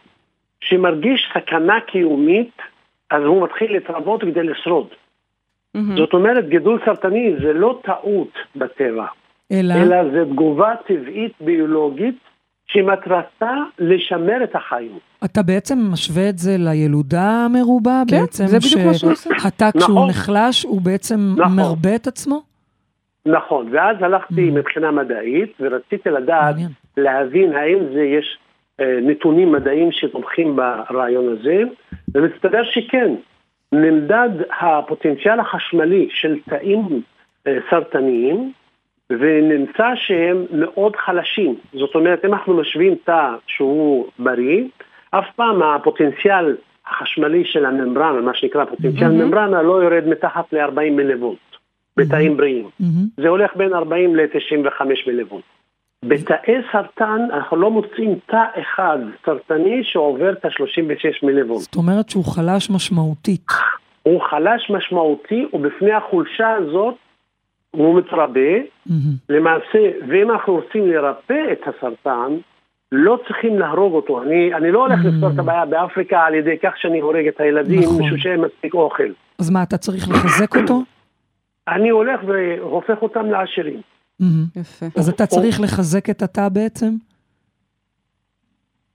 שמרגיש 0.60 1.28
סכנה 1.34 1.80
קיומית, 1.80 2.52
אז 3.10 3.22
הוא 3.22 3.44
מתחיל 3.44 3.72
להתרבות 3.72 4.20
כדי 4.20 4.42
לשרוד. 4.42 4.88
מהמם. 5.74 5.96
זאת 5.96 6.12
אומרת, 6.12 6.48
גידול 6.48 6.80
סרטני 6.84 7.34
זה 7.42 7.52
לא 7.52 7.80
טעות 7.84 8.32
בטבע, 8.56 9.06
אלא, 9.52 9.74
אלא 9.74 10.10
זה 10.10 10.24
תגובה 10.24 10.74
טבעית 10.86 11.32
ביולוגית 11.40 12.18
שמטרתה 12.68 13.54
לשמר 13.78 14.44
את 14.44 14.54
החיים. 14.54 14.98
אתה 15.24 15.42
בעצם 15.42 15.78
משווה 15.92 16.28
את 16.28 16.38
זה 16.38 16.56
לילודה 16.58 17.30
המרובה? 17.44 18.02
כן, 18.10 18.20
בעצם 18.20 18.46
זה 18.46 18.58
בדיוק 18.58 18.86
מה 18.86 18.94
שהוא 18.94 19.12
עושה. 19.12 19.30
שהתא 19.38 19.70
כשהוא 19.78 19.94
נכון. 19.94 20.08
נחלש, 20.08 20.62
הוא 20.62 20.80
בעצם 20.82 21.34
נכון. 21.36 21.56
מרבה 21.56 21.94
את 21.94 22.06
עצמו? 22.06 22.42
נכון, 23.26 23.68
ואז 23.72 23.96
הלכתי 24.00 24.48
Mm. 24.48 24.52
מבחינה 24.52 24.90
מדעית 24.90 25.52
ורציתי 25.60 26.10
לדעת, 26.10 26.54
מעניין. 26.54 26.68
להבין 26.96 27.52
האם 27.52 27.78
זה 27.94 28.02
יש 28.02 28.38
אה, 28.80 28.98
נתונים 29.02 29.52
מדעיים 29.52 29.92
שתומכים 29.92 30.56
ברעיון 30.56 31.36
הזה, 31.38 31.62
ומסתבר 32.14 32.64
שכן, 32.64 33.14
נמדד 33.72 34.28
הפוטנציאל 34.60 35.40
החשמלי 35.40 36.08
של 36.10 36.38
תאים 36.50 37.02
אה, 37.46 37.58
סרטניים, 37.70 38.52
ונמצא 39.10 39.88
שהם 39.94 40.46
מאוד 40.52 40.96
חלשים. 40.96 41.54
זאת 41.72 41.94
אומרת, 41.94 42.24
אם 42.24 42.34
אנחנו 42.34 42.54
משווים 42.54 42.94
תא 43.04 43.34
שהוא 43.46 44.06
בריא, 44.18 44.64
אף 45.10 45.24
פעם 45.36 45.62
הפוטנציאל 45.62 46.56
החשמלי 46.86 47.44
של 47.44 47.64
הממברנה, 47.64 48.20
מה 48.20 48.34
שנקרא 48.34 48.64
פוטנציאל 48.64 49.08
מהמם. 49.08 49.24
ממברנה, 49.24 49.62
לא 49.62 49.82
יורד 49.82 50.06
מתחת 50.06 50.52
ל-40 50.52 50.90
מיליוולט 50.90 51.38
בתאים 51.96 52.36
בריאים. 52.36 52.68
מהמם. 52.80 53.06
זה 53.16 53.28
הולך 53.28 53.56
בין 53.56 53.74
40 53.74 54.16
ל-95 54.16 54.82
מיליוולט. 55.06 55.44
בתאי 56.04 56.54
סרטן 56.72 57.20
אנחנו 57.32 57.56
לא 57.56 57.70
מוצאים 57.70 58.18
תא 58.26 58.44
אחד 58.60 58.98
סרטני 59.26 59.84
שעובר 59.84 60.32
את 60.32 60.44
ה-36 60.44 61.26
מיליוולט. 61.26 61.60
זאת 61.60 61.76
אומרת 61.76 62.08
שהוא 62.08 62.24
חלש 62.24 62.70
משמעותית. 62.70 63.46
הוא 64.02 64.20
חלש 64.20 64.70
משמעותי 64.70 65.46
ובפני 65.52 65.92
החולשה 65.92 66.50
הזאת 66.50 66.94
הוא 67.70 67.98
מתרבה. 67.98 68.50
למעשה, 69.28 69.90
ואם 70.08 70.30
אנחנו 70.30 70.54
רוצים 70.54 70.86
לרפא 70.86 71.52
את 71.52 71.60
הסרטן, 71.68 72.32
לא 72.92 73.18
צריכים 73.26 73.58
להרוג 73.58 73.94
אותו. 73.94 74.22
אני, 74.22 74.54
אני 74.54 74.72
לא 74.72 74.86
הולך. 74.86 75.00
לפתור 75.04 75.30
את 75.30 75.38
הבעיה 75.38 75.66
באפריקה 75.66 76.20
על 76.20 76.34
ידי 76.34 76.56
כך 76.62 76.72
שאני 76.76 77.00
הורג 77.00 77.26
את 77.26 77.40
הילדים, 77.40 77.80
נכון. 77.80 78.02
משום 78.02 78.18
שאין 78.18 78.40
מספיק 78.40 78.74
אוכל. 78.74 79.12
אז 79.38 79.50
מה, 79.50 79.62
אתה 79.62 79.76
צריך 79.76 80.08
לחזק 80.08 80.56
אותו? 80.56 80.82
אני 81.68 81.88
הולך 81.88 82.20
והופך 82.26 83.02
אותם 83.02 83.26
לעשירים. 83.26 83.80
יפה. 84.56 84.86
אז 84.96 85.08
אתה 85.08 85.26
צריך 85.26 85.60
לחזק 85.60 86.10
את 86.10 86.22
התא 86.22 86.48
בעצם? 86.48 86.90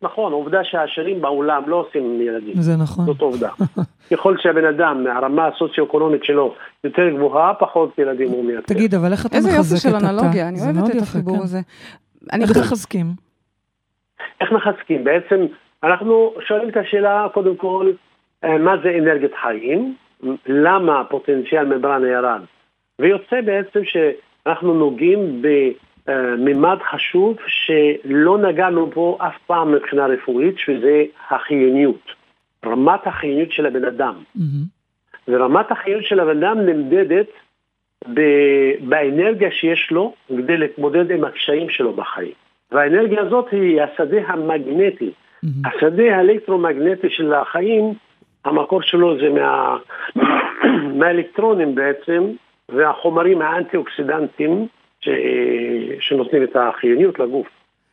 נכון, 0.03 0.33
עובדה 0.33 0.63
שהעשירים 0.63 1.21
בעולם 1.21 1.63
לא 1.67 1.75
עושים 1.75 2.21
ילדים. 2.21 2.53
זה 2.55 2.75
נכון. 2.83 3.05
זאת 3.05 3.21
עובדה. 3.21 3.49
ככל 4.11 4.37
שהבן 4.37 4.65
אדם, 4.65 5.07
הרמה 5.07 5.47
הסוציו-אקונומית 5.47 6.23
שלו 6.23 6.55
יותר 6.83 7.09
גבוהה, 7.09 7.53
פחות 7.53 7.99
ילדים 7.99 8.29
הוא 8.29 8.45
מייצר. 8.45 8.73
תגיד, 8.73 8.95
אבל 8.95 9.11
איך 9.11 9.25
אתה 9.25 9.35
איזה 9.35 9.49
יופי 9.49 9.59
מחזק 9.59 9.89
של 9.89 9.95
את 9.97 10.01
התא? 10.01 10.09
אנלוגיה, 10.09 10.47
אני 10.47 10.57
אוהבת 10.61 10.95
את 10.95 11.01
החיבור 11.01 11.37
כן. 11.37 11.43
הזה. 11.43 11.59
אני 12.33 12.43
איך 12.43 12.57
מחזקים? 12.57 13.05
איך 14.41 14.51
מחזקים? 14.51 15.03
בעצם 15.03 15.45
אנחנו 15.83 16.33
שואלים 16.47 16.69
את 16.69 16.77
השאלה, 16.77 17.27
קודם 17.33 17.55
כל, 17.55 17.91
אה, 18.43 18.57
מה 18.57 18.71
זה 18.83 18.89
אנרגיית 18.99 19.31
חיים? 19.41 19.95
למה 20.47 21.03
פוטנציאל 21.09 21.65
ממברנה 21.65 22.07
ירד? 22.07 22.41
ויוצא 22.99 23.41
בעצם 23.41 23.79
שאנחנו 23.83 24.73
נוגעים 24.73 25.41
בממד 26.07 26.77
חשוב 26.91 27.37
שלא 27.47 28.37
נגענו 28.37 28.87
בו 28.87 29.17
אף 29.21 29.35
פעם 29.47 29.71
מבחינה 29.71 30.05
רפואית, 30.05 30.57
שזה 30.57 31.03
החיוניות. 31.29 32.23
רמת 32.65 33.07
החיוניות 33.07 33.51
של 33.51 33.65
הבן 33.65 33.85
אדם. 33.85 34.13
מהמם. 34.35 34.63
ורמת 35.27 35.71
החיות 35.71 36.03
של 36.03 36.19
הבן 36.19 36.43
אדם 36.43 36.59
נמדדת 36.59 37.27
ב- 38.13 38.89
באנרגיה 38.89 39.51
שיש 39.51 39.91
לו 39.91 40.13
כדי 40.27 40.57
להתמודד 40.57 41.11
עם 41.11 41.23
הקשיים 41.23 41.69
שלו 41.69 41.93
בחיים. 41.93 42.31
והאנרגיה 42.71 43.21
הזאת 43.21 43.49
היא 43.51 43.81
השדה 43.81 44.17
המגנטי. 44.27 45.11
מהמם. 45.43 45.61
השדה 45.65 46.15
האלקטרומגנטי 46.17 47.09
של 47.09 47.33
החיים, 47.33 47.93
המקור 48.45 48.81
שלו 48.81 49.17
זה 49.17 49.29
מה... 49.29 49.77
מהאלקטרונים 50.99 51.75
בעצם, 51.75 52.23
והחומרים 52.69 53.41
האנטי-אוקסידנטיים 53.41 54.67
ש... 55.03 55.09
שנותנים 55.99 56.43
את 56.43 56.55
החיוניות 56.55 57.19
לגוף. 57.19 57.47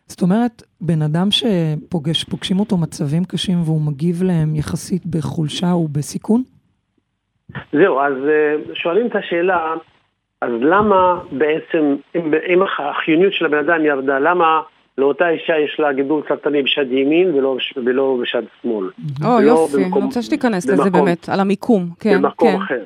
זאת 0.07 0.23
אומרת, 0.23 0.62
בן 0.80 1.03
אדם 1.03 1.28
שפוגש, 1.30 2.24
פוגשים 2.24 2.61
אותו 2.61 2.76
מצבים 2.76 3.24
קשים 3.24 3.62
והוא 3.64 3.80
מגיב 3.82 4.22
להם 4.22 4.55
יחסית 4.57 5.07
בחולשה 5.07 5.66
ובסיכון? 5.74 6.43
זהו, 7.72 8.01
אז 8.01 8.12
אה, 8.28 8.74
שואלים 8.74 9.07
את 9.07 9.16
השאלה, 9.16 9.74
אז 10.41 10.51
למה 10.61 11.20
בעצם, 11.32 11.97
אם, 12.16 12.35
אם 12.49 12.61
החיוניות 12.62 13.32
של 13.32 13.45
הבן 13.47 13.59
אדם 13.59 13.85
ירדה, 13.85 14.18
למה 14.18 14.61
לאותה 14.99 15.28
אישה 15.28 15.53
יש 15.59 15.80
לה 15.80 15.93
גידול 15.93 16.22
סרטני 16.28 16.62
בשד 16.62 16.93
ימין 16.93 17.35
ולא, 17.35 17.57
ולא 17.85 18.18
בשד 18.22 18.43
שמאל? 18.62 18.87
או, 19.24 19.28
ולא 19.28 19.41
יופי, 19.41 19.76
במקום- 19.76 19.99
אני 19.99 20.07
רוצה 20.07 20.22
שתיכנס 20.22 20.66
לזה 20.68 20.82
במקום- 20.85 21.05
באמת, 21.05 21.28
על 21.28 21.41
המיקום. 21.41 21.89
כן, 22.01 22.22
במקום 22.22 22.49
כן, 22.51 22.62
אחר. 22.62 22.82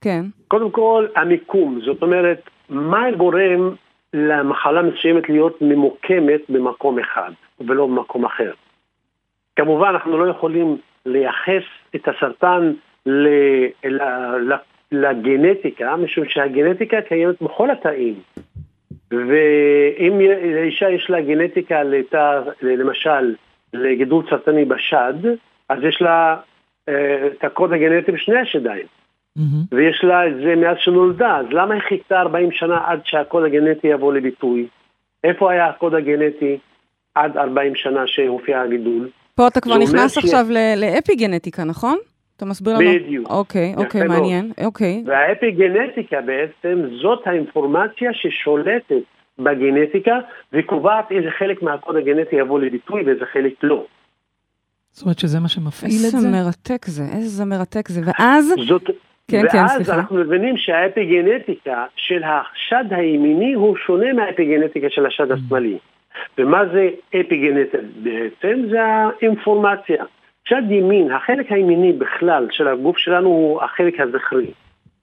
כן. 0.00 0.24
קודם 0.48 0.70
כל, 0.70 1.06
המיקום, 1.16 1.80
זאת 1.84 2.02
אומרת, 2.02 2.50
מה 2.70 3.10
גורם 3.16 3.74
למחלה 4.14 4.82
מסוימת 4.82 5.28
להיות 5.28 5.62
ממוקמת 5.62 6.40
במקום 6.48 6.98
אחד 6.98 7.32
ולא 7.60 7.86
במקום 7.86 8.24
אחר? 8.24 8.52
כמובן, 9.56 9.88
אנחנו 9.88 10.18
לא 10.18 10.30
יכולים 10.30 10.76
לייחס 11.06 11.62
את 11.94 12.08
הסרטן 12.08 12.72
ל, 13.06 13.28
ל, 13.84 14.02
ל, 14.52 14.54
לגנטיקה, 14.92 15.96
משום 15.96 16.24
שהגנטיקה 16.28 17.02
קיימת 17.02 17.42
בכל 17.42 17.70
התאים. 17.70 18.14
ואם 19.10 20.20
לאישה 20.54 20.90
יש 20.90 21.10
לה 21.10 21.20
גנטיקה 21.20 21.82
לתא, 21.82 22.40
למשל, 22.62 23.34
לגידול 23.72 24.24
סרטני 24.30 24.64
בשד, 24.64 25.14
אז 25.68 25.78
יש 25.82 26.02
לה 26.02 26.36
אה, 26.88 27.26
את 27.26 27.44
הקוד 27.44 27.72
הגנטי 27.72 28.12
בשני 28.12 28.38
השדיים. 28.38 28.86
מהמם. 29.36 29.64
ויש 29.72 30.04
לה 30.04 30.26
את 30.28 30.32
זה 30.36 30.54
מאז 30.56 30.76
שנולדה, 30.80 31.36
אז 31.36 31.46
למה 31.50 31.74
היא 31.74 31.82
חיכתה 31.88 32.20
40 32.20 32.52
שנה 32.52 32.78
עד 32.86 33.00
שהקוד 33.04 33.44
הגנטי 33.44 33.86
יבוא 33.86 34.12
לביטוי? 34.12 34.66
איפה 35.24 35.52
היה 35.52 35.66
הקוד 35.68 35.94
הגנטי 35.94 36.58
עד 37.14 37.36
40 37.36 37.74
שנה 37.74 38.02
שהופיע 38.06 38.60
הגידול? 38.60 39.08
פה 39.34 39.46
אתה 39.48 39.60
כבר 39.60 39.78
נכנס 39.78 40.14
ש- 40.14 40.18
עכשיו 40.18 40.46
ל- 40.50 40.74
לאפיגנטיקה, 40.84 41.64
נכון? 41.64 41.98
אתה 42.36 42.44
מסביר 42.44 42.74
לנו? 42.78 42.90
בדיוק. 42.90 43.30
אוקיי, 43.30 43.74
אוקיי. 43.76 44.08
מעניין. 44.08 44.52
אוקיי. 44.64 45.02
והאפיגנטיקה 45.06 46.20
בעצם 46.20 46.82
זאת 47.02 47.26
האינפורמציה 47.26 48.10
ששולטת 48.12 48.94
בגנטיקה 49.38 50.18
וקובעת 50.52 51.10
איזה 51.12 51.28
חלק 51.38 51.62
מהקוד 51.62 51.96
הגנטי 51.96 52.36
יבוא 52.36 52.60
לביטוי 52.60 53.02
ואיזה 53.02 53.24
חלק 53.32 53.52
לא. 53.62 53.84
זאת 54.90 55.02
אומרת 55.02 55.18
שזה 55.18 55.40
מה 55.40 55.48
שמפעיל 55.48 55.92
את 56.00 56.04
איזה 56.04 56.18
זה? 56.18 56.28
מרתק 56.28 56.86
זה, 56.86 57.02
איזה 57.16 57.44
מרתק 57.44 57.88
זה. 57.88 58.00
ואז, 58.04 58.54
זאת, 58.68 58.82
כן, 59.30 59.48
כן, 59.52 59.58
ואז 59.58 59.70
סליחה. 59.70 59.94
אנחנו 59.94 60.16
מבינים 60.16 60.56
שהאפיגנטיקה 60.56 61.84
של 61.96 62.22
השד 62.24 62.84
הימיני 62.90 63.52
הוא 63.52 63.76
שונה 63.76 64.12
מהאפיגנטיקה 64.12 64.86
של 64.90 65.06
השד 65.06 65.32
השמאלי. 65.32 65.78
ומה 66.38 66.62
זה 66.72 66.88
אפיגנטיקה 67.20 67.78
בעצם? 68.02 68.62
זה 68.70 68.78
האינפורמציה. 68.82 70.04
שד 70.44 70.62
ימין, 70.70 71.12
החלק 71.12 71.52
הימיני 71.52 71.92
בכלל 71.92 72.46
של 72.50 72.68
הגוף 72.68 72.98
שלנו 72.98 73.28
הוא 73.28 73.62
החלק 73.62 74.00
הזכרי, 74.00 74.50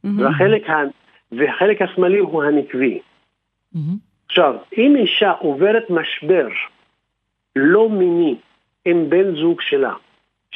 מהמם. 0.03 0.19
והחלק, 0.19 0.69
ה... 0.69 0.83
והחלק 1.31 1.81
השמאלי 1.81 2.17
הוא 2.17 2.43
הנקבי. 2.43 2.99
מהמם. 3.73 3.97
עכשיו, 4.27 4.55
אם 4.77 4.95
אישה 4.95 5.31
עוברת 5.31 5.89
משבר 5.89 6.47
לא 7.55 7.89
מיני 7.89 8.35
עם 8.85 9.09
בן 9.09 9.35
זוג 9.35 9.61
שלה, 9.61 9.93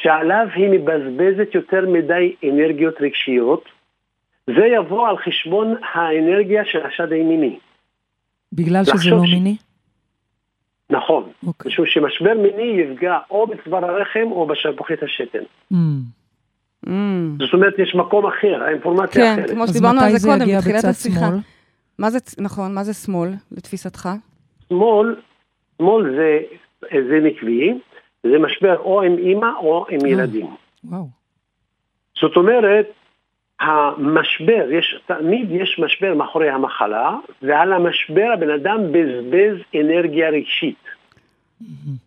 שעליו 0.02 0.46
היא 0.54 0.68
מבזבזת 0.70 1.54
יותר 1.54 1.86
מדי 1.88 2.34
אנרגיות 2.44 2.94
רגשיות, 3.00 3.64
זה 4.46 4.66
יבוא 4.76 5.08
על 5.08 5.16
חשבון 5.18 5.74
האנרגיה 5.94 6.64
של 6.64 6.86
השד 6.86 7.12
הימיני. 7.12 7.58
בגלל 8.52 8.84
שזה 8.84 9.10
לא 9.10 9.26
ש- 9.26 9.30
מיני? 9.30 9.56
נכון. 10.90 11.30
אוקיי. 11.46 11.68
משום 11.72 11.86
שמשבר 11.86 12.34
מיני 12.34 12.80
יפגע 12.80 13.18
או 13.30 13.46
בצוואר 13.46 13.84
הרחם 13.84 14.28
או 14.30 14.46
בשלפוחית 14.46 15.02
השתן. 15.02 15.42
מהמם. 15.70 16.00
אמ, 16.86 17.36
זאת 17.38 17.52
אומרת, 17.54 17.78
יש 17.78 17.94
מקום 17.94 18.26
אחר, 18.26 18.62
האינפורמציה 18.62 19.22
כן, 19.24 19.32
אחרת. 19.40 19.50
כמו 19.50 19.62
אז 19.62 19.70
שדיברנו 19.70 20.00
על 20.00 20.10
זה 20.18 20.28
קודם, 20.28 20.56
בתחילת 20.58 20.84
השיחה. 20.84 21.30
מה 21.98 22.10
זה, 22.10 22.18
נכון, 22.38 22.74
מה 22.74 22.84
זה 22.84 22.94
שמאל, 22.94 23.30
לתפיסתך? 23.52 24.08
שמאל, 24.68 25.16
שמאל 25.78 26.16
זה, 26.16 26.38
זה 26.90 27.20
נקבי, 27.22 27.74
זה 28.22 28.38
משבר 28.38 28.78
או 28.78 29.02
עם 29.02 29.18
אימא 29.18 29.50
או 29.58 29.86
עם 29.90 30.06
ילדים. 30.06 30.46
וואו. 30.84 31.06
זאת 32.20 32.36
אומרת, 32.36 32.86
המשבר, 33.60 34.66
יש, 34.70 35.00
תמיד 35.06 35.50
יש 35.50 35.80
משבר 35.84 36.14
מאחורי 36.14 36.50
המחלה, 36.50 37.16
ועל 37.42 37.72
המשבר 37.72 38.30
הבן 38.34 38.50
אדם 38.50 38.92
בזבז 38.92 39.56
אנרגיה 39.80 40.30
רגשית. 40.30 40.91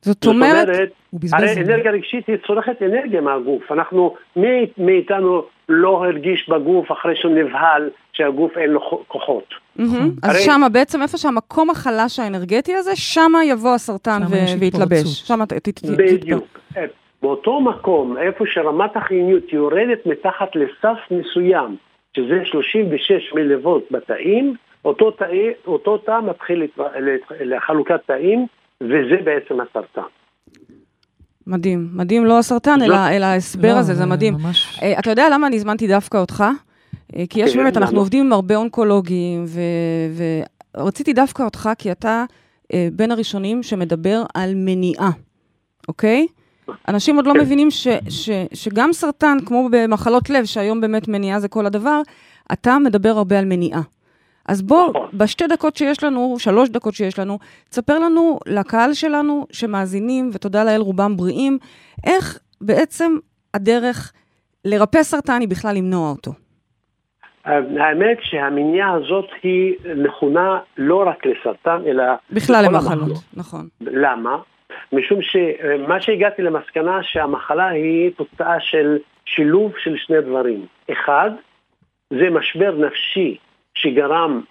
זאת 0.02 0.16
זאת 0.24 0.26
אומרת, 0.26 0.68
אומרת, 0.70 0.90
הוא 1.10 1.20
בזבז... 1.22 1.34
הרי 1.34 1.62
אנרגיה 1.62 1.92
רגשית 1.92 2.28
היא 2.28 2.38
צורכת 2.48 2.82
אנרגיה 2.82 3.22
מהגוף. 3.22 3.72
אנחנו, 3.72 4.16
מי 4.36 4.66
מאיתנו 4.78 5.44
לא 5.70 6.06
הרגיש 6.06 6.50
בגוף 6.50 6.92
אחרי 6.92 7.16
שהוא 7.16 7.32
נבהל 7.36 7.90
שהגוף 8.14 8.58
אין 8.58 8.70
לו 8.70 9.04
כוחות? 9.08 9.54
אז 9.80 9.86
הרי- 10.24 10.40
שמה 10.40 10.70
בעצם, 10.70 11.02
איפה 11.02 11.18
שהמקום 11.18 11.70
החלש 11.70 12.20
האנרגטי 12.20 12.76
הזה, 12.76 12.96
שמה 12.96 13.46
יבוא 13.46 13.74
הסרטן 13.76 14.22
ויתלבש. 14.60 15.04
שמה 15.28 15.46
ת- 15.46 15.54
ת- 15.54 15.70
ת- 15.70 15.80
תתפ- 15.80 15.98
בדיוק. 15.98 16.60
באותו 17.22 17.62
מקום, 17.62 18.18
איפה 18.18 18.44
שרמת 18.48 18.96
החיוניות 18.98 19.54
יורדת 19.54 20.06
מתחת 20.06 20.50
לסף 20.56 20.98
מסוים, 21.12 21.76
שזה 22.16 22.40
36 22.46 23.34
מיליוולט 23.36 23.84
בתאים, 23.92 24.56
אותו 25.68 25.98
תא, 25.98 26.20
מתחיל 26.24 26.64
לחלוקת 27.40 28.00
תאים, 28.06 28.46
וזה 28.84 29.16
בעצם 29.26 29.62
הסרטן. 29.62 30.02
מדהים, 31.48 31.90
מדהים, 31.94 32.26
לא 32.26 32.40
הסרטן, 32.40 32.80
זאת- 32.80 32.88
אלא 32.90 33.10
אלא 33.12 33.26
ההסבר 33.26 33.74
לא, 33.74 33.80
הזה, 33.80 33.94
זה 33.94 34.06
מדהים. 34.06 34.34
ממש... 34.34 34.80
אה, 34.82 35.00
אתה 35.00 35.10
יודע 35.10 35.30
למה 35.34 35.48
אני 35.48 35.56
הזמנתי 35.56 35.88
דווקא 35.88 36.18
אותך? 36.18 36.44
אה, 37.16 37.24
כי 37.30 37.42
יש 37.42 37.54
כן, 37.54 37.58
באמת, 37.58 37.78
אנחנו? 37.78 38.00
עובדים 38.00 38.26
עם 38.26 38.34
הרבה 38.34 38.56
אונקולוגים, 38.56 39.46
ו- 39.48 40.24
ורציתי 40.78 41.14
דווקא 41.14 41.44
אותך, 41.44 41.70
כי 41.78 41.92
אתה 41.92 42.26
אה, 42.74 42.88
בין 42.94 43.12
הראשונים 43.12 43.64
שמדבר 43.64 44.24
על 44.34 44.52
מניעה, 44.56 45.10
אוקיי? 45.88 46.28
אנשים 46.88 47.16
עוד 47.16 47.28
לא 47.28 47.34
כן. 47.34 47.40
מבינים 47.40 47.72
ש, 47.72 47.88
ש, 48.10 48.30
שגם 48.54 48.94
סרטן, 48.94 49.38
כמו 49.46 49.70
במחלות 49.72 50.30
לב, 50.30 50.46
שהיום 50.46 50.82
באמת 50.82 51.08
מניעה 51.08 51.40
זה 51.40 51.48
כל 51.48 51.66
הדבר, 51.66 52.02
אתה 52.54 52.78
מדבר 52.80 53.10
הרבה 53.10 53.40
על 53.40 53.46
מניעה. 53.46 53.82
אז 54.48 54.62
בוא, 54.62 54.90
נכון. 54.90 55.10
בשתי 55.14 55.48
דקות 55.48 55.76
שיש 55.76 56.04
לנו, 56.04 56.36
שלוש 56.40 56.70
דקות 56.70 56.94
שיש 56.94 57.20
לנו, 57.20 57.40
תספר 57.70 58.00
לנו, 58.00 58.40
לקהל 58.46 58.94
שלנו 58.94 59.46
שמאזינים, 59.52 60.30
ותודה 60.34 60.64
לאל 60.64 60.82
רובם 60.82 61.18
בריאים, 61.18 61.58
איך 62.06 62.40
בעצם 62.62 63.18
הדרך 63.54 64.14
לרפא 64.66 65.04
סרטן 65.04 65.42
היא 65.42 65.50
בכלל 65.50 65.76
למנוע 65.76 66.10
אותו. 66.12 66.32
האמת 67.46 68.18
שהמניעה 68.22 68.94
הזאת 68.94 69.30
היא 69.44 69.74
נכונה 69.96 70.60
לא 70.78 71.04
רק 71.08 71.26
לסרטן, 71.26 71.82
אלא... 71.88 72.04
בכלל 72.32 72.66
למחלות. 72.66 73.18
נכון. 73.34 73.68
למה? 73.82 74.38
משום 74.94 75.22
שמה 75.22 76.02
שהגעתי 76.02 76.42
למסקנה 76.42 77.04
שהמחלה 77.04 77.68
היא 77.68 78.12
תוצאה 78.18 78.60
של 78.60 78.98
שילוב 79.26 79.72
של 79.78 79.98
שני 79.98 80.22
דברים. 80.22 80.66
אחד, 80.92 81.32
זה 82.10 82.30
משבר 82.30 82.76
נפשי 82.86 83.38
שגרם 83.76 84.42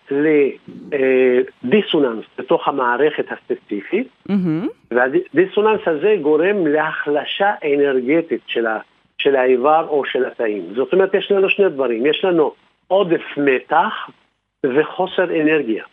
לדיסוננס 0.90 2.24
בתוך 2.38 2.68
המערכת 2.68 3.26
הספציפית. 3.32 4.08
והדיסוננס 4.90 5.80
הזה 5.86 6.16
גורם 6.22 6.66
להחלשה 6.66 7.52
אנרגטית 7.74 8.40
של, 8.46 8.66
ה, 8.66 8.78
של 9.18 9.36
האיבר 9.36 9.86
או 9.88 10.04
של 10.04 10.24
התאים. 10.26 10.62
זאת 10.74 10.92
אומרת, 10.92 11.14
יש 11.14 11.30
לנו 11.30 11.50
שני 11.50 11.68
דברים. 11.68 12.06
יש 12.06 12.24
לנו 12.24 12.52
עודף 12.88 13.22
מתח 13.36 14.10
וחוסר 14.66 15.40
אנרגיה. 15.40 15.84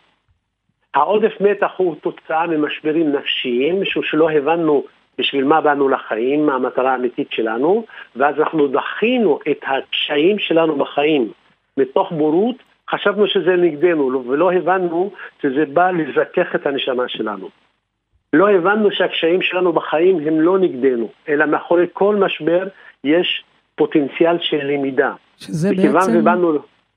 העודף 0.94 1.32
מתח 1.40 1.70
הוא 1.76 1.96
תוצאה 2.00 2.46
ממשברים 2.46 3.12
נפשיים, 3.12 3.82
משום 3.82 4.02
שלא 4.02 4.30
הבנו 4.30 4.84
בשביל 5.18 5.44
מה 5.44 5.60
באנו 5.60 5.88
לחיים, 5.88 6.46
מה 6.46 6.54
המטרה 6.54 6.92
האמיתית 6.92 7.32
שלנו, 7.32 7.84
ואז 8.16 8.40
אנחנו 8.40 8.68
דחינו 8.68 9.38
את 9.50 9.60
הקשיים 9.66 10.38
שלנו 10.38 10.76
בחיים 10.76 11.28
מתוך 11.76 12.12
בורות, 12.12 12.56
חשבנו 12.94 13.26
שזה 13.26 13.56
נגדנו, 13.56 14.24
ולא 14.28 14.52
הבנו 14.52 15.10
שזה 15.42 15.64
בא 15.72 15.90
לזכך 15.90 16.54
את 16.54 16.66
הנשמה 16.66 17.08
שלנו. 17.08 17.48
לא 18.32 18.50
הבנו 18.50 18.90
שהקשיים 18.90 19.42
שלנו 19.42 19.72
בחיים 19.72 20.18
הם 20.26 20.40
לא 20.40 20.58
נגדנו, 20.58 21.08
אלא 21.28 21.46
מאחורי 21.46 21.86
כל 21.92 22.16
משבר 22.16 22.68
יש 23.04 23.44
פוטנציאל 23.74 24.36
של 24.40 24.66
למידה. 24.66 25.12
שזה 25.36 25.70
בעצם, 25.92 26.12
ובאנו, 26.18 26.52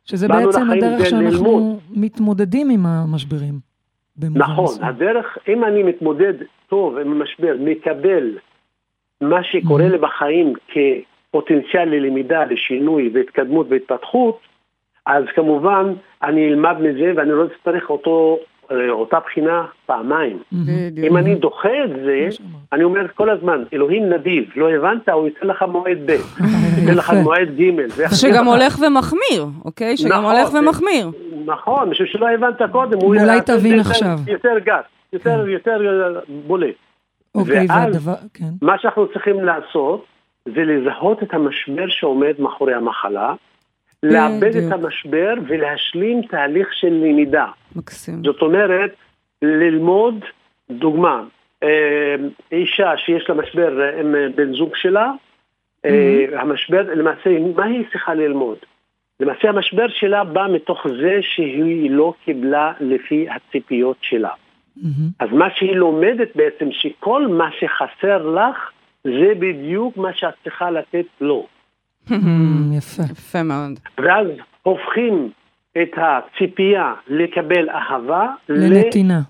שזה 0.06 0.28
בעצם 0.28 0.72
הדרך 0.72 1.06
שאנחנו 1.06 1.30
ללמוד. 1.32 1.80
מתמודדים 1.96 2.70
עם 2.70 2.86
המשברים. 2.86 3.54
נכון, 4.36 4.64
מסוים. 4.66 4.88
הדרך, 4.88 5.38
אם 5.48 5.64
אני 5.64 5.84
מתמודד 5.84 6.34
טוב 6.68 6.98
עם 6.98 7.12
המשבר, 7.12 7.56
מקבל 7.60 8.38
מה 9.22 9.44
שקורה 9.44 9.88
Mhm. 9.88 9.92
לי 9.92 9.98
בחיים 9.98 10.54
כפוטנציאל 10.68 11.90
ללמידה, 11.90 12.46
לשינוי 12.46 13.12
והתקדמות 13.14 13.68
והתפתחות, 13.70 14.40
אז 15.06 15.24
כמובן 15.36 15.94
אני 16.24 16.48
אלמד 16.48 16.76
מזה 16.80 17.12
ואני 17.16 17.32
לא 17.32 17.46
אצטרך 17.46 17.90
אותו, 17.90 18.40
אה, 18.72 18.90
אותה 18.90 19.20
בחינה 19.20 19.66
פעמיים. 19.86 20.40
אם 21.08 21.18
אני 21.18 21.36
דוחה 21.36 21.70
את 21.84 21.90
זה. 21.90 22.28
אני 22.74 22.84
אומר 22.84 23.06
כל 23.16 23.30
הזמן, 23.30 23.64
אלוהים 23.74 24.10
נדיב, 24.10 24.44
לא 24.56 24.70
הבנת, 24.70 25.10
הוא 25.10 25.28
ייתן 25.28 25.48
לך 25.48 25.66
מועד 25.72 25.98
ב', 26.06 26.10
ייתן 26.80 26.96
לך. 26.96 27.14
מועד 27.24 27.50
ג'. 27.60 27.72
שגם 28.16 28.46
לך. 28.46 28.48
הולך 28.48 28.80
ומחמיר, 28.80 29.46
אוקיי? 29.66 29.98
שגם 29.98 30.12
נכון, 30.12 30.26
הולך 30.26 30.54
ומחמיר. 30.54 31.12
נכון, 31.46 31.90
משום 31.90 32.06
שלא 32.06 32.30
הבנת 32.30 32.62
קודם. 32.72 32.98
הוא 32.98 33.16
אולי 33.16 33.42
תבין 33.42 33.80
עכשיו. 33.80 34.18
יותר 34.28 34.60
גס, 34.64 34.86
יותר, 35.14 35.50
יותר 35.50 35.78
בולט. 36.48 36.76
אוקיי, 37.36 37.66
והדבר, 37.70 38.14
כן. 38.34 38.50
מה 38.62 38.80
שאנחנו 38.80 39.08
צריכים 39.14 39.44
לעשות 39.44 40.06
זה 40.46 40.64
לזהות 40.64 41.24
את 41.24 41.34
המשבר 41.34 41.86
שעומד 41.88 42.34
מאחורי 42.40 42.74
המחלה, 42.74 43.34
לאבד. 44.14 44.56
את 44.56 44.72
המשבר 44.72 45.34
ולהשלים 45.48 46.22
תהליך 46.22 46.74
של 46.74 46.94
למידה. 46.94 47.46
מקסים. 47.76 48.24
זאת 48.24 48.42
אומרת, 48.42 48.96
ללמוד, 49.42 50.26
דוגמה, 50.70 51.24
אה, 51.64 52.16
אישה 52.52 52.98
שיש 52.98 53.30
לה 53.30 53.36
משבר 53.36 53.82
אה, 53.82 54.00
עם 54.00 54.16
אה, 54.16 54.28
בן 54.36 54.54
זוג 54.54 54.76
שלה, 54.76 55.12
אה, 55.86 56.26
המשבר, 56.32 56.82
למעשה, 56.96 57.30
מה 57.56 57.66
היא 57.66 57.84
צריכה 57.92 58.14
ללמוד? 58.14 58.58
למעשה 59.20 59.50
המשבר 59.50 59.88
שלה 59.88 60.24
בא 60.24 60.48
מתוך 60.54 60.88
זה 61.02 61.20
שהיא 61.22 61.92
לא 61.92 62.14
קיבלה 62.26 62.74
לפי 62.80 63.28
הציפיות 63.30 63.98
שלה. 64.02 64.30
מהמם. 64.78 65.10
אז 65.20 65.30
מה 65.32 65.48
שהיא 65.56 65.76
לומדת 65.76 66.36
בעצם, 66.36 66.72
שכל 66.72 67.28
מה 67.28 67.50
שחסר 67.60 68.30
לך, 68.30 68.72
זה 69.04 69.34
בדיוק 69.40 69.98
מה 69.98 70.14
שאת 70.14 70.34
צריכה 70.44 70.72
לתת 70.72 71.06
לו. 71.22 71.48
מהמם, 72.10 72.74
יפה. 72.78 73.04
יפה 73.12 73.44
מאוד. 73.44 73.80
ואז 73.98 74.28
הופכים 74.64 75.30
את 75.82 75.92
הציפייה 75.98 76.94
לקבל 77.08 77.70
אהבה 77.70 78.28
לנתינה. 78.50 79.22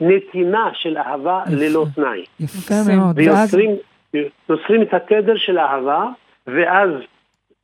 לנתינה 0.00 0.70
של 0.74 0.96
אהבה 0.96 1.42
יפה. 1.46 1.56
ללא 1.56 1.86
תנאי. 1.94 2.24
יפה. 2.40 2.74
מאוד. 2.96 3.18
ואז, 3.18 3.54
ויוצרים 3.54 3.76
יוצרים 4.48 4.82
את 4.82 4.94
התדר 4.94 5.36
של 5.36 5.58
אהבה, 5.58 6.06
ואז 6.46 6.90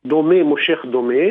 דומה 0.05 0.43
מושך 0.43 0.85
דומה. 0.91 1.23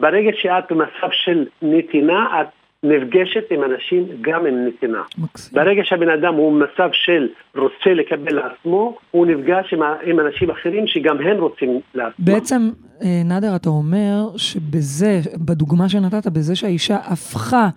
ברגע 0.00 0.30
שאת 0.34 0.64
במצב 0.70 1.08
של 1.10 1.46
נתינה, 1.62 2.40
את 2.40 2.46
נפגשת 2.84 3.44
עם 3.50 3.60
אנשים 3.64 4.06
גם 4.20 4.46
עם 4.46 4.66
נתינה. 4.66 5.02
מקסים. 5.18 5.54
ברגע 5.58 5.82
שהבן 5.84 6.08
אדם 6.08 6.34
הוא 6.34 6.52
במצב 6.52 6.88
של 6.92 7.28
רוצה 7.56 7.94
לקבל 7.94 8.34
לעצמו, 8.34 8.96
הוא 9.10 9.26
נפגש 9.26 9.72
עם, 9.72 9.80
עם 10.04 10.20
אנשים 10.20 10.50
אחרים 10.50 10.86
שגם 10.86 11.16
הם 11.20 11.36
רוצים 11.40 11.80
לעצמם. 11.94 12.24
בעצם, 12.24 12.70
אה, 13.02 13.22
נאדר, 13.24 13.56
אתה 13.56 13.68
אומר 13.68 14.36
שבזה, 14.36 15.20
בדוגמה 15.36 15.88
שנתת, 15.88 16.26
בזה 16.26 16.56
שהאישה 16.56 16.96
הפכה 16.96 17.68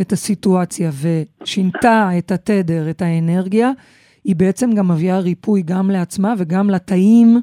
את 0.00 0.12
הסיטואציה 0.12 0.90
ושינתה 1.42 2.08
את 2.18 2.30
התדר, 2.30 2.90
את 2.90 3.02
האנרגיה, 3.02 3.70
היא 4.24 4.36
בעצם 4.36 4.70
גם 4.76 4.88
מביאה 4.88 5.18
ריפוי 5.20 5.62
גם 5.62 5.90
לעצמה 5.90 6.34
וגם 6.38 6.70
לתאים 6.70 7.40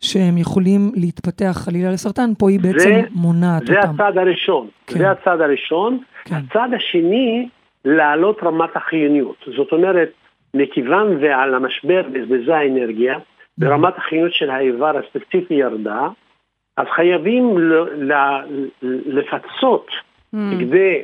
שהם 0.00 0.38
יכולים 0.38 0.92
להתפתח 0.94 1.52
חלילה 1.64 1.90
לסרטן, 1.90 2.30
פה 2.38 2.50
היא 2.50 2.60
בעצם 2.60 2.78
זה- 2.78 3.02
מונעת 3.14 3.66
זה 3.66 3.78
אותם. 3.78 3.90
הצעד 3.94 4.18
הראשון. 4.18 4.66
כן. 4.86 4.98
זה 4.98 5.10
הצעד 5.10 5.40
הראשון. 5.40 5.98
כן. 6.28 6.34
הצעד 6.34 6.74
השני, 6.74 7.48
להעלות 7.84 8.42
רמת 8.42 8.76
החיוניות. 8.76 9.36
זאת 9.56 9.72
אומרת, 9.72 10.10
מכיוון 10.54 11.16
ועל 11.20 11.54
המשבר 11.54 12.02
בזבזה 12.12 12.56
האנרגיה, 12.56 13.18
ורמת 13.58 13.98
החיוניות 13.98 14.32
של 14.32 14.50
האיבר 14.50 14.98
הספציפי 14.98 15.54
ירדה, 15.54 16.08
אז 16.76 16.86
חייבים 16.94 17.58
ל- 17.58 18.12
ל- 18.12 18.68
לפצות 19.06 19.90
Mm. 20.34 20.38
כדי 20.60 21.02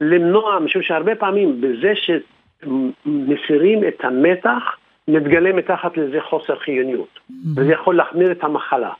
למנוע, 0.00 0.58
משום 0.58 0.82
שהרבה 0.82 1.14
פעמים 1.14 1.60
בזה 1.60 1.92
שמסירים 1.94 3.88
את 3.88 4.04
המתח, 4.04 4.76
מתגלה 5.08 5.52
מתחת 5.52 5.96
לזה 5.96 6.20
חוסר 6.20 6.58
חיוניות, 6.58 7.18
וזה 7.56 7.72
יכול 7.72 7.96
להחמיר 7.96 8.32
את 8.32 8.44
המחלה. 8.44 8.92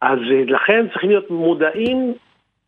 אז 0.00 0.18
לכן 0.46 0.86
צריכים 0.88 1.10
להיות 1.10 1.30
מודעים 1.30 2.14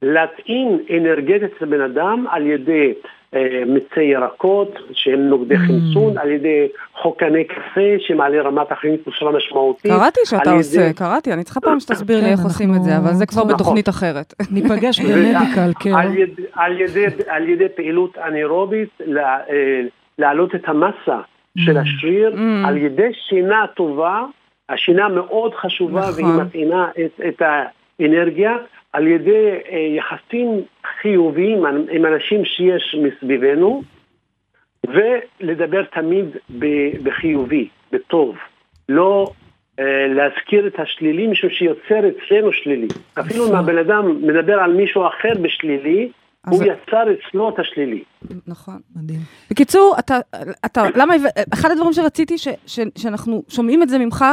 להטעין 0.02 0.78
אנרגטית 0.96 1.42
את 1.56 1.62
הבן 1.62 1.80
אדם 1.80 2.24
על 2.30 2.46
ידי 2.46 2.92
אה, 3.34 3.62
מיצי 3.66 4.00
ירקות 4.02 4.78
שהם 4.92 5.20
נוגדי 5.20 5.54
Mm. 5.54 5.58
חמצון, 5.58 6.18
על 6.18 6.30
ידי 6.30 6.66
חוקני 7.02 7.44
קפה 7.44 7.80
שמעלה 7.98 8.42
רמת 8.42 8.72
החיוניות 8.72 9.08
בצורה 9.08 9.32
משמעותית. 9.32 9.92
קראתי 9.92 10.20
שאתה 10.24 10.36
על 10.50 10.56
ידי- 10.56 10.56
עושה, 10.56 10.92
קראתי, 10.92 11.32
אני 11.32 11.44
צריכה 11.44 11.60
פעם 11.60 11.80
שתסביר 11.80 12.16
לי 12.16 12.24
כן, 12.24 12.30
איך 12.32 12.40
עושים 12.44 12.74
את 12.76 12.82
זה, 12.82 12.96
אבל 12.96 13.12
זה 13.12 13.26
כבר 13.26 13.42
אנחנו- 13.42 13.54
בתוכנית 13.54 13.88
אחרת. 13.88 14.34
ניפגש 14.54 15.00
במדיקל, 15.00 15.70
כן. 15.80 15.94
על 15.94 16.16
ידי, 16.18 16.42
על, 16.52 16.80
ידי, 16.80 17.04
על 17.28 17.48
ידי 17.48 17.68
פעילות 17.76 18.18
אנאירובית, 18.18 18.88
אה, 19.16 19.36
להעלות 20.18 20.54
את 20.54 20.68
המסה 20.68 21.20
של 21.58 21.76
Mm. 21.76 21.80
השריר, 21.80 22.34
Mm. 22.34 22.68
על 22.68 22.76
ידי 22.76 23.08
שינה 23.28 23.64
טובה, 23.76 24.24
השינה 24.68 25.08
מאוד 25.08 25.54
חשובה 25.54 26.00
נכון. 26.00 26.24
והיא 26.24 26.42
מטעינה 26.42 26.88
את, 27.04 27.20
את 27.28 27.42
האנרגיה, 28.00 28.56
על 28.92 29.06
ידי 29.06 29.48
אה, 29.70 29.78
יחסים 29.78 30.48
חיוביים 31.02 31.66
עם- 31.66 32.06
אנשים 32.06 32.44
שיש 32.44 32.96
מסביבנו, 33.02 33.82
ולדבר 34.86 35.82
תמיד 35.84 36.24
בחיובי, 37.02 37.68
בטוב. 37.92 38.36
לא 38.88 39.30
אה, 39.78 39.84
להזכיר 40.08 40.66
את 40.66 40.80
השלילי, 40.80 41.26
משום 41.26 41.50
שיוצר 41.50 41.98
אצלנו 42.08 42.52
שלילי. 42.52 42.88
אפילו 43.20 43.44
אם 43.46 43.52
נכון. 43.52 43.64
הבן 43.64 43.78
אדם 43.78 44.22
מדבר 44.26 44.58
על 44.60 44.72
מישהו 44.72 45.06
אחר 45.06 45.42
בשלילי, 45.42 46.12
הוא 46.48 46.62
יצר 46.64 47.02
אצלו 47.12 47.48
את 47.48 47.58
השלילי. 47.58 48.02
נכון. 48.46 48.78
מדהים. 48.96 49.20
בקיצור, 49.50 49.94
אתה, 49.98 50.18
אתה, 50.66 50.82
למה, 50.94 51.14
אחד 51.54 51.70
הדברים 51.70 51.92
שרציתי 51.92 52.38
ש, 52.38 52.48
ש, 52.66 52.80
שאנחנו 52.98 53.42
שומעים 53.48 53.82
את 53.82 53.88
זה 53.88 53.98
ממך, 53.98 54.24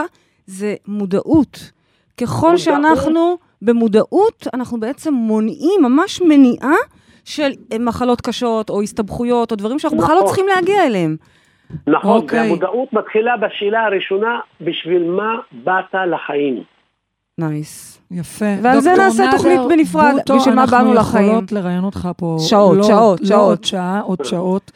זה 0.46 0.76
מודעות. 0.88 1.72
ככל 2.22 2.42
מודעות. 2.42 2.60
שאנחנו 2.60 3.38
במודעות, 3.66 4.48
אנחנו 4.54 4.80
בעצם 4.80 5.14
מונעים 5.14 5.82
ממש 5.82 6.22
מניעה 6.22 6.76
של 7.26 7.52
אה, 7.74 7.80
מחלות 7.80 8.22
קשות, 8.22 8.70
או 8.70 8.82
הסתבכויות, 8.82 9.52
או 9.52 9.56
דברים 9.56 9.80
שאנחנו 9.80 9.98
בכלל 9.98 10.16
לא 10.16 10.16
נכון. 10.16 10.28
צריכים 10.28 10.46
להגיע 10.56 10.86
אליהם. 10.86 11.16
נכון, 11.88 12.22
אוקיי. 12.22 12.40
והמודעות 12.40 12.94
מתחילה 12.94 13.38
בשאלה 13.38 13.86
הראשונה, 13.86 14.40
בשביל 14.62 15.04
מה 15.04 15.36
באת 15.52 15.96
לחיים? 16.14 16.64
נייס. 17.38 18.02
יפה. 18.12 18.46
ועל 18.62 18.80
זה 18.80 18.94
נעשה 18.98 19.24
another 19.24 19.38
תוכנית 19.38 19.60
בנפרד, 19.70 20.14
about, 20.18 20.38
בשביל 20.38 20.56
מה 20.56 20.66
באנו 20.66 20.94
לחיים. 20.94 20.98
אנחנו 20.98 21.20
יכולות 21.20 21.52
לראיין 21.52 21.84
אותך 21.84 22.10
פה. 22.18 22.38
שעות, 22.40 22.78
לא, 22.78 22.84
שעות, 22.84 23.22
לא 23.22 23.28
שעות. 23.28 23.50
עוד 23.50 23.64
שעה, 23.64 24.00
עוד 24.00 24.26
שעות. 24.26 24.72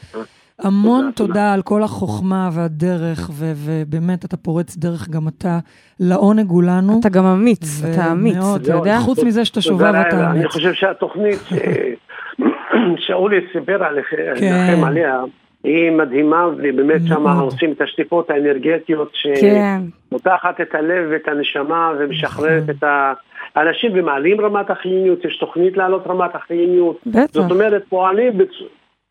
המון 0.63 1.11
תודה, 1.15 1.27
תודה 1.33 1.53
על 1.53 1.61
כל 1.61 1.83
החוכמה 1.83 2.49
והדרך, 2.53 3.29
ו- 3.33 3.51
ובאמת, 3.55 4.25
אתה 4.25 4.37
פורץ 4.37 4.77
דרך 4.77 5.09
גם 5.09 5.27
אתה. 5.27 5.59
לעונג 5.99 6.49
הוא 6.49 6.63
לנו. 6.63 6.99
אתה 6.99 7.09
גם 7.09 7.25
אמיץ, 7.25 7.81
ו- 7.83 7.91
אתה 7.93 8.11
אמיץ, 8.11 8.35
מאוד. 8.37 8.61
אתה 8.61 8.73
יודע? 8.73 8.99
חוץ 8.99 9.23
מזה 9.23 9.45
שאתה 9.45 9.61
שובב 9.61 9.83
אתה 9.85 10.17
לאל. 10.17 10.25
אני 10.25 10.39
אמיץ. 10.39 10.51
חושב 10.51 10.73
שהתוכנית 10.73 11.39
שאולי 13.05 13.37
סיפר 13.53 13.83
עליכם 13.83 14.33
כן. 14.39 14.67
לכם 14.71 14.83
עליה, 14.83 15.19
היא 15.63 15.91
מדהימה, 15.91 16.47
ובאמת 16.57 17.01
שם. 17.07 17.27
עושים 17.27 17.71
את 17.71 17.81
השטיפות 17.81 18.29
האנרגטיות 18.29 19.11
כן. 19.41 19.81
שפותחת 20.09 20.61
את 20.61 20.75
הלב 20.75 21.07
ואת 21.11 21.27
הנשמה 21.27 21.91
ומשחררת 21.99 22.63
נכון. 22.63 22.75
את 22.75 22.83
האנשים 23.55 23.91
ומעלים 23.95 24.41
רמת 24.41 24.69
החיוניות, 24.69 25.25
יש 25.25 25.37
תוכנית 25.37 25.77
להעלות 25.77 26.07
רמת 26.07 26.35
החיוניות. 26.35 26.99
בטח. 27.05 27.25
זאת 27.31 27.51
אומרת, 27.51 27.83
פועלים 27.89 28.37
בצורה... 28.37 28.69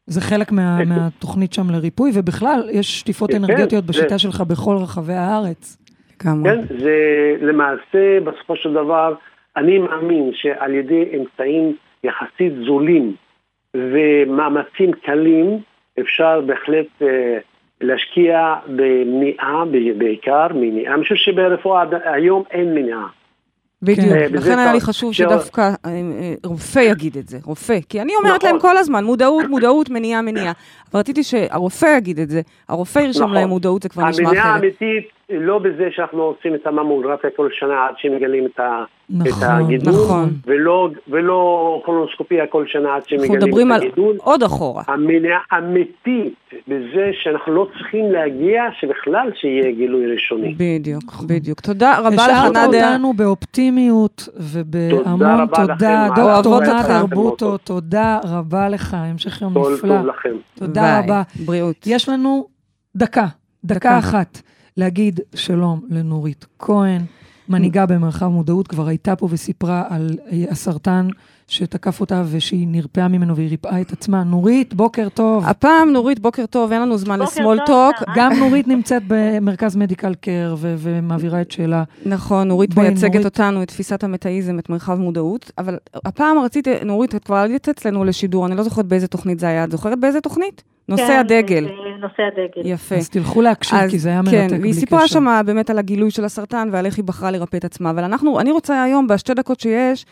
זה 0.09 0.21
חלק 0.21 0.53
מה- 0.53 0.79
כן. 0.83 0.89
מהתוכנית 0.89 1.53
שם 1.53 1.71
לריפוי, 1.71 2.11
ובכלל, 2.15 2.69
יש 2.73 3.01
שטיפות 3.01 3.31
כן, 3.31 3.37
אנרגטיות 3.45 3.85
בשיטה 3.85 4.19
שלך 4.19 4.41
בכל 4.41 4.77
רחבי 4.83 5.13
הארץ. 5.13 5.77
כן, 6.19 6.29
זה 6.81 6.97
למעשה, 7.41 8.21
בסופו 8.25 8.57
של 8.57 8.73
דבר, 8.73 9.15
אני 9.57 9.79
מאמין 9.79 10.31
שעל 10.35 10.75
ידי 10.75 11.05
אמצעים 11.17 11.77
יחסית 12.05 12.53
זולים 12.67 13.15
ומאמצים 13.75 14.93
קלים, 14.93 15.59
אפשר 16.01 16.41
בהחלט 16.41 16.87
אה, 17.03 17.39
להשקיע 17.81 18.55
במניעה 18.67 19.65
ב- 19.71 19.99
בעיקר, 19.99 20.47
מניעה. 20.55 20.95
אני 20.95 21.03
חושב 21.03 21.15
שברפואה 21.15 21.85
היום 22.05 22.43
אין 22.51 22.75
מניעה. 22.75 23.07
בדיוק, 23.83 24.09
כן. 24.09 24.17
אה, 24.17 24.27
לכן 24.29 24.59
היה 24.59 24.73
לי. 24.73 24.81
חשוב 24.81 25.13
שדווקא 25.13 25.61
אה, 25.61 25.91
אה, 25.91 26.35
רופא 26.45 26.79
יגיד 26.79 27.17
את 27.17 27.29
זה, 27.29 27.39
רופא. 27.45 27.79
כי 27.89 28.01
אני 28.01 28.13
אומרת 28.17 28.37
נכון. 28.37 28.51
להם 28.51 28.61
כל 28.61 28.77
הזמן, 28.77 29.05
מודעות, 29.05 29.45
מודעות, 29.49 29.91
מניעה, 29.91 30.23
מניעה. 30.23 30.53
אבל 30.93 31.01
רציתי 31.01 31.23
שהרופא 31.23 31.97
יגיד 31.97 32.21
את 32.21 32.31
זה, 32.31 32.41
הרופא 32.69 32.99
ירשום 32.99 33.23
נכון. 33.23 33.35
להם 33.35 33.49
מודעות, 33.49 33.83
זה 33.83 33.89
כבר 33.89 34.09
נשמע 34.09 34.29
המניעה 34.29 34.45
אחרת. 34.45 34.55
האמיתית 34.63 35.18
לא 35.31 35.59
בזה 35.59 35.89
שאנחנו 35.91 36.23
עושים 36.23 36.55
את 36.55 36.67
הממוגרפיה 36.67 37.31
כל 37.37 37.49
שנה 37.53 37.87
עד 37.87 37.95
שמגלים 37.99 38.47
את, 38.47 38.61
ה, 38.61 38.85
את 39.23 39.27
נכון, 39.27 39.49
הגידול, 39.49 39.93
נכון. 39.93 40.29
ולא, 40.47 40.89
ולא 41.09 41.83
קולונוסקופיה 41.85 42.47
כל 42.47 42.65
שנה 42.67 42.89
עד 42.89 42.95
אנחנו 42.95 43.09
שמגלים 43.27 43.33
מדברים 43.43 43.73
את 43.73 43.77
על 43.77 43.83
הגידול. 43.83 44.17
עוד 44.19 44.43
אחורה. 44.43 44.83
המניעה 44.87 45.41
אמיתית 45.59 46.35
בזה 46.69 47.11
שאנחנו 47.23 47.53
לא 47.55 47.69
צריכים 47.79 48.13
להגיע 48.13 48.63
שבכלל 48.81 49.31
שיהיה 49.35 49.73
גילוי 49.73 50.13
ראשוני. 50.13 50.55
בדיוק, 50.59 51.05
בדיוק. 51.27 51.61
תודה 51.61 51.99
רבה 51.99 52.09
לך, 52.11 52.21
השארת 52.21 52.53
נאדר. 52.57 52.89
אותנו 52.93 53.13
באופטימיות 53.13 54.29
ובהמון 54.37 55.23
רבה 55.23 55.67
תודה. 55.67 56.07
לכם. 56.07 56.23
דוקטור 56.23 57.07
בוטו, 57.07 57.59
תודה 57.59 58.19
רבה 58.25 58.69
לך, 58.69 58.95
המשך 58.95 59.43
יום 59.43 59.55
כל 59.55 59.73
נפלא. 59.75 59.97
טוב 59.97 60.07
לכם. 60.07 60.35
תודה 60.59 60.83
ביי. 60.83 61.03
רבה. 61.05 61.23
בריאות. 61.47 61.77
יש 61.87 62.09
לנו 62.09 62.47
דקה, 62.97 63.27
דקה. 63.65 63.75
דקה 63.79 63.99
אחת, 63.99 64.41
להגיד 64.79 65.21
שלום 65.35 65.81
לנורית 65.91 66.47
כהן. 66.59 67.03
מנהיגה 67.49 67.87
במרחב 67.87 68.27
מודעות, 68.27 68.69
כבר 68.69 68.87
הייתה 68.87 69.17
פה 69.17 69.29
וסיפרה 69.31 69.85
על 69.89 70.19
אה, 70.33 70.45
הסרטן 70.51 71.09
שתקף 71.49 72.01
אותה 72.01 72.23
ושהיא 72.31 72.67
נרפאה 72.71 73.09
ממנו 73.09 73.37
והיא 73.37 73.49
ריפאה 73.49 73.81
את 73.81 73.93
עצמה. 73.93 74.25
נורית, 74.25 74.75
בוקר 74.75 75.09
טוב. 75.09 75.45
הפעם, 75.47 75.93
נורית, 75.93 76.21
בוקר 76.21 76.47
טוב, 76.47 76.73
אין 76.73 76.83
לנו 76.83 76.99
זמן 76.99 77.19
לסמול 77.19 77.59
טוק. 77.67 77.97
גם 78.17 78.33
נורית 78.39 78.69
נמצאת 78.69 79.03
במרכז 79.07 79.77
מדיקל 79.77 80.15
קר 80.15 80.55
ו- 80.59 80.75
ומעבירה 80.79 81.41
את 81.41 81.51
שאלה. 81.51 81.85
נכון, 82.07 82.49
נורית 82.49 82.77
מייצגת 82.77 83.13
נורית. 83.15 83.25
אותנו, 83.25 83.63
את 83.63 83.69
תפיסת 83.69 84.05
המטאיזם, 84.05 84.59
את 84.59 84.71
מרחב 84.71 84.99
מודעות, 84.99 85.53
אבל 85.59 85.77
הפעם 86.05 86.39
רציתי, 86.39 86.71
נורית, 86.85 87.15
את 87.15 87.25
כבר 87.25 87.37
עלית 87.37 87.69
אצלנו 87.69 88.05
לשידור, 88.05 88.47
אני 88.47 88.57
לא 88.57 88.63
זוכרת 88.63 88.87
באיזה 88.87 89.07
תוכנית 89.07 89.39
זה 89.41 89.49
היה, 89.49 89.65
את 89.65 89.71
זוכרת 89.71 90.01
באיזה 90.01 90.21
תוכנית? 90.21 90.63
נושא 90.89 91.07
כן, 91.07 91.19
הדגל. 91.19 91.69
נושא 92.01 92.23
הדגל. 92.23 92.71
יפה. 92.73 92.95
אז 92.95 93.09
תלכו 93.09 93.43
להקשיב, 93.43 93.79
אז 93.79 93.91
כי 93.91 93.99
זה 93.99 94.09
היה 94.09 94.21
כן, 94.31 94.41
מרתק 94.43 94.51
בלי 94.53 94.61
והיא. 94.61 94.75
סיפרה 94.75 95.09
שם 95.09 95.43
באמת 95.47 95.71
על 95.71 95.79
הגילוי 95.79 96.11
של 96.11 96.25
הסרטן 96.25 96.69
ועל 96.73 96.87
איך 96.87 96.97
היא 96.97 97.05
בחרה 97.05 97.31
לרפא 97.31 97.57
את 97.57 97.65
עצמה. 97.65 97.91
אבל 97.91 98.05
אנחנו, 98.05 98.41
אני 98.41 98.51
רוצה 98.51 98.83
היום, 98.83 99.07
בשתי 99.07 99.35
דקות 99.35 99.61
שיש, 99.61 100.07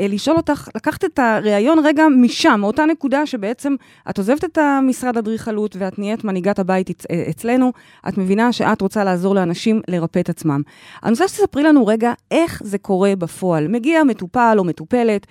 אה, 0.00 0.06
לשאול 0.08 0.36
אותך, 0.36 0.68
לקחת 0.76 1.04
את 1.04 1.18
הריאיון 1.18 1.78
רגע 1.84 2.04
משם, 2.20 2.58
מאותה 2.60 2.84
נקודה 2.86 3.26
שבעצם 3.26 3.74
את 4.10 4.18
עוזבת 4.18 4.44
את 4.44 4.58
המשרד 4.58 5.16
אדריכלות 5.16 5.76
ואת 5.78 5.98
נהיית 5.98 6.24
מנהיגת 6.24 6.58
הבית 6.58 6.90
אצ- 6.90 7.06
אה, 7.10 7.24
אצלנו, 7.30 7.72
את 8.08 8.18
מבינה 8.18 8.52
שאת 8.52 8.80
רוצה 8.80 9.04
לעזור 9.04 9.34
לאנשים 9.34 9.80
לרפא 9.88 10.18
את 10.18 10.28
עצמם. 10.28 10.62
אני 11.04 11.10
רוצה 11.10 11.28
שתספרי 11.28 11.62
לנו 11.62 11.86
רגע 11.86 12.12
איך 12.30 12.62
זה 12.64 12.78
קורה 12.78 13.16
בפועל. 13.16 13.68
מגיע 13.68 14.04
מטופל 14.04 14.54
או 14.58 14.64
מטופלת, 14.64 15.26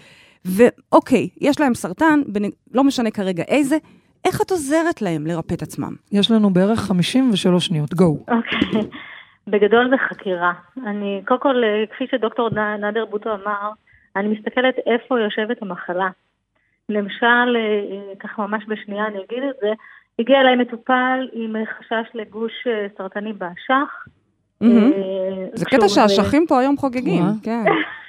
ואוקיי, 0.45 1.29
יש 1.41 1.59
להם 1.59 1.75
סרטן, 1.75 2.21
בנ- 2.27 2.51
לא 2.73 2.83
משנה 2.83 3.11
כרגע 3.11 3.43
איזה, 3.47 3.77
איך 4.27 4.41
את 4.41 4.51
עוזרת 4.51 5.01
להם 5.01 5.27
לרפא 5.27 5.53
את 5.53 5.61
עצמם? 5.61 5.93
יש 6.11 6.31
לנו 6.31 6.49
בערך 6.49 6.79
53 6.79 7.65
שניות, 7.65 7.93
גו. 7.93 8.17
אוקיי. 8.27 8.81
בגדול 9.47 9.89
זה 9.89 9.95
חקירה. 10.09 10.53
אני, 10.85 11.21
קודם 11.27 11.39
כל, 11.39 11.63
אה, 11.63 11.83
כפי 11.95 12.05
שדוקטור 12.11 12.49
נ- 12.49 12.85
נדר 12.85 13.05
בוטו 13.05 13.29
אמר, 13.33 13.69
אני 14.15 14.27
מסתכלת 14.27 14.75
איפה 14.85 15.19
יושבת 15.19 15.61
המחלה. 15.61 16.09
למשל, 16.89 17.25
אה, 17.25 17.59
אה, 17.59 18.15
ככה 18.19 18.47
ממש 18.47 18.63
בשנייה 18.67 19.07
אני 19.07 19.17
אגיד 19.17 19.43
את 19.49 19.55
זה, 19.61 19.67
הגיע 20.19 20.41
אליי 20.41 20.55
מטופל 20.55 21.27
עם 21.33 21.55
חשש 21.79 22.09
לגוש 22.13 22.53
סרטני 22.97 23.33
באשך. 23.33 24.05
זה 25.53 25.65
קטע 25.65 25.87
שהאשכים 25.89 26.45
פה 26.47 26.59
היום 26.59 26.77
חוגגים, 26.77 27.23
וואה. 27.23 27.33
כן. 27.43 27.63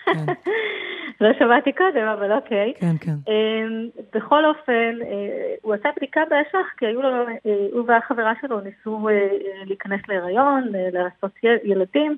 לא 1.20 1.28
שמעתי 1.38 1.72
קודם, 1.72 2.06
אבל 2.06 2.32
אוקיי. 2.32 2.72
כן, 2.80 2.96
כן. 3.00 3.32
אמ, 3.32 3.88
בכל 4.14 4.44
אופן, 4.44 4.94
אה, 5.02 5.54
הוא 5.62 5.74
עשה 5.74 5.88
בדיקה 5.96 6.20
באשך, 6.30 6.66
כי 6.76 6.86
היו 6.86 7.02
לו, 7.02 7.08
אה, 7.28 7.66
הוא 7.72 7.84
והחברה 7.86 8.32
שלו 8.40 8.60
ניסו 8.60 9.08
אה, 9.08 9.28
להיכנס 9.64 10.00
להיריון, 10.08 10.68
לעשות 10.92 11.32
ילדים, 11.64 12.16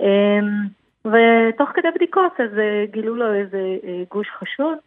אמ, 0.00 0.66
ותוך 1.04 1.68
כדי 1.74 1.88
בדיקות 1.94 2.32
אז 2.40 2.50
גילו 2.92 3.16
לו 3.16 3.34
איזה 3.34 3.58
גוש 4.10 4.28
חשוד, 4.38 4.78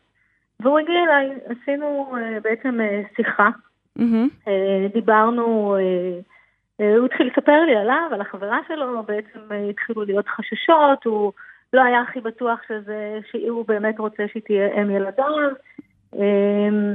והוא 0.59 0.79
הגיע 0.79 1.03
אליי, 1.03 1.29
עשינו 1.45 2.15
בעצם 2.43 2.79
שיחה. 3.15 3.49
אה, 4.47 4.87
דיברנו, 4.93 5.75
הוא 6.77 7.05
התחיל 7.05 7.27
לספר 7.27 7.65
לי 7.65 7.75
עליו, 7.75 8.09
על 8.11 8.21
החברה 8.21 8.59
שלו, 8.67 9.03
בעצם 9.03 9.39
התחילו 9.69 10.03
להיות 10.03 10.27
חששות, 10.27 11.05
הוא 11.05 11.31
לא 11.73 11.81
היה 11.81 12.01
הכי 12.01 12.21
בטוח 12.21 12.59
שזה, 12.67 13.19
שהוא 13.31 13.65
באמת 13.67 13.99
רוצה 13.99 14.23
שהיא 14.31 14.43
תהיה 14.43 14.81
אם 14.81 14.91
ילדיו. 14.91 15.49
אה, 16.19 16.93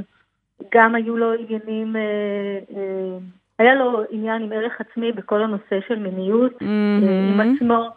גם 0.73 0.95
היו 0.95 1.17
לו 1.17 1.33
עניינים, 1.33 1.95
אה, 1.95 2.59
אה, 2.75 3.17
היה 3.59 3.75
לו 3.75 4.01
עניין 4.09 4.41
עם 4.41 4.51
ערך 4.51 4.81
עצמי 4.81 5.11
בכל 5.11 5.43
הנושא 5.43 5.79
של 5.87 5.99
מיניות 5.99 6.53
אה, 6.61 6.67
עם 6.67 7.37
מהמם. 7.37 7.55
עצמו. 7.55 7.89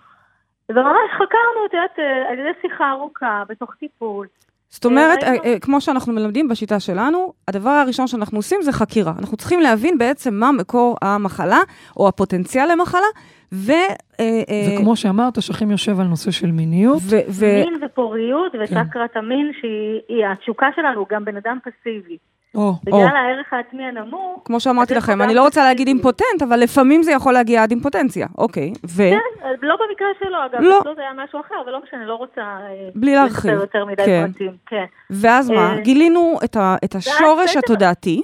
וממש 0.69 1.11
חקרנו, 1.13 1.67
את 1.67 1.75
יודעת, 1.75 1.99
על 2.31 2.39
ידי 2.39 2.51
שיחה 2.63 2.91
ארוכה, 2.91 3.43
בתוך 3.49 3.75
טיפול. 3.75 4.27
זאת 4.73 4.85
אומרת, 4.85 5.23
אה, 5.23 5.35
אה, 5.45 5.59
כמו 5.61 5.81
שאנחנו 5.81 6.13
מלמדים 6.13 6.49
בשיטה 6.49 6.81
שלנו, 6.81 7.33
הדבר 7.49 7.71
הראשון 7.71 8.07
שאנחנו 8.07 8.39
עושים 8.39 8.63
זה 8.63 8.73
חקירה. 8.73 9.13
אנחנו 9.19 9.37
צריכים 9.37 9.61
להבין 9.61 9.99
בעצם 9.99 10.35
מה 10.35 10.53
מקור 10.53 10.97
המחלה, 11.03 11.61
או 11.97 12.09
הפוטנציאל 12.09 12.73
למחלה, 12.73 13.07
ו... 13.53 13.73
אה, 14.21 14.43
וכמו 14.69 14.97
שאמרת, 14.97 15.39
אשכים 15.39 15.71
יושב 15.71 16.01
על 16.01 16.07
נושא 16.07 16.31
של 16.31 16.51
מיניות. 16.51 17.03
ו- 17.03 17.17
ו- 17.29 17.65
מין 17.71 17.85
ופוריות 17.85 18.53
וצ'קרת 18.63 19.17
המין, 19.17 19.53
שהיא 19.61 20.01
היא 20.09 20.27
התשוקה 20.27 20.67
שלנו, 20.77 21.07
גם 21.11 21.25
בן 21.25 21.37
אדם 21.37 21.59
פסיבי. 21.65 22.17
או, 22.55 22.73
בגלל 22.85 23.17
הערך 23.17 23.53
העצמי 23.53 23.85
הנמוך, 23.85 24.43
כמו 24.45 24.61
שאמרתי 24.61 24.95
לכם, 24.95 25.23
אני 25.23 25.31
גם 25.31 25.37
לא 25.37 25.43
רוצה 25.45 25.65
להגיד. 25.65 25.87
אימפוטנט, 25.89 26.43
אבל 26.49 26.57
לפעמים 26.61 27.03
זה 27.03 27.13
יכול 27.13 27.33
להגיע 27.33 27.63
עד 27.63 27.71
אימפוטנציה. 27.71 28.27
אוקיי, 28.39 28.73
ו... 28.97 28.97
כן, 29.11 29.19
לא 29.63 29.77
במקרה 29.89 30.09
שלו, 30.25 30.39
אגב, 30.47 30.61
לא. 30.61 30.81
אצלו 30.81 30.95
זה 30.95 31.01
היה 31.01 31.13
משהו 31.25 31.41
אחר, 31.41 31.55
אבל 31.65 31.73
לא 31.73 31.81
משנה, 31.83 32.05
לא 32.07 32.15
רוצה 32.15 32.41
אה, 32.41 32.89
בלי 32.95 33.15
להרחיב. 33.15 33.51
יותר 33.53 33.85
מדי 33.85 34.03
כן. 34.07 34.27
פרטים. 34.33 34.53
כן, 34.67 34.85
ואז 35.11 35.51
מה? 35.51 35.73
אה, 35.77 35.81
גילינו 35.81 36.39
את 36.45 36.57
ה- 36.57 36.77
את 36.85 36.95
השורש. 36.95 37.57
התודעתי, 37.57 38.23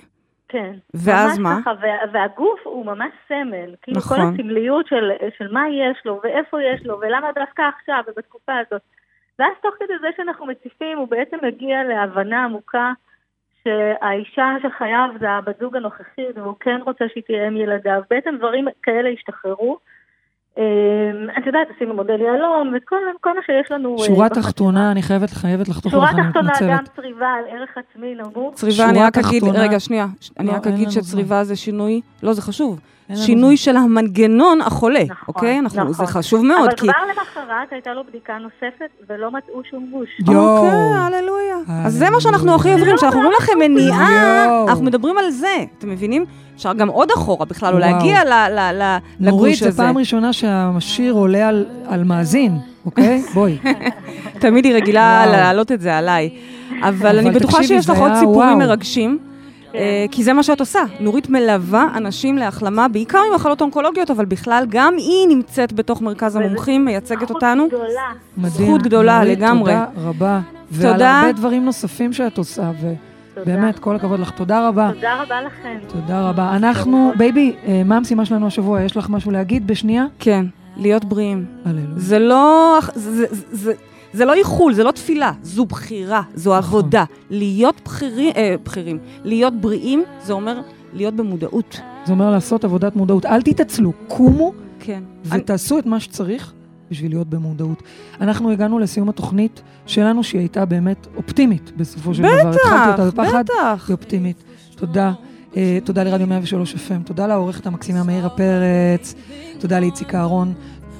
כן. 0.48 0.72
ואז 0.94 1.38
מה? 1.38 1.58
ככה, 1.60 1.70
וה- 1.80 2.10
והגוף 2.12 2.60
הוא 2.64 2.86
ממש 2.86 3.10
סמל. 3.28 3.74
כאילו 3.82 4.00
כל 4.00 4.14
נכון. 4.14 4.34
הסמליות 4.34 4.86
של, 4.86 5.10
של 5.38 5.52
מה 5.52 5.64
יש 5.68 6.02
לו, 6.04 6.20
ואיפה 6.24 6.56
יש 6.62 6.86
לו, 6.86 6.98
ולמה 7.00 7.28
דווקא 7.34 7.62
עכשיו 7.78 8.02
ובתקופה 8.08 8.52
הזאת. 8.66 8.82
ואז 9.38 9.52
תוך 9.62 9.74
כדי 9.78 9.92
זה 10.00 10.08
שאנחנו 10.16 10.46
מציפים, 10.46 10.98
הוא 10.98 11.08
בעצם 11.08 11.36
מגיע 11.42 11.84
להבנה 11.84 12.44
עמוקה 12.44 12.92
שהאישה 13.68 14.56
שחייו 14.62 15.08
זה 15.20 15.30
הבת 15.30 15.58
זוג 15.60 15.76
הנוכחית, 15.76 16.36
והוא 16.36 16.54
כן 16.60 16.80
רוצה 16.86 17.04
שהיא 17.12 17.22
תהיה 17.26 17.48
אם 17.48 17.56
ילדיו. 17.56 18.00
בעצם 18.10 18.34
דברים 18.38 18.66
כאלה 18.82 19.08
השתחררו. 19.08 19.78
אה, 20.58 20.64
את 21.38 21.46
יודעת, 21.46 21.68
עשינו 21.76 21.94
מודל 21.94 22.20
יהלום, 22.20 22.74
וכל 22.76 22.96
כל 23.20 23.34
מה 23.34 23.40
שיש 23.46 23.70
לנו... 23.72 23.96
אה, 24.00 24.04
שורה. 24.04 24.28
תחתונה, 24.28 24.90
אני 24.92 25.02
חייבת 25.02 25.30
חייבת 25.30 25.68
לחתוך 25.68 25.92
שורה 25.92 26.04
לך, 26.04 26.14
אני 26.18 26.22
תחתונה 26.26 26.52
גם 26.60 26.74
מתנצלת. 26.74 26.96
צריבה 26.96 27.28
על 27.28 27.44
ערך 27.48 27.70
עצמי 27.76 28.14
נמוך. 28.14 28.54
צריבה, 28.54 28.84
אני 28.84 28.94
שורה 28.94 29.06
רק 29.06 29.18
אגיד, 29.18 29.42
רגע, 29.54 29.80
שנייה, 29.80 30.06
אני 30.38 30.46
לא, 30.46 30.52
רק 30.52 30.66
אגיד 30.66 30.90
שצריבה 30.90 31.44
זה 31.44 31.56
שינוי, 31.56 32.00
לא, 32.22 32.32
זה 32.32 32.42
חשוב, 32.42 32.80
שינוי 33.16 33.56
של 33.56 33.76
המנגנון 33.76 34.60
החולה, 34.60 35.04
נכון, 35.04 35.16
אוקיי? 35.28 35.58
אנחנו- 35.58 35.92
זה 35.92 36.02
נכון. 36.02 36.06
חשוב 36.06 36.44
מאוד, 36.44 36.58
אבל 36.68 36.76
כי... 36.76 36.86
כבר 36.86 36.92
למחרת 37.10 37.72
הייתה 37.72 37.94
לו 37.94 38.02
בדיקה 38.08 38.32
נוספת 38.38 38.88
ולא 39.10 39.30
מצאו 39.30 39.60
שום 39.70 39.86
גוש. 39.92 40.08
יואו. 40.28 40.56
אוקיי, 40.56 40.78
הללויה. 40.98 41.56
אז 41.86 41.94
זה 41.94 42.10
מה 42.10 42.20
שאנחנו 42.20 42.54
הכי 42.54 42.72
אוהבים, 42.74 42.96
כשאנחנו 42.96 43.18
אומרים 43.20 43.36
לכם 43.40 43.52
מניעה. 43.58 44.64
אנחנו 44.68 44.84
מדברים 44.84 45.18
על 45.18 45.30
זה, 45.30 45.54
אתם 45.78 45.90
מבינים? 45.90 46.24
אפשר 46.56 46.72
גם 46.72 46.88
עוד 46.88 47.10
אחורה 47.10 47.46
בכלל, 47.46 47.74
או. 47.74 47.78
להגיע 47.78 48.24
ל- 48.24 48.28
ל- 48.58 48.82
ל- 48.82 48.96
נורית, 49.20 49.52
לגוש 49.52 49.62
זו 49.62 49.68
הזה. 49.68 49.82
פעם 49.82 49.98
ראשונה 49.98 50.32
שהשיר 50.32 51.12
עולה 51.12 51.48
על- 51.48 51.66
על 51.88 52.04
מאזין, 52.04 52.52
אוקיי? 52.86 53.22
בואי. 53.34 53.58
תמיד 54.38 54.64
היא 54.64 54.74
רגילה. 54.74 55.24
להעלות 55.26 55.72
את 55.72 55.80
זה 55.80 55.96
עליי. 55.96 56.30
אבל 56.82 56.88
אבל 56.88 57.18
אני 57.18 57.30
בטוחה 57.30 57.62
שיש 57.62 57.88
לך 57.90 57.96
זה 57.96 58.02
עוד 58.02 58.14
סיפורים 58.14 58.36
וואו. 58.48 58.58
מרגשים. 58.58 59.18
אה, 59.74 60.06
כי 60.10 60.24
זה 60.24 60.32
מה 60.32 60.42
שאת 60.42 60.60
עושה. 60.60 60.80
נורית 61.00 61.30
מלווה 61.30 61.88
אנשים 61.96 62.38
להחלמה, 62.38 62.88
בעיקר 62.88 63.18
עם 63.28 63.34
מחלות 63.34 63.60
אונקולוגיות, 63.60 64.10
אבל 64.10 64.24
בכלל, 64.24 64.64
גם 64.68 64.94
היא 64.98 65.28
נמצאת 65.28 65.72
בתוך 65.72 66.02
מרכז 66.02 66.36
המומחים, 66.36 66.84
מייצגת 66.84 67.18
זכות 67.18 67.30
אותנו. 67.30 67.66
גדולה. 67.68 67.86
מדהים. 68.36 68.50
זכות 68.50 68.82
גדולה 68.82 69.18
נורית, 69.18 69.38
לגמרי. 69.38 69.72
תודה 69.72 70.08
רבה. 70.08 70.40
ועל 70.70 70.92
תודה. 70.92 71.20
הרבה 71.20 71.32
דברים 71.32 71.64
נוספים 71.64 72.12
שאת 72.12 72.38
עושה, 72.38 72.70
תודה. 72.78 72.94
ובאמת, 73.36 73.78
כל 73.78 73.96
הכבוד 73.96 74.20
לך. 74.20 74.30
תודה 74.30 74.68
רבה. 74.68 74.90
תודה 74.94 75.22
רבה 75.22 75.42
לכם. 75.42 75.78
תודה 75.88 76.28
רבה. 76.28 76.56
אנחנו, 76.56 77.12
בייבי, 77.16 77.54
אה, 77.66 77.82
מה 77.84 77.96
המשימה 77.96 78.24
שלנו 78.24 78.46
השבוע? 78.46 78.82
יש 78.82 78.96
לך 78.96 79.10
משהו 79.10 79.30
להגיד 79.30 79.66
בשנייה? 79.66 80.04
כן, 80.18 80.46
להיות 80.76 81.04
בריאים. 81.04 81.44
הללויה. 81.64 81.86
זה 81.96 82.18
לא... 82.18 82.78
זה, 82.94 83.26
זה, 83.30 83.44
זה, 83.50 83.72
זה 84.12 84.24
לא 84.24 84.34
איחול, 84.34 84.74
זה 84.74 84.84
לא 84.84 84.90
תפילה, 84.90 85.32
זו 85.42 85.66
בחירה, 85.66 86.22
זו 86.34 86.58
נכון. 86.58 86.64
עבודה. 86.80 87.04
להיות 87.30 87.80
בכירים, 87.84 88.32
אה, 88.36 88.54
בכירים, 88.64 88.98
להיות 89.24 89.60
בריאים, 89.60 90.04
זה 90.24 90.32
אומר 90.32 90.60
להיות 90.92 91.14
במודעות. 91.14 91.80
זה 92.06 92.12
אומר 92.12 92.30
לעשות 92.30 92.64
עבודת 92.64 92.96
מודעות. 92.96 93.26
אל 93.26 93.42
תתעצלו, 93.42 93.92
קומו 94.08 94.52
כן. 94.80 95.02
אני- 95.32 95.40
ותעשו 95.40 95.78
את 95.78 95.86
מה 95.86 96.00
שצריך 96.00 96.52
בשביל 96.90 97.10
להיות 97.12 97.28
במודעות. 97.28 97.82
אנחנו 98.20 98.50
הגענו 98.50 98.78
לסיום 98.78 99.08
התוכנית 99.08 99.62
שלנו, 99.86 100.24
שהיא 100.24 100.38
הייתה 100.40 100.64
באמת 100.64 101.06
אופטימית 101.16 101.72
בסופו 101.76 102.14
של 102.14 102.22
דבר. 102.22 102.30
התחלתי 102.50 102.58
אותה 102.90 103.06
בטח, 103.10 103.20
בפחד, 103.20 103.44
בטח. 103.44 103.84
היא 103.88 103.94
אופטימית. 103.94 104.44
תודה. 104.76 105.12
Uh, 105.52 105.56
תודה 105.84 106.02
לרדיו 106.02 106.26
103 106.26 106.74
FM, 106.74 107.04
תודה 107.04 107.26
לעורכת 107.26 107.66
המקסימה 107.66 108.02
מאירה 108.02 108.28
פרץ, 108.28 109.14
תודה 109.58 109.80
לאיציק 109.80 110.14
אהרון, 110.14 110.54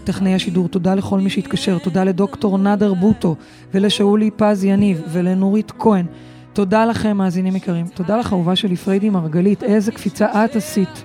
טכנאי 0.09 0.34
השידור, 0.34 0.68
תודה 0.68 0.94
לכל 0.94 1.20
מי 1.20 1.30
שהתקשר, 1.30 1.78
תודה 1.78 2.04
לדוקטור 2.04 2.59
נאדר 2.59 2.94
בוטו 2.94 3.36
ולשאולי 3.74 4.30
פז 4.36 4.64
יניב 4.64 5.02
ולנורית 5.09 5.72
כהן. 5.78 6.06
תודה 6.52 6.84
לכם, 6.86 7.16
מאזינים 7.16 7.56
יקרים. 7.56 7.86
תודה 7.94 8.16
לך, 8.16 8.32
אהובה 8.32 8.56
שלי, 8.56 8.76
פריידי 8.76 9.11
מרגלית, 9.11 9.62
איזה 9.62 9.92
קפיצה 9.92 10.44
את 10.44 10.56
עשית 10.56 11.04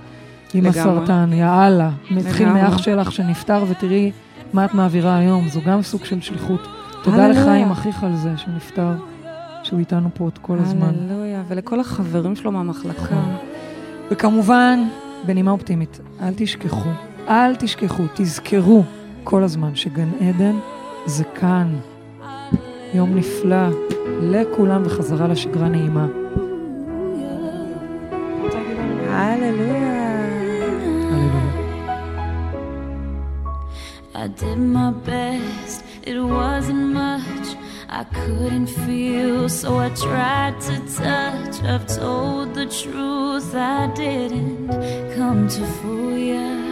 עם 0.54 0.66
לגמרי. 0.66 0.80
הסרטן, 0.80 1.30
יאללה. 1.34 1.92
מתחיל 2.12 2.48
לגמרי. 2.48 2.62
מאח 2.62 2.78
שלך 2.78 3.12
שנפטר, 3.12 3.64
ותראי 3.68 4.12
מה 4.54 4.66
את 4.66 4.74
מעבירה 4.74 5.18
היום, 5.18 5.50
זו 5.50 5.60
גם 5.66 5.82
סוג 5.82 6.06
של 6.06 6.22
שליחות. 6.22 6.68
תודה 7.04 7.26
הללויה. 7.26 7.42
לחיים 7.42 7.72
אחיך 7.72 8.04
על 8.04 8.16
זה 8.16 8.30
שהוא 8.38 8.54
נפטר, 8.56 8.92
שהוא 9.64 9.80
איתנו 9.80 10.10
פה 10.14 10.24
עוד 10.24 10.38
כל 10.38 10.58
הזמן. 10.60 10.94
הללויה, 11.10 11.44
ולכל 11.48 11.80
החברים 11.80 12.36
שלו 12.36 12.52
מהמחלקה. 12.52 13.04
נכון. 13.04 13.36
וכמובן, 14.12 14.84
בנימה 15.26 15.52
אופטימית, 15.52 16.00
אל 16.22 16.34
תשכחו, 16.36 16.90
אל 17.28 17.56
תשכחו, 17.56 18.04
תזכרו 18.14 18.84
כל 19.24 19.44
הזמן 19.44 19.76
שגן 19.76 20.10
עדן 20.30 20.56
זה 21.06 21.24
כאן. 21.24 21.76
יום 22.94 23.16
נפלא 23.16 23.68
לכולם 24.22 24.82
וחזרה 24.86 25.28
לשגרה 25.28 25.70
נעימה. 25.70 26.08
I 34.16 34.28
did 34.28 34.58
my 34.58 34.92
best, 35.06 35.84
it 36.04 36.18
wasn't 36.18 36.94
much. 36.94 37.48
I 37.90 38.04
couldn't 38.20 38.68
feel, 38.68 39.50
so 39.50 39.78
I 39.78 39.90
tried 39.90 40.56
to 40.68 40.76
touch. 41.02 41.56
I've 41.64 41.88
told 41.88 42.54
the 42.56 42.68
truth, 42.82 43.54
I 43.54 43.88
didn't 43.94 44.70
come 45.16 45.48
to 45.56 45.64
fool 45.76 46.18
ya. 46.18 46.63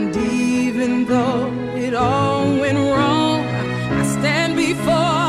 And 0.00 0.16
even 0.16 1.04
though 1.04 1.52
it 1.76 1.92
all 1.92 2.58
went 2.58 2.78
wrong, 2.78 3.40
I 4.00 4.02
stand 4.18 4.56
before 4.56 5.19